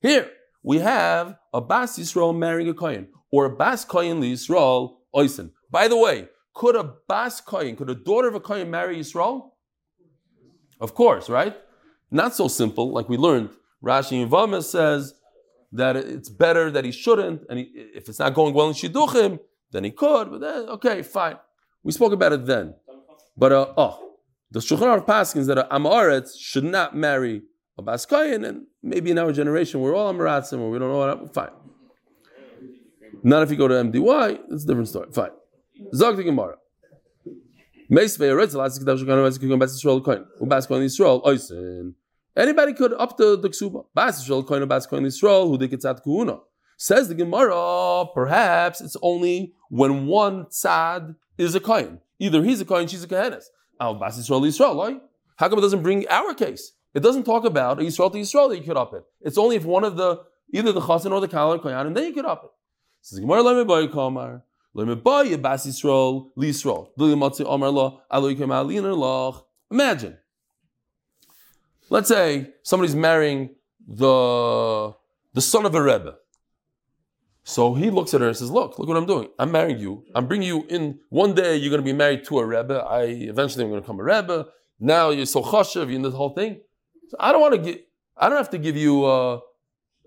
Here 0.02 0.30
we 0.62 0.78
have 0.78 1.36
a 1.52 1.60
Bas 1.60 1.98
Yisrael 1.98 2.36
marrying 2.36 2.68
a 2.68 2.74
Kohen, 2.74 3.08
or 3.30 3.44
a 3.44 3.50
Bas 3.54 3.84
Kohen 3.84 4.20
Yisrael 4.20 4.96
Oisen. 5.14 5.50
By 5.70 5.86
the 5.86 5.96
way, 5.96 6.28
could 6.54 6.74
a 6.76 6.94
Bas 7.06 7.40
Kohen, 7.40 7.76
could 7.76 7.90
a 7.90 7.94
daughter 7.94 8.26
of 8.26 8.34
a 8.34 8.40
Kohen 8.40 8.70
marry 8.70 8.98
Yisrael? 8.98 9.50
Of 10.80 10.94
course, 10.94 11.28
right? 11.28 11.56
Not 12.10 12.34
so 12.34 12.48
simple, 12.48 12.92
like 12.92 13.08
we 13.08 13.16
learned. 13.16 13.50
Rashi 13.84 14.22
in 14.22 14.62
says 14.62 15.14
that 15.72 15.96
it's 15.96 16.28
better 16.28 16.70
that 16.70 16.84
he 16.84 16.92
shouldn't, 16.92 17.42
and 17.48 17.58
he, 17.58 17.64
if 17.94 18.08
it's 18.08 18.18
not 18.18 18.34
going 18.34 18.54
well 18.54 18.68
in 18.68 18.74
Shidduchim, 18.74 19.38
then 19.72 19.84
he 19.84 19.90
could, 19.90 20.30
but 20.30 20.40
then, 20.40 20.68
okay, 20.68 21.02
fine. 21.02 21.36
We 21.82 21.92
spoke 21.92 22.12
about 22.12 22.32
it 22.32 22.46
then. 22.46 22.74
But, 23.36 23.52
uh, 23.52 23.72
oh, 23.76 24.16
the 24.50 24.60
Shulchan 24.60 24.78
Aruch 24.78 25.06
Paskins 25.06 25.46
that 25.46 25.58
a 25.58 25.64
Amaretz 25.64 26.38
should 26.38 26.64
not 26.64 26.96
marry 26.96 27.42
a 27.78 27.82
Baskayan, 27.82 28.46
and 28.46 28.66
maybe 28.82 29.10
in 29.10 29.18
our 29.18 29.32
generation 29.32 29.80
we're 29.80 29.94
all 29.94 30.12
Amaratzim, 30.12 30.60
or 30.60 30.70
we 30.70 30.78
don't 30.78 30.90
know 30.90 30.98
what, 30.98 31.34
fine. 31.34 31.50
Not 33.22 33.42
if 33.42 33.50
you 33.50 33.56
go 33.56 33.68
to 33.68 33.74
MDY, 33.74 34.38
it's 34.50 34.64
a 34.64 34.66
different 34.66 34.88
story. 34.88 35.08
Fine. 35.12 35.30
Zog 35.94 36.16
the 36.16 36.22
Gemara. 36.22 36.56
Anybody 42.36 42.72
could 42.74 42.92
up 42.94 43.16
the, 43.16 43.38
the 43.38 43.48
Ksuba. 43.48 43.86
Bas 43.94 44.22
Yisrael 44.22 44.46
Kohen, 44.46 44.68
Bas 44.68 44.86
Yisrael, 44.86 45.48
who 45.48 45.56
did. 45.58 46.38
Says 46.78 47.08
the 47.08 47.14
Gemara, 47.14 48.04
perhaps 48.12 48.80
it's 48.82 48.96
only 49.00 49.54
when 49.70 50.06
one 50.06 50.44
tzad 50.46 51.16
is 51.38 51.54
a 51.54 51.60
Kohen. 51.60 52.00
Either 52.18 52.42
he's 52.42 52.60
a 52.60 52.64
Kohen, 52.64 52.86
she's 52.86 53.04
a 53.04 53.08
Kohenes. 53.08 53.44
Al. 53.80 53.98
How 53.98 55.48
come 55.48 55.58
it 55.58 55.62
doesn't 55.62 55.82
bring 55.82 56.06
our 56.08 56.34
case? 56.34 56.72
It 56.92 57.00
doesn't 57.00 57.24
talk 57.24 57.44
about 57.44 57.78
a 57.78 57.82
Yisrael 57.82 58.12
to 58.12 58.18
Yisrael 58.18 58.48
that 58.50 58.58
you 58.58 58.64
could 58.64 58.76
up 58.76 58.92
it. 58.94 59.04
It's 59.20 59.38
only 59.38 59.56
if 59.56 59.64
one 59.64 59.84
of 59.84 59.96
the 59.96 60.22
either 60.52 60.72
the 60.72 60.80
Chasen 60.80 61.12
or 61.12 61.20
the 61.20 61.28
Kal 61.28 61.52
or 61.52 61.58
Koyan, 61.58 61.86
and 61.86 61.96
then 61.96 62.04
you 62.04 62.12
could 62.12 62.24
up 62.24 62.44
it. 62.44 62.50
Says 63.02 63.20
Gemara 63.20 63.42
Leme 63.42 63.66
Boy 63.66 63.86
Kamar. 63.88 64.32
Leme 64.32 64.42
Imagine. 69.70 70.18
Let's 71.88 72.08
say 72.08 72.52
somebody's 72.62 72.94
marrying 72.94 73.54
the 73.86 74.94
the 75.32 75.40
son 75.40 75.64
of 75.66 75.74
a 75.74 75.82
Rebbe. 75.82 76.16
So 77.44 77.74
he 77.74 77.90
looks 77.90 78.12
at 78.12 78.20
her 78.20 78.26
and 78.26 78.36
says, 78.36 78.50
"Look, 78.50 78.78
look 78.78 78.88
what 78.88 78.96
I'm 78.96 79.06
doing. 79.06 79.28
I'm 79.38 79.52
marrying 79.52 79.78
you. 79.78 80.04
I'm 80.14 80.26
bringing 80.26 80.48
you 80.48 80.66
in. 80.68 80.98
One 81.10 81.32
day 81.32 81.56
you're 81.56 81.70
going 81.70 81.80
to 81.80 81.84
be 81.84 81.92
married 81.92 82.24
to 82.24 82.40
a 82.40 82.44
rebbe. 82.44 82.84
I 82.88 83.04
eventually 83.04 83.64
am 83.64 83.70
going 83.70 83.80
to 83.80 83.82
become 83.82 84.00
a 84.00 84.02
rebbe. 84.02 84.48
Now 84.80 85.10
you're 85.10 85.26
so 85.26 85.42
chashav, 85.42 85.90
you 85.90 85.98
know 85.98 86.10
the 86.10 86.16
whole 86.16 86.34
thing. 86.34 86.60
So 87.08 87.16
I 87.20 87.32
don't 87.32 87.40
want 87.40 87.54
to 87.54 87.60
get. 87.60 87.86
I 88.16 88.28
don't 88.28 88.36
have 88.36 88.50
to 88.50 88.58
give 88.58 88.76
you 88.76 89.06
a, 89.06 89.36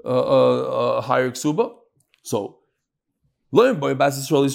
a, 0.04 0.10
a, 0.10 0.98
a 0.98 1.02
higher 1.02 1.32
ksuba. 1.32 1.74
So 2.24 2.59
by 3.52 3.96
Bas 3.96 4.20
Yisrael 4.20 4.46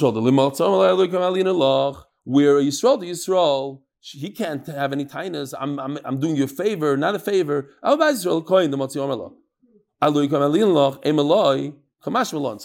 Where 2.25 2.61
to 2.61 2.67
Yisrael, 2.67 3.81
he 4.01 4.31
can't 4.31 4.67
have 4.67 4.93
any 4.93 5.05
tainas. 5.05 5.53
I'm, 5.59 5.81
I'm, 5.81 5.99
I'm 6.05 6.21
doing 6.21 6.37
you 6.37 6.45
a 6.45 6.47
favor, 6.47 6.97
not 6.97 7.17
a 7.17 7.19
favor. 7.19 7.71
So 7.83 7.97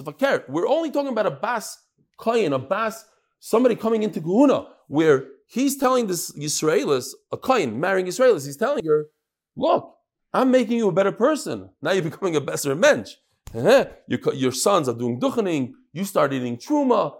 fakir, 0.04 0.46
we're 0.50 0.68
only 0.68 0.92
talking 0.92 1.12
about 1.12 1.26
a 1.26 1.32
bas 1.32 1.78
koyin, 2.20 2.54
a 2.54 2.60
bas, 2.60 3.06
somebody 3.40 3.76
coming 3.76 4.04
into 4.04 4.20
Guna, 4.20 4.68
where 4.88 5.26
he's 5.48 5.78
telling 5.78 6.06
this 6.06 6.32
Yisraelis, 6.34 7.14
a 7.32 7.38
koyin, 7.38 7.76
marrying 7.78 8.06
Yisraelis, 8.06 8.46
he's 8.46 8.58
telling 8.58 8.86
her, 8.86 9.08
look, 9.56 9.96
I'm 10.32 10.52
making 10.52 10.78
you 10.78 10.90
a 10.90 10.92
better 10.92 11.12
person. 11.12 11.72
Now 11.82 11.94
you're 11.94 12.04
becoming 12.04 12.36
a 12.36 12.42
better 12.42 12.76
mensch. 12.76 13.14
your, 13.54 14.34
your 14.34 14.52
sons 14.52 14.88
are 14.88 14.94
doing 14.94 15.20
duchening, 15.20 15.74
you 15.94 16.04
start 16.06 16.34
eating 16.34 16.58
truma. 16.58 17.16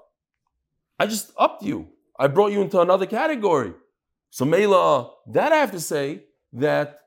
I 1.00 1.06
just 1.08 1.32
upped 1.38 1.64
you. 1.64 1.88
I 2.18 2.28
brought 2.28 2.52
you 2.52 2.62
into 2.62 2.80
another 2.80 3.06
category. 3.06 3.74
So 4.30 4.46
Mela, 4.46 5.12
that 5.28 5.52
I 5.52 5.58
have 5.58 5.72
to 5.72 5.80
say 5.80 6.24
that 6.54 7.00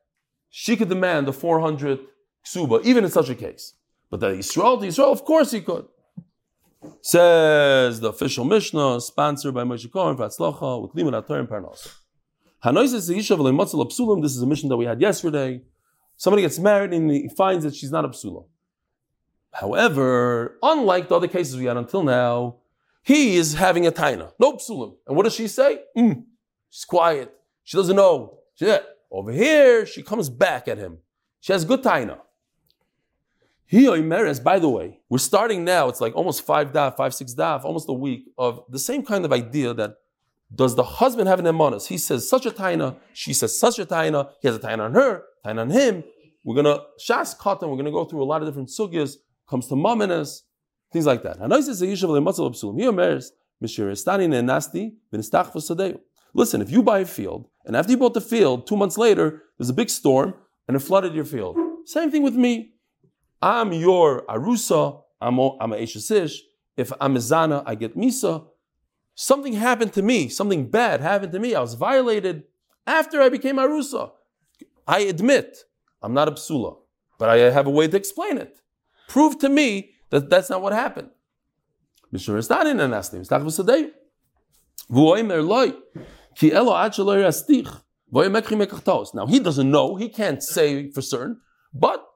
she 0.51 0.77
could 0.77 0.89
demand 0.89 1.27
the 1.29 1.33
400 1.33 2.01
ksuba, 2.45 2.85
even 2.85 3.05
in 3.05 3.11
such 3.11 3.29
a 3.29 3.35
case. 3.35 3.75
But 4.11 4.21
that 4.21 4.35
Israel 4.35 4.79
to 4.79 4.87
Israel, 4.87 5.13
of 5.13 5.25
course 5.25 5.51
he 5.53 5.61
could. 5.61 5.87
Says 7.01 8.01
the 8.01 8.09
official 8.09 8.45
Mishnah, 8.45 9.01
sponsored 9.01 9.55
by 9.55 9.63
Moshe 9.63 9.91
Cohen 9.91 10.17
for 10.17 10.27
Atzlacha, 10.27 10.83
with 10.83 10.95
Liman 10.95 11.15
Atar 11.15 11.39
and 11.39 11.49
Parnas. 11.49 11.89
This 12.65 12.93
is 14.37 14.43
a 14.43 14.47
mission 14.47 14.69
that 14.69 14.77
we 14.77 14.85
had 14.85 15.01
yesterday. 15.01 15.63
Somebody 16.17 16.43
gets 16.43 16.59
married 16.59 16.93
and 16.93 17.11
he 17.11 17.29
finds 17.29 17.65
that 17.65 17.75
she's 17.75 17.91
not 17.91 18.05
a. 18.05 18.13
However, 19.53 20.59
unlike 20.63 21.09
the 21.09 21.17
other 21.17 21.29
cases 21.29 21.57
we 21.57 21.67
had 21.67 21.77
until 21.77 22.03
now, 22.03 22.57
he 23.03 23.37
is 23.37 23.55
having 23.55 23.87
a 23.87 23.93
taina, 23.93 24.33
no 24.39 24.55
psulim. 24.55 24.97
And 25.07 25.17
what 25.17 25.25
does 25.25 25.35
she 25.35 25.49
say? 25.49 25.81
Mm, 25.97 26.25
she's 26.71 26.85
quiet. 26.85 27.33
She 27.65 27.77
doesn't 27.77 27.97
know. 27.97 28.39
She, 28.55 28.75
over 29.11 29.31
here, 29.33 29.85
she 29.85 30.03
comes 30.03 30.31
back 30.31 30.69
at 30.69 30.79
him. 30.79 30.99
She 31.41 31.53
has 31.53 31.65
good 31.65 31.83
taina. 31.83 32.19
He 33.67 33.85
Oimeres, 33.85 34.43
by 34.43 34.59
the 34.59 34.69
way, 34.69 35.01
we're 35.09 35.19
starting 35.19 35.65
now, 35.65 35.89
it's 35.89 36.01
like 36.01 36.15
almost 36.15 36.45
five 36.45 36.73
daf, 36.73 36.97
five, 36.97 37.15
six 37.15 37.35
daf, 37.35 37.65
almost 37.65 37.89
a 37.89 37.93
week 37.95 38.29
of 38.37 38.63
the 38.69 38.79
same 38.79 39.03
kind 39.03 39.25
of 39.25 39.33
idea 39.33 39.73
that 39.75 39.97
does 40.55 40.75
the 40.75 40.83
husband 40.83 41.29
have 41.29 41.39
an 41.39 41.47
emanas? 41.47 41.87
He 41.87 41.97
says 41.97 42.29
such 42.29 42.45
a 42.45 42.51
taina, 42.51 42.97
she 43.15 43.33
says 43.33 43.59
such 43.59 43.79
a 43.79 43.87
taina, 43.87 44.31
he 44.43 44.49
has 44.49 44.57
a 44.57 44.61
taina 44.61 44.81
on 44.81 44.93
her, 44.93 45.23
taina 45.45 45.63
on 45.63 45.71
him. 45.71 46.05
We're 46.45 46.57
gonna 46.57 46.81
shas 47.01 47.35
katan, 47.37 47.71
we're 47.71 47.77
gonna 47.77 47.91
go 47.91 48.05
through 48.05 48.23
a 48.23 48.25
lot 48.25 48.43
of 48.43 48.49
different 48.49 48.69
sugyas, 48.69 49.17
comes 49.53 49.67
to 49.69 49.75
maminas, 49.75 50.31
things 50.93 51.05
like 51.05 51.23
that. 51.25 51.37
Listen, 56.35 56.63
if 56.63 56.71
you 56.71 56.83
buy 56.83 56.99
a 57.01 57.05
field, 57.05 57.49
and 57.67 57.77
after 57.77 57.93
you 57.93 57.99
bought 57.99 58.15
the 58.15 58.23
field, 58.23 58.67
two 58.67 58.79
months 58.79 58.97
later, 58.97 59.43
there's 59.59 59.69
a 59.69 59.75
big 59.75 59.91
storm, 59.91 60.33
and 60.67 60.75
it 60.75 60.81
flooded 60.81 61.15
your 61.15 61.27
field. 61.27 61.59
Same 61.85 62.11
thing 62.11 62.23
with 62.23 62.35
me. 62.35 62.73
I'm 63.43 63.75
your 63.75 64.25
arusa, 64.27 65.03
I'm 65.21 65.39
a, 65.39 65.59
I'm 65.61 65.75
a 65.75 65.77
eshesish. 65.77 66.35
If 66.79 66.91
I'm 66.99 67.15
a 67.17 67.19
zana, 67.19 67.63
I 67.67 67.75
get 67.75 67.95
misa. 67.95 68.47
Something 69.15 69.53
happened 69.53 69.93
to 69.93 70.03
me, 70.03 70.31
something 70.31 70.71
bad 70.71 71.03
happened 71.03 71.33
to 71.33 71.39
me. 71.39 71.55
I 71.55 71.61
was 71.61 71.75
violated 71.75 72.45
after 72.87 73.21
I 73.21 73.29
became 73.29 73.57
arusa. 73.57 74.13
I 74.89 75.01
admit, 75.01 75.59
I'm 76.01 76.15
not 76.15 76.29
a 76.29 76.33
psula, 76.33 76.79
but 77.19 77.29
I 77.29 77.37
have 77.51 77.67
a 77.67 77.71
way 77.71 77.87
to 77.87 77.97
explain 77.99 78.39
it. 78.39 78.62
Prove 79.13 79.39
to 79.41 79.49
me 79.51 79.91
that 80.09 80.31
that's 80.31 80.49
not 80.49 80.63
what 80.63 80.73
happened. 80.73 81.11
Now 82.11 82.19
he 89.27 89.39
doesn't 89.39 89.71
know, 89.71 89.97
he 89.97 90.09
can't 90.09 90.43
say 90.43 90.91
for 90.93 91.03
certain, 91.03 91.41
but 91.75 92.07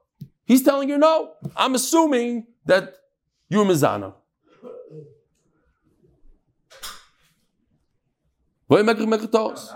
he's 0.45 0.63
telling 0.63 0.89
you 0.89 0.97
no. 0.97 1.33
I'm 1.55 1.75
assuming 1.75 2.47
that 2.65 2.95
you're 3.47 3.63
Mizana. 3.63 4.15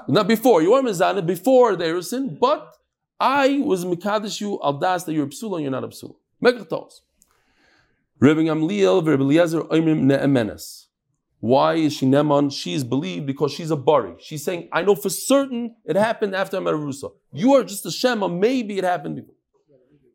Not 0.07 0.27
before, 0.27 0.63
you 0.63 0.71
were 0.71 0.81
Mizana 0.81 1.23
before 1.23 1.75
the 1.75 1.83
Erusin, 1.83 2.39
but 2.39 2.75
I 3.19 3.59
was 3.59 3.85
Mikadish 3.85 4.41
you 4.41 4.59
al 4.63 4.73
das 4.73 5.03
that 5.03 5.13
you're 5.13 5.27
psula 5.27 5.57
and 5.57 5.61
you're 5.65 5.71
not 5.71 5.83
psula. 5.83 6.15
Mekachtos. 6.43 7.01
Rabbi 8.21 8.41
Gamliel, 8.41 9.05
Rabbi 9.05 9.23
Eliezer, 9.23 9.61
Oimrim 9.61 10.03
Ne'emenes. 10.03 10.85
Why 11.39 11.73
is 11.73 11.93
she 11.93 12.05
Neman? 12.05 12.53
She's 12.53 12.83
believed 12.83 13.25
because 13.25 13.51
she's 13.51 13.71
a 13.71 13.75
Bari. 13.75 14.13
She's 14.19 14.43
saying, 14.43 14.69
I 14.71 14.83
know 14.83 14.93
for 14.93 15.09
certain 15.09 15.75
it 15.85 15.95
happened 15.95 16.35
after 16.35 16.57
I'm 16.57 16.67
at 16.67 16.75
Arusa. 16.75 17.11
You 17.33 17.55
are 17.55 17.63
just 17.63 17.83
a 17.87 17.91
Shema, 17.91 18.27
maybe 18.27 18.77
it 18.77 18.83
happened 18.83 19.15
before. 19.15 19.33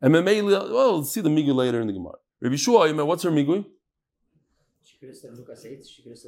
And 0.01 0.13
Memeli, 0.13 0.51
well, 0.51 0.69
we'll 0.69 1.03
see 1.03 1.19
the 1.19 1.29
Migui 1.29 1.53
later 1.53 1.81
in 1.81 1.87
the 1.87 1.93
Gemara. 1.93 2.15
Rabbi 2.39 2.55
Shua, 2.55 2.93
what's 3.03 3.23
her 3.23 3.31
Migu? 3.31 3.65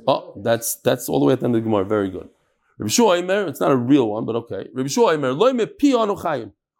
Oh, 0.05 0.33
that's 0.43 0.75
that's 0.75 1.07
all 1.07 1.19
the 1.21 1.25
way 1.27 1.33
at 1.33 1.39
the 1.39 1.45
end 1.45 1.55
of 1.55 1.61
the 1.61 1.65
Gemara. 1.65 1.85
Very 1.85 2.09
good. 2.09 2.27
Rabbi 2.77 2.89
Shua 2.89 3.19
it's 3.47 3.59
not 3.61 3.71
a 3.71 3.77
real 3.77 4.09
one, 4.09 4.25
but 4.25 4.35
okay. 4.35 4.67
Rabbi 4.73 4.89
Shua 4.89 5.15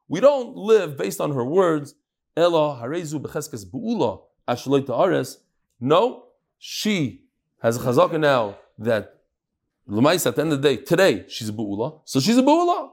We 0.08 0.20
don't 0.20 0.56
live 0.58 0.98
based 0.98 1.22
on 1.22 1.32
her 1.32 1.46
words. 1.46 1.96
Ella 2.36 2.80
harezu 2.82 3.22
becheskes 3.22 3.66
bu'ula 3.66 4.22
ares. 4.50 5.38
No, 5.80 6.24
she 6.58 7.24
has 7.62 7.78
a 7.78 7.80
chazaka 7.80 8.20
now 8.20 8.58
that 8.78 9.16
Lemais 9.88 10.26
at 10.26 10.36
the 10.36 10.42
end 10.42 10.54
of 10.54 10.62
the 10.62 10.68
day, 10.70 10.78
today 10.78 11.26
she's 11.28 11.50
a 11.50 11.54
bu'ula, 11.54 12.02
so 12.06 12.20
she's 12.20 12.38
a 12.38 12.44
bu'ula. 12.44 12.92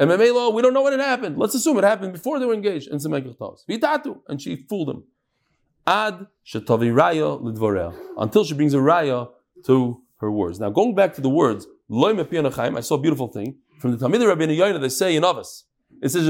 And 0.00 0.10
Memela, 0.10 0.52
we 0.52 0.62
don't 0.62 0.72
know 0.72 0.82
when 0.82 0.94
it 0.94 1.00
happened. 1.00 1.36
Let's 1.38 1.54
assume 1.54 1.76
it 1.78 1.84
happened 1.84 2.12
before 2.12 2.38
they 2.38 2.46
were 2.46 2.54
engaged 2.54 2.88
in 2.88 2.98
Semekach 2.98 3.36
Tavs. 3.36 3.64
Vitatu, 3.68 4.20
and 4.26 4.40
she 4.40 4.56
fooled 4.56 4.88
him. 4.88 5.04
Ad 5.86 6.26
shetavi 6.46 6.92
raya 6.92 7.40
lidvorea, 7.40 7.94
until 8.16 8.44
she 8.44 8.54
brings 8.54 8.74
a 8.74 8.78
raya 8.78 9.28
to 9.66 10.00
her 10.18 10.30
words. 10.30 10.58
Now 10.58 10.70
going 10.70 10.94
back 10.94 11.14
to 11.14 11.20
the 11.20 11.28
words, 11.28 11.66
loy 11.88 12.18
I 12.18 12.80
saw 12.80 12.94
a 12.94 12.98
beautiful 12.98 13.28
thing 13.28 13.56
from 13.78 13.92
the 13.92 13.98
Talmud 13.98 14.22
Rabbi 14.22 14.46
Yoina. 14.46 14.80
They 14.80 14.88
say 14.88 15.14
in 15.14 15.22
Avos, 15.22 15.64
it 16.02 16.08
says 16.08 16.26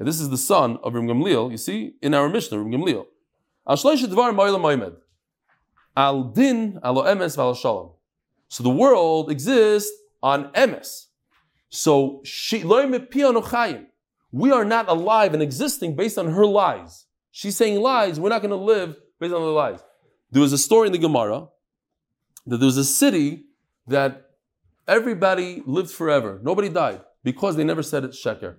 and 0.00 0.08
this 0.08 0.18
is 0.18 0.30
the 0.30 0.38
son 0.38 0.78
of 0.82 0.94
Rim 0.94 1.06
Gamliel, 1.06 1.50
you 1.50 1.58
see, 1.58 1.92
in 2.00 2.14
our 2.14 2.30
Mishnah, 2.30 2.58
Rim 2.58 2.72
Gamliel. 2.72 3.04
Al. 3.66 4.96
Al 5.94 6.22
Din, 6.24 6.80
Al 6.82 6.94
Emes, 7.02 7.60
Shalom. 7.60 7.90
So 8.48 8.62
the 8.62 8.70
world 8.70 9.30
exists 9.30 9.92
on 10.22 10.50
Emes. 10.52 11.08
So 11.68 12.22
we 14.32 14.50
are 14.52 14.64
not 14.64 14.88
alive 14.88 15.34
and 15.34 15.42
existing 15.42 15.96
based 15.96 16.16
on 16.16 16.32
her 16.32 16.46
lies. 16.46 17.04
She's 17.30 17.58
saying 17.58 17.78
lies, 17.78 18.18
we're 18.18 18.30
not 18.30 18.40
going 18.40 18.50
to 18.50 18.56
live 18.56 18.96
based 19.20 19.34
on 19.34 19.42
the 19.42 19.48
lies. 19.48 19.80
There 20.30 20.40
was 20.40 20.54
a 20.54 20.58
story 20.58 20.86
in 20.86 20.92
the 20.92 20.98
Gemara 20.98 21.48
that 22.46 22.56
there 22.56 22.66
was 22.66 22.78
a 22.78 22.84
city 22.84 23.44
that 23.86 24.30
everybody 24.88 25.62
lived 25.66 25.90
forever. 25.90 26.40
Nobody 26.42 26.70
died 26.70 27.02
because 27.22 27.56
they 27.56 27.64
never 27.64 27.82
said 27.82 28.04
it 28.04 28.12
sheker 28.12 28.56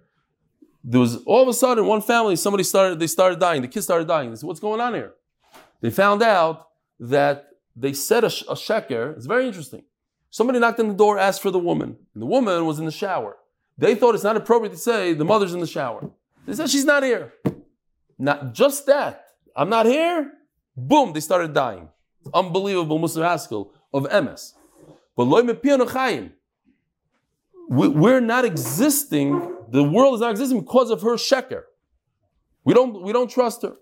there 0.83 0.99
was 0.99 1.17
all 1.25 1.41
of 1.41 1.47
a 1.47 1.53
sudden 1.53 1.85
one 1.85 2.01
family, 2.01 2.35
somebody 2.35 2.63
started, 2.63 2.99
they 2.99 3.07
started 3.07 3.39
dying. 3.39 3.61
The 3.61 3.67
kids 3.67 3.85
started 3.85 4.07
dying. 4.07 4.29
They 4.29 4.35
said, 4.35 4.47
"What's 4.47 4.59
going 4.59 4.81
on 4.81 4.93
here?" 4.93 5.13
They 5.81 5.89
found 5.89 6.21
out 6.23 6.67
that 6.99 7.49
they 7.75 7.93
said 7.93 8.23
a, 8.23 8.27
a 8.27 8.55
sheker. 8.55 9.15
It's 9.15 9.25
very 9.25 9.47
interesting. 9.47 9.83
Somebody 10.29 10.59
knocked 10.59 10.79
on 10.79 10.87
the 10.87 10.93
door, 10.93 11.19
asked 11.19 11.41
for 11.41 11.51
the 11.51 11.59
woman, 11.59 11.97
and 12.13 12.21
the 12.21 12.25
woman 12.25 12.65
was 12.65 12.79
in 12.79 12.85
the 12.85 12.91
shower. 12.91 13.37
They 13.77 13.95
thought 13.95 14.15
it's 14.15 14.23
not 14.23 14.37
appropriate 14.37 14.71
to 14.71 14.77
say 14.77 15.13
the 15.13 15.25
mother's 15.25 15.53
in 15.53 15.59
the 15.59 15.67
shower. 15.67 16.09
They 16.45 16.53
said 16.53 16.69
she's 16.69 16.85
not 16.85 17.03
here. 17.03 17.33
Not 18.17 18.53
just 18.53 18.85
that. 18.85 19.25
I'm 19.55 19.69
not 19.69 19.85
here. 19.85 20.31
Boom! 20.75 21.13
They 21.13 21.19
started 21.19 21.53
dying. 21.53 21.89
Unbelievable 22.33 22.99
Musar 22.99 23.23
Haskell 23.23 23.73
of 23.93 24.03
MS. 24.03 24.53
But 25.15 25.23
loy 25.23 25.43
we're 27.67 28.19
not 28.19 28.45
existing 28.45 29.55
the 29.71 29.83
world 29.83 30.15
is 30.15 30.21
not 30.21 30.31
existing 30.31 30.59
because 30.59 30.89
of 30.89 31.01
her 31.01 31.15
sheker. 31.15 31.63
We 32.63 32.73
don't, 32.73 33.01
we 33.01 33.13
don't 33.13 33.29
trust 33.29 33.63
her. 33.63 33.75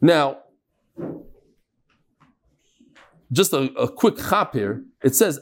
Now, 0.00 0.38
just 3.32 3.52
a, 3.52 3.72
a 3.74 3.88
quick 3.88 4.16
chap 4.16 4.54
here. 4.54 4.84
It 5.02 5.14
says, 5.14 5.40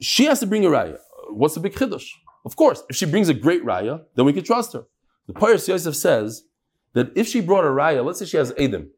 She 0.00 0.24
has 0.26 0.40
to 0.40 0.46
bring 0.46 0.64
a 0.64 0.68
raya. 0.68 0.98
What's 1.30 1.54
the 1.54 1.60
big 1.60 1.74
chiddush? 1.74 2.08
Of 2.44 2.56
course, 2.56 2.82
if 2.88 2.96
she 2.96 3.06
brings 3.06 3.28
a 3.28 3.34
great 3.34 3.64
raya, 3.64 4.04
then 4.14 4.24
we 4.24 4.32
can 4.32 4.44
trust 4.44 4.72
her. 4.74 4.84
The 5.26 5.32
Paris 5.32 5.66
Yosef 5.66 5.96
says 5.96 6.44
that 6.92 7.10
if 7.16 7.26
she 7.26 7.40
brought 7.40 7.64
a 7.64 7.68
raya, 7.68 8.04
let's 8.04 8.20
say 8.20 8.24
she 8.26 8.36
has 8.36 8.52
Adam, 8.58 8.90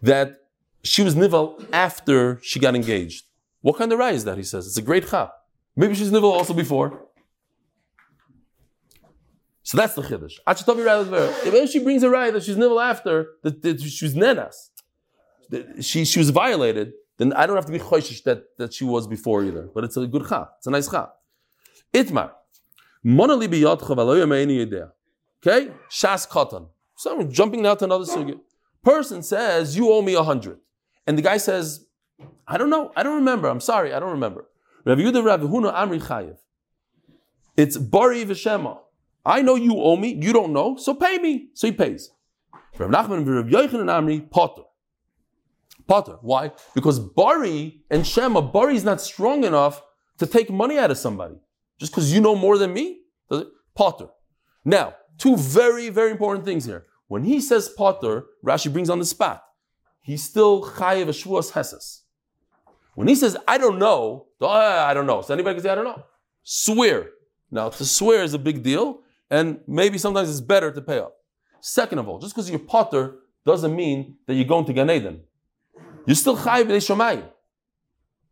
that 0.00 0.40
she 0.82 1.02
was 1.02 1.14
nival 1.14 1.66
after 1.72 2.40
she 2.42 2.58
got 2.58 2.74
engaged. 2.74 3.27
What 3.60 3.76
kind 3.76 3.92
of 3.92 3.98
raya 3.98 4.12
is 4.12 4.24
that? 4.24 4.36
He 4.36 4.44
says 4.44 4.66
it's 4.66 4.76
a 4.76 4.82
great 4.82 5.08
chap. 5.08 5.32
Maybe 5.76 5.94
she's 5.94 6.12
nivel 6.12 6.32
also 6.32 6.54
before. 6.54 7.06
So 9.62 9.76
that's 9.76 9.94
the 9.94 10.02
chiddush. 10.02 10.38
If 10.46 11.70
she 11.70 11.78
brings 11.80 12.02
a 12.02 12.06
raya 12.06 12.32
that 12.32 12.42
she's 12.42 12.56
nivel 12.56 12.80
after, 12.80 13.34
that, 13.42 13.62
that 13.62 13.80
she's 13.80 14.14
nenas, 14.14 14.70
that 15.50 15.84
she, 15.84 16.04
she 16.04 16.18
was 16.18 16.30
violated, 16.30 16.92
then 17.18 17.32
I 17.34 17.46
don't 17.46 17.56
have 17.56 17.66
to 17.66 17.72
be 17.72 17.78
choishish 17.78 18.22
that, 18.24 18.56
that 18.56 18.72
she 18.72 18.84
was 18.84 19.06
before 19.06 19.44
either. 19.44 19.68
But 19.74 19.84
it's 19.84 19.96
a 19.96 20.06
good 20.06 20.26
chap. 20.28 20.52
It's 20.58 20.66
a 20.66 20.70
nice 20.70 20.88
chap. 20.90 21.14
Itmar. 21.92 22.30
Okay? 25.46 25.70
Shas 25.90 26.28
katan. 26.28 26.68
So 26.96 27.20
I'm 27.20 27.30
jumping 27.30 27.62
now 27.62 27.74
to 27.74 27.84
another 27.84 28.04
sugya. 28.04 28.40
Person 28.82 29.22
says, 29.22 29.76
you 29.76 29.92
owe 29.92 30.02
me 30.02 30.14
a 30.14 30.22
hundred. 30.22 30.58
And 31.06 31.18
the 31.18 31.22
guy 31.22 31.36
says, 31.36 31.84
I 32.46 32.56
don't 32.56 32.70
know. 32.70 32.92
I 32.96 33.02
don't 33.02 33.16
remember. 33.16 33.48
I'm 33.48 33.60
sorry. 33.60 33.92
I 33.92 34.00
don't 34.00 34.10
remember. 34.10 34.46
Rav 34.84 34.98
Yehuda 34.98 35.24
Rav 35.24 35.40
Huna 35.40 35.74
Amri 35.74 36.00
Chayev. 36.00 36.38
It's 37.56 37.76
Bari 37.76 38.24
V'Shema. 38.24 38.78
I 39.26 39.42
know 39.42 39.54
you 39.54 39.76
owe 39.76 39.96
me. 39.96 40.14
You 40.14 40.32
don't 40.32 40.52
know. 40.52 40.76
So 40.76 40.94
pay 40.94 41.18
me. 41.18 41.50
So 41.54 41.66
he 41.66 41.72
pays. 41.72 42.10
Rav 42.78 42.90
Nachman 42.90 43.26
Rav 43.26 43.46
Yochanan 43.46 43.86
Amri 43.86 44.30
Potter. 44.30 44.62
Potter. 45.86 46.16
Why? 46.22 46.52
Because 46.74 46.98
Bari 46.98 47.82
and 47.90 48.06
Shema, 48.06 48.40
Bari 48.40 48.76
is 48.76 48.84
not 48.84 49.00
strong 49.00 49.44
enough 49.44 49.82
to 50.18 50.26
take 50.26 50.50
money 50.50 50.78
out 50.78 50.90
of 50.90 50.98
somebody. 50.98 51.36
Just 51.78 51.92
because 51.92 52.12
you 52.12 52.20
know 52.20 52.34
more 52.34 52.58
than 52.58 52.72
me? 52.72 53.02
Potter. 53.74 54.08
Now, 54.64 54.94
two 55.18 55.36
very, 55.36 55.88
very 55.90 56.10
important 56.10 56.44
things 56.44 56.64
here. 56.64 56.86
When 57.06 57.24
he 57.24 57.40
says 57.40 57.68
Potter, 57.68 58.26
Rashi 58.44 58.72
brings 58.72 58.90
on 58.90 58.98
the 58.98 59.04
spot. 59.04 59.44
He's 60.00 60.22
still 60.22 60.64
Chayev 60.64 61.06
Ashvuas 61.06 61.52
Heses. 61.52 62.00
When 62.98 63.06
he 63.06 63.14
says, 63.14 63.36
I 63.46 63.58
don't 63.58 63.78
know, 63.78 64.26
oh, 64.40 64.48
I 64.48 64.92
don't 64.92 65.06
know. 65.06 65.22
So 65.22 65.32
anybody 65.32 65.54
can 65.54 65.62
say, 65.62 65.70
I 65.70 65.76
don't 65.76 65.84
know. 65.84 66.02
Swear. 66.42 67.10
Now, 67.48 67.68
to 67.68 67.84
swear 67.84 68.24
is 68.24 68.34
a 68.34 68.40
big 68.40 68.64
deal, 68.64 69.02
and 69.30 69.60
maybe 69.68 69.98
sometimes 69.98 70.28
it's 70.28 70.40
better 70.40 70.72
to 70.72 70.82
pay 70.82 70.98
up. 70.98 71.14
Second 71.60 72.00
of 72.00 72.08
all, 72.08 72.18
just 72.18 72.34
because 72.34 72.50
you're 72.50 72.58
Potter 72.58 73.20
doesn't 73.46 73.76
mean 73.76 74.16
that 74.26 74.34
you're 74.34 74.46
going 74.48 74.64
to 74.64 74.72
Gan 74.72 74.90
Eden. 74.90 75.20
You're 76.06 76.16
still 76.16 76.36
Chayev 76.36 76.66
Shamayim. 76.66 77.22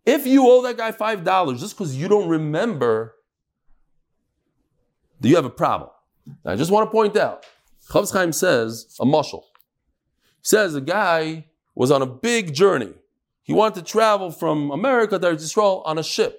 If 0.04 0.26
you 0.26 0.44
owe 0.48 0.62
that 0.62 0.76
guy 0.76 0.90
five 0.90 1.22
dollars 1.22 1.60
just 1.60 1.78
because 1.78 1.96
you 1.96 2.08
don't 2.08 2.28
remember, 2.28 3.14
do 5.20 5.28
you 5.28 5.36
have 5.36 5.44
a 5.44 5.50
problem? 5.50 5.90
Now, 6.44 6.50
I 6.50 6.56
just 6.56 6.72
want 6.72 6.88
to 6.88 6.90
point 6.90 7.16
out, 7.16 7.46
Chavetz 7.88 8.12
Chaim 8.12 8.32
says 8.32 8.96
a 8.98 9.04
mushal. 9.04 9.42
He 10.40 10.48
says 10.48 10.74
a 10.74 10.80
guy 10.80 11.46
was 11.76 11.92
on 11.92 12.02
a 12.02 12.06
big 12.06 12.52
journey. 12.52 12.94
He 13.46 13.52
wanted 13.52 13.76
to 13.76 13.92
travel 13.92 14.32
from 14.32 14.72
America 14.72 15.20
to 15.20 15.30
Israel 15.30 15.80
on 15.86 15.98
a 15.98 16.02
ship, 16.02 16.32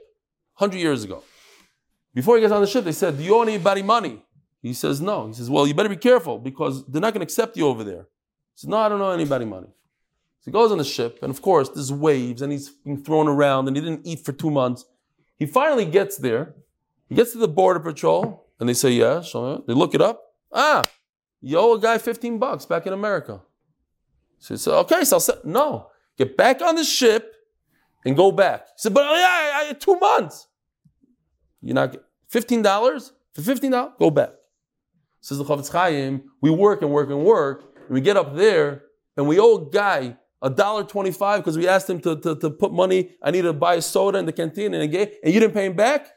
hundred 0.56 0.80
years 0.80 1.06
ago. 1.06 1.24
Before 2.14 2.36
he 2.36 2.42
gets 2.42 2.52
on 2.52 2.60
the 2.60 2.68
ship, 2.68 2.84
they 2.84 2.92
said, 2.92 3.18
"Do 3.18 3.24
you 3.24 3.34
owe 3.38 3.44
anybody 3.44 3.82
money?" 3.82 4.16
He 4.62 4.74
says, 4.74 5.00
"No." 5.00 5.28
He 5.28 5.34
says, 5.34 5.50
"Well, 5.50 5.66
you 5.66 5.74
better 5.74 5.88
be 5.88 5.96
careful 5.96 6.38
because 6.38 6.86
they're 6.86 7.00
not 7.00 7.14
going 7.14 7.26
to 7.26 7.30
accept 7.32 7.56
you 7.56 7.66
over 7.66 7.84
there." 7.86 8.04
He 8.54 8.58
says, 8.60 8.68
"No, 8.68 8.78
I 8.78 8.90
don't 8.90 9.00
owe 9.00 9.12
anybody 9.12 9.46
money." 9.46 9.72
So 10.42 10.46
he 10.46 10.52
goes 10.52 10.70
on 10.70 10.80
the 10.80 10.84
ship, 10.84 11.20
and 11.22 11.30
of 11.30 11.42
course, 11.42 11.70
there's 11.70 11.94
waves, 11.94 12.42
and 12.42 12.52
he's 12.52 12.70
being 12.70 13.02
thrown 13.02 13.30
around, 13.30 13.68
and 13.68 13.78
he 13.78 13.82
didn't 13.82 14.06
eat 14.06 14.26
for 14.26 14.34
two 14.34 14.52
months. 14.52 14.84
He 15.38 15.46
finally 15.46 15.86
gets 15.86 16.18
there. 16.18 16.56
He 17.08 17.16
gets 17.16 17.32
to 17.32 17.38
the 17.38 17.48
border 17.48 17.80
patrol, 17.80 18.50
and 18.60 18.68
they 18.68 18.74
say, 18.74 18.92
"Yeah." 18.92 19.24
They 19.66 19.76
look 19.82 19.94
it 19.96 20.02
up. 20.02 20.18
Ah, 20.52 20.84
you 21.40 21.58
owe 21.58 21.76
a 21.76 21.80
guy 21.80 21.98
15 22.00 22.38
bucks 22.38 22.66
back 22.66 22.86
in 22.86 22.92
America. 22.92 23.36
So 24.40 24.54
he 24.54 24.58
says, 24.58 24.74
"Okay, 24.84 25.06
so 25.06 25.16
I'll 25.16 25.22
say, 25.22 25.36
no, 25.46 25.90
get 26.18 26.38
back 26.38 26.62
on 26.62 26.76
the 26.76 26.84
ship 26.84 27.34
and 28.06 28.16
go 28.16 28.32
back." 28.32 28.68
He 28.68 28.74
said, 28.78 28.94
"But 28.94 29.06
oh, 29.06 29.16
yeah, 29.16 29.26
I, 29.26 29.62
I 29.62 29.64
had 29.66 29.80
two 29.80 29.98
months. 29.98 30.48
You're 31.62 31.76
not 31.76 31.96
fifteen 32.28 32.62
dollars 32.62 33.12
for 33.34 33.42
fifteen 33.42 33.72
dollars. 33.72 33.94
Go 34.00 34.10
back." 34.10 34.32
Says 35.22 35.40
the 35.40 35.44
Chavetz 35.44 35.72
Chaim, 35.72 36.24
we 36.42 36.50
work 36.50 36.82
and 36.82 36.92
work 36.92 37.10
and 37.10 37.26
work, 37.26 37.74
and 37.88 37.90
we 37.90 38.02
get 38.02 38.16
up 38.16 38.36
there, 38.36 38.84
and 39.18 39.28
we 39.28 39.40
owe 39.40 39.58
a 39.58 39.70
guy 39.70 40.18
a 40.42 40.50
dollar 40.50 40.84
twenty-five 40.84 41.42
because 41.42 41.58
we 41.58 41.68
asked 41.68 41.90
him 41.90 42.00
to, 42.02 42.16
to, 42.22 42.36
to 42.36 42.50
put 42.50 42.72
money. 42.72 43.12
I 43.22 43.32
need 43.32 43.42
to 43.42 43.54
buy 43.54 43.76
a 43.76 43.82
soda 43.82 44.20
in 44.20 44.26
the 44.26 44.32
canteen, 44.32 44.74
and, 44.74 44.92
gave, 44.92 45.10
and 45.24 45.34
you 45.34 45.40
didn't 45.40 45.54
pay 45.54 45.66
him 45.66 45.76
back. 45.76 46.08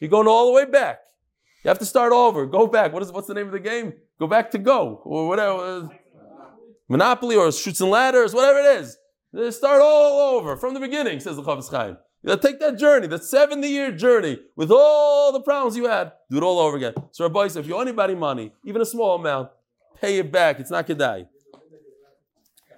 You're 0.00 0.10
going 0.10 0.26
all 0.26 0.46
the 0.46 0.52
way 0.52 0.64
back. 0.64 1.00
You 1.62 1.68
have 1.68 1.78
to 1.80 1.84
start 1.84 2.12
over. 2.12 2.46
Go 2.46 2.66
back. 2.66 2.92
What 2.92 3.02
is 3.02 3.12
what's 3.12 3.26
the 3.26 3.34
name 3.34 3.46
of 3.46 3.52
the 3.52 3.60
game? 3.60 3.92
Go 4.18 4.26
back 4.26 4.50
to 4.52 4.58
go 4.58 5.02
or 5.04 5.28
whatever. 5.28 5.90
Monopoly 6.88 7.36
or 7.36 7.52
shoots 7.52 7.80
and 7.80 7.90
ladders, 7.90 8.32
whatever 8.32 8.60
it 8.60 8.80
is. 8.80 8.96
Start 9.50 9.82
all 9.82 10.36
over 10.36 10.56
from 10.56 10.72
the 10.72 10.80
beginning, 10.80 11.20
says 11.20 11.36
the 11.36 11.42
Chavetz 11.42 11.70
Chaim. 11.70 11.98
Take 12.40 12.58
that 12.58 12.78
journey, 12.78 13.06
that 13.06 13.22
70 13.22 13.68
year 13.68 13.92
journey, 13.92 14.38
with 14.56 14.70
all 14.70 15.30
the 15.32 15.40
problems 15.40 15.76
you 15.76 15.86
had, 15.86 16.12
do 16.30 16.38
it 16.38 16.42
all 16.42 16.58
over 16.58 16.76
again. 16.76 16.94
So 17.12 17.24
Rabbi 17.24 17.46
if 17.46 17.66
you 17.66 17.76
owe 17.76 17.80
anybody 17.80 18.14
money, 18.14 18.52
even 18.64 18.80
a 18.80 18.86
small 18.86 19.16
amount, 19.16 19.50
pay 20.00 20.18
it 20.18 20.32
back. 20.32 20.58
It's 20.58 20.70
not 20.70 20.86
kedai. 20.86 21.28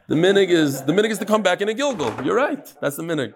The 0.08 0.14
minig 0.14 0.48
is 0.48 0.82
the 0.82 0.92
minig 0.92 1.10
is 1.10 1.18
to 1.18 1.26
come 1.26 1.42
back 1.42 1.60
in 1.60 1.68
a 1.68 1.74
Gilgal. 1.74 2.24
You're 2.24 2.34
right. 2.36 2.66
That's 2.80 2.96
the 2.96 3.02
minig. 3.02 3.34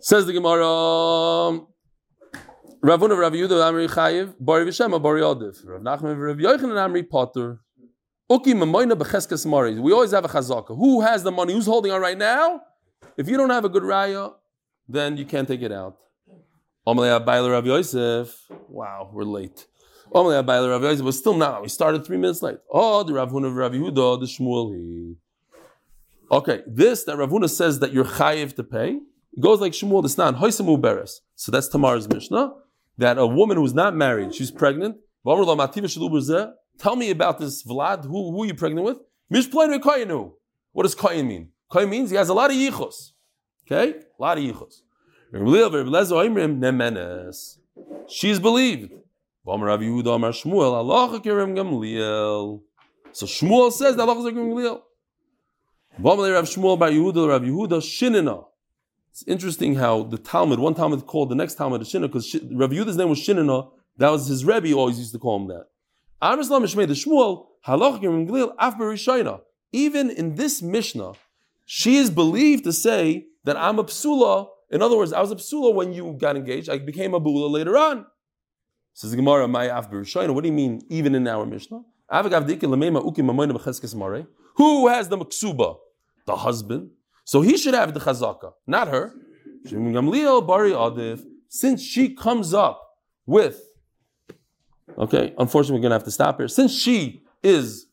Says 0.00 0.26
the 0.26 0.32
Gemara. 0.32 0.66
um, 0.66 1.66
Rav 2.80 3.00
Huna 3.00 3.18
Rav 3.18 3.32
Yehuda 3.32 3.48
Amri 3.48 3.88
Chayiv 3.88 4.34
Bari 4.38 4.64
V'Shema 4.66 5.02
Bari 5.02 5.20
Odiv 5.20 5.66
Rav 5.66 5.80
Nachman 5.80 6.16
Rav 6.16 6.36
Yochanan 6.36 6.76
Amri 6.76 7.08
Potter 7.08 7.60
Uki 8.30 8.52
Mamoina 8.54 8.92
Becheskes 8.92 9.46
Mari. 9.46 9.78
We 9.78 9.92
always 9.92 10.10
have 10.10 10.24
a 10.24 10.28
chazaka. 10.28 10.76
Who 10.76 11.00
has 11.00 11.22
the 11.22 11.32
money? 11.32 11.54
Who's 11.54 11.66
holding 11.66 11.92
on 11.92 12.00
right 12.00 12.18
now? 12.18 12.62
If 13.16 13.28
you 13.28 13.36
don't 13.36 13.50
have 13.50 13.64
a 13.64 13.68
good 13.68 13.82
raya, 13.82 14.34
then 14.88 15.16
you 15.16 15.24
can't 15.24 15.48
take 15.48 15.62
it 15.62 15.72
out. 15.72 15.96
Omalei 16.86 17.18
Abayla 17.18 17.50
Rav 17.52 17.66
Yosef. 17.66 18.36
Wow, 18.68 19.10
we're 19.12 19.24
late. 19.24 19.66
Omalei 20.12 20.44
Abayla 20.44 20.70
Rav 20.70 20.82
Yosef, 20.82 21.04
but 21.04 21.14
still 21.14 21.34
now. 21.34 21.62
We 21.62 21.68
started 21.68 22.04
three 22.04 22.18
minutes 22.18 22.42
late. 22.42 22.58
Oh, 22.70 23.02
the 23.02 23.14
Rav 23.14 23.30
Huna 23.30 23.54
Rav 23.54 23.72
Yehuda, 23.72 24.20
the 24.20 24.26
Shmuel. 24.26 25.16
Okay, 26.30 26.62
this 26.66 27.04
that 27.04 27.16
Rav 27.16 27.30
Huna 27.30 27.48
says 27.48 27.78
that 27.80 27.92
you're 27.92 28.04
chayiv 28.04 28.54
to 28.56 28.64
pay 28.64 29.00
it 29.38 29.40
goes 29.40 29.60
like 29.60 29.72
Shmuel 29.72 30.02
the 30.02 30.08
Snan. 30.08 30.38
Hoisamu. 30.38 31.08
So 31.36 31.52
that's 31.52 31.68
Tamar's 31.68 32.08
Mishnah. 32.08 32.54
That 32.96 33.18
a 33.18 33.26
woman 33.26 33.56
who's 33.56 33.72
not 33.72 33.94
married, 33.94 34.34
she's 34.34 34.50
pregnant. 34.50 34.96
Tell 36.78 36.96
me 36.96 37.10
about 37.10 37.38
this 37.38 37.62
Vlad. 37.64 38.04
Who, 38.04 38.30
who 38.30 38.42
are 38.44 38.46
you 38.46 38.54
pregnant 38.54 38.86
with? 38.86 38.98
Mishplain 39.32 39.78
Koyenu. 39.80 40.32
What 40.72 40.84
does 40.84 40.94
Koyin 40.94 41.26
mean? 41.26 41.48
Koyin 41.70 41.88
means 41.88 42.10
he 42.10 42.16
has 42.16 42.28
a 42.28 42.34
lot 42.34 42.50
of 42.50 42.56
yichos. 42.56 43.12
Okay? 43.66 43.98
A 43.98 44.22
lot 44.22 44.38
of 44.38 44.44
yichos. 44.44 44.82
She's 48.08 48.38
believed. 48.38 48.92
So 53.12 53.26
Shmuel 53.26 53.72
says 53.72 53.96
that 53.96 54.08
Allah 54.08 54.26
is 54.26 54.34
Gamliel. 54.34 54.82
It's 59.10 59.24
interesting 59.26 59.74
how 59.74 60.04
the 60.04 60.18
Talmud, 60.18 60.58
one 60.58 60.74
Talmud 60.74 61.06
called 61.06 61.30
the 61.30 61.34
next 61.34 61.54
Talmud 61.54 61.80
a 61.80 61.84
Shinna, 61.84 62.02
because 62.02 62.34
Rav 62.52 62.70
Yehuda's 62.70 62.96
name 62.96 63.08
was 63.08 63.18
Shinina. 63.18 63.70
That 63.96 64.10
was 64.10 64.28
his 64.28 64.44
Rebbe 64.44 64.72
always 64.74 64.98
used 64.98 65.12
to 65.12 65.18
call 65.18 65.40
him 65.40 65.48
that. 65.48 65.66
The 66.20 66.26
Berishayna. 68.78 69.40
Even 69.72 70.10
in 70.10 70.34
this 70.34 70.62
Mishnah, 70.62 71.12
she 71.64 71.96
is 71.96 72.10
believed 72.10 72.64
to 72.64 72.72
say 72.72 73.26
that 73.44 73.56
I'm 73.56 73.78
a 73.78 73.84
psula. 73.84 74.48
In 74.70 74.82
other 74.82 74.96
words, 74.96 75.12
I 75.12 75.20
was 75.20 75.30
a 75.30 75.36
psula 75.36 75.74
when 75.74 75.92
you 75.92 76.16
got 76.18 76.36
engaged. 76.36 76.68
I 76.68 76.78
became 76.78 77.14
a 77.14 77.20
bula 77.20 77.46
later 77.46 77.76
on. 77.76 78.06
Says 78.94 79.14
Gemara, 79.14 79.46
"My 79.46 79.66
af 79.66 79.90
b'rishayna." 79.90 80.34
What 80.34 80.42
do 80.42 80.48
you 80.48 80.54
mean? 80.54 80.82
Even 80.88 81.14
in 81.14 81.28
our 81.28 81.46
Mishnah, 81.46 81.84
who 84.56 84.88
has 84.88 85.08
the 85.08 85.18
maksuba? 85.18 85.76
The 86.26 86.36
husband. 86.36 86.90
So 87.24 87.42
he 87.42 87.56
should 87.56 87.74
have 87.74 87.94
the 87.94 88.00
chazaka, 88.00 88.54
not 88.66 88.88
her. 88.88 89.14
Since 91.48 91.82
she 91.82 92.14
comes 92.14 92.54
up 92.54 92.80
with, 93.26 93.67
okay, 94.96 95.34
unfortunately 95.38 95.78
we're 95.78 95.82
gonna 95.82 95.94
have 95.94 96.04
to 96.04 96.10
stop 96.10 96.38
here. 96.38 96.48
Since 96.48 96.72
she 96.72 97.22
is 97.42 97.86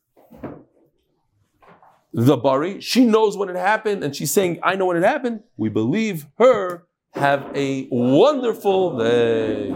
the 2.14 2.38
bari, 2.38 2.80
she 2.80 3.06
knows 3.06 3.36
when 3.36 3.50
it 3.50 3.56
happened, 3.56 4.04
and 4.04 4.16
she's 4.16 4.32
saying, 4.32 4.60
"I 4.64 4.76
know 4.76 4.86
when 4.86 4.98
it 4.98 5.04
happened." 5.04 5.44
We 5.58 5.70
believe 5.70 6.28
her. 6.38 6.88
Have 7.14 7.50
a 7.56 7.88
wonderful 7.90 8.98
day. 8.98 9.74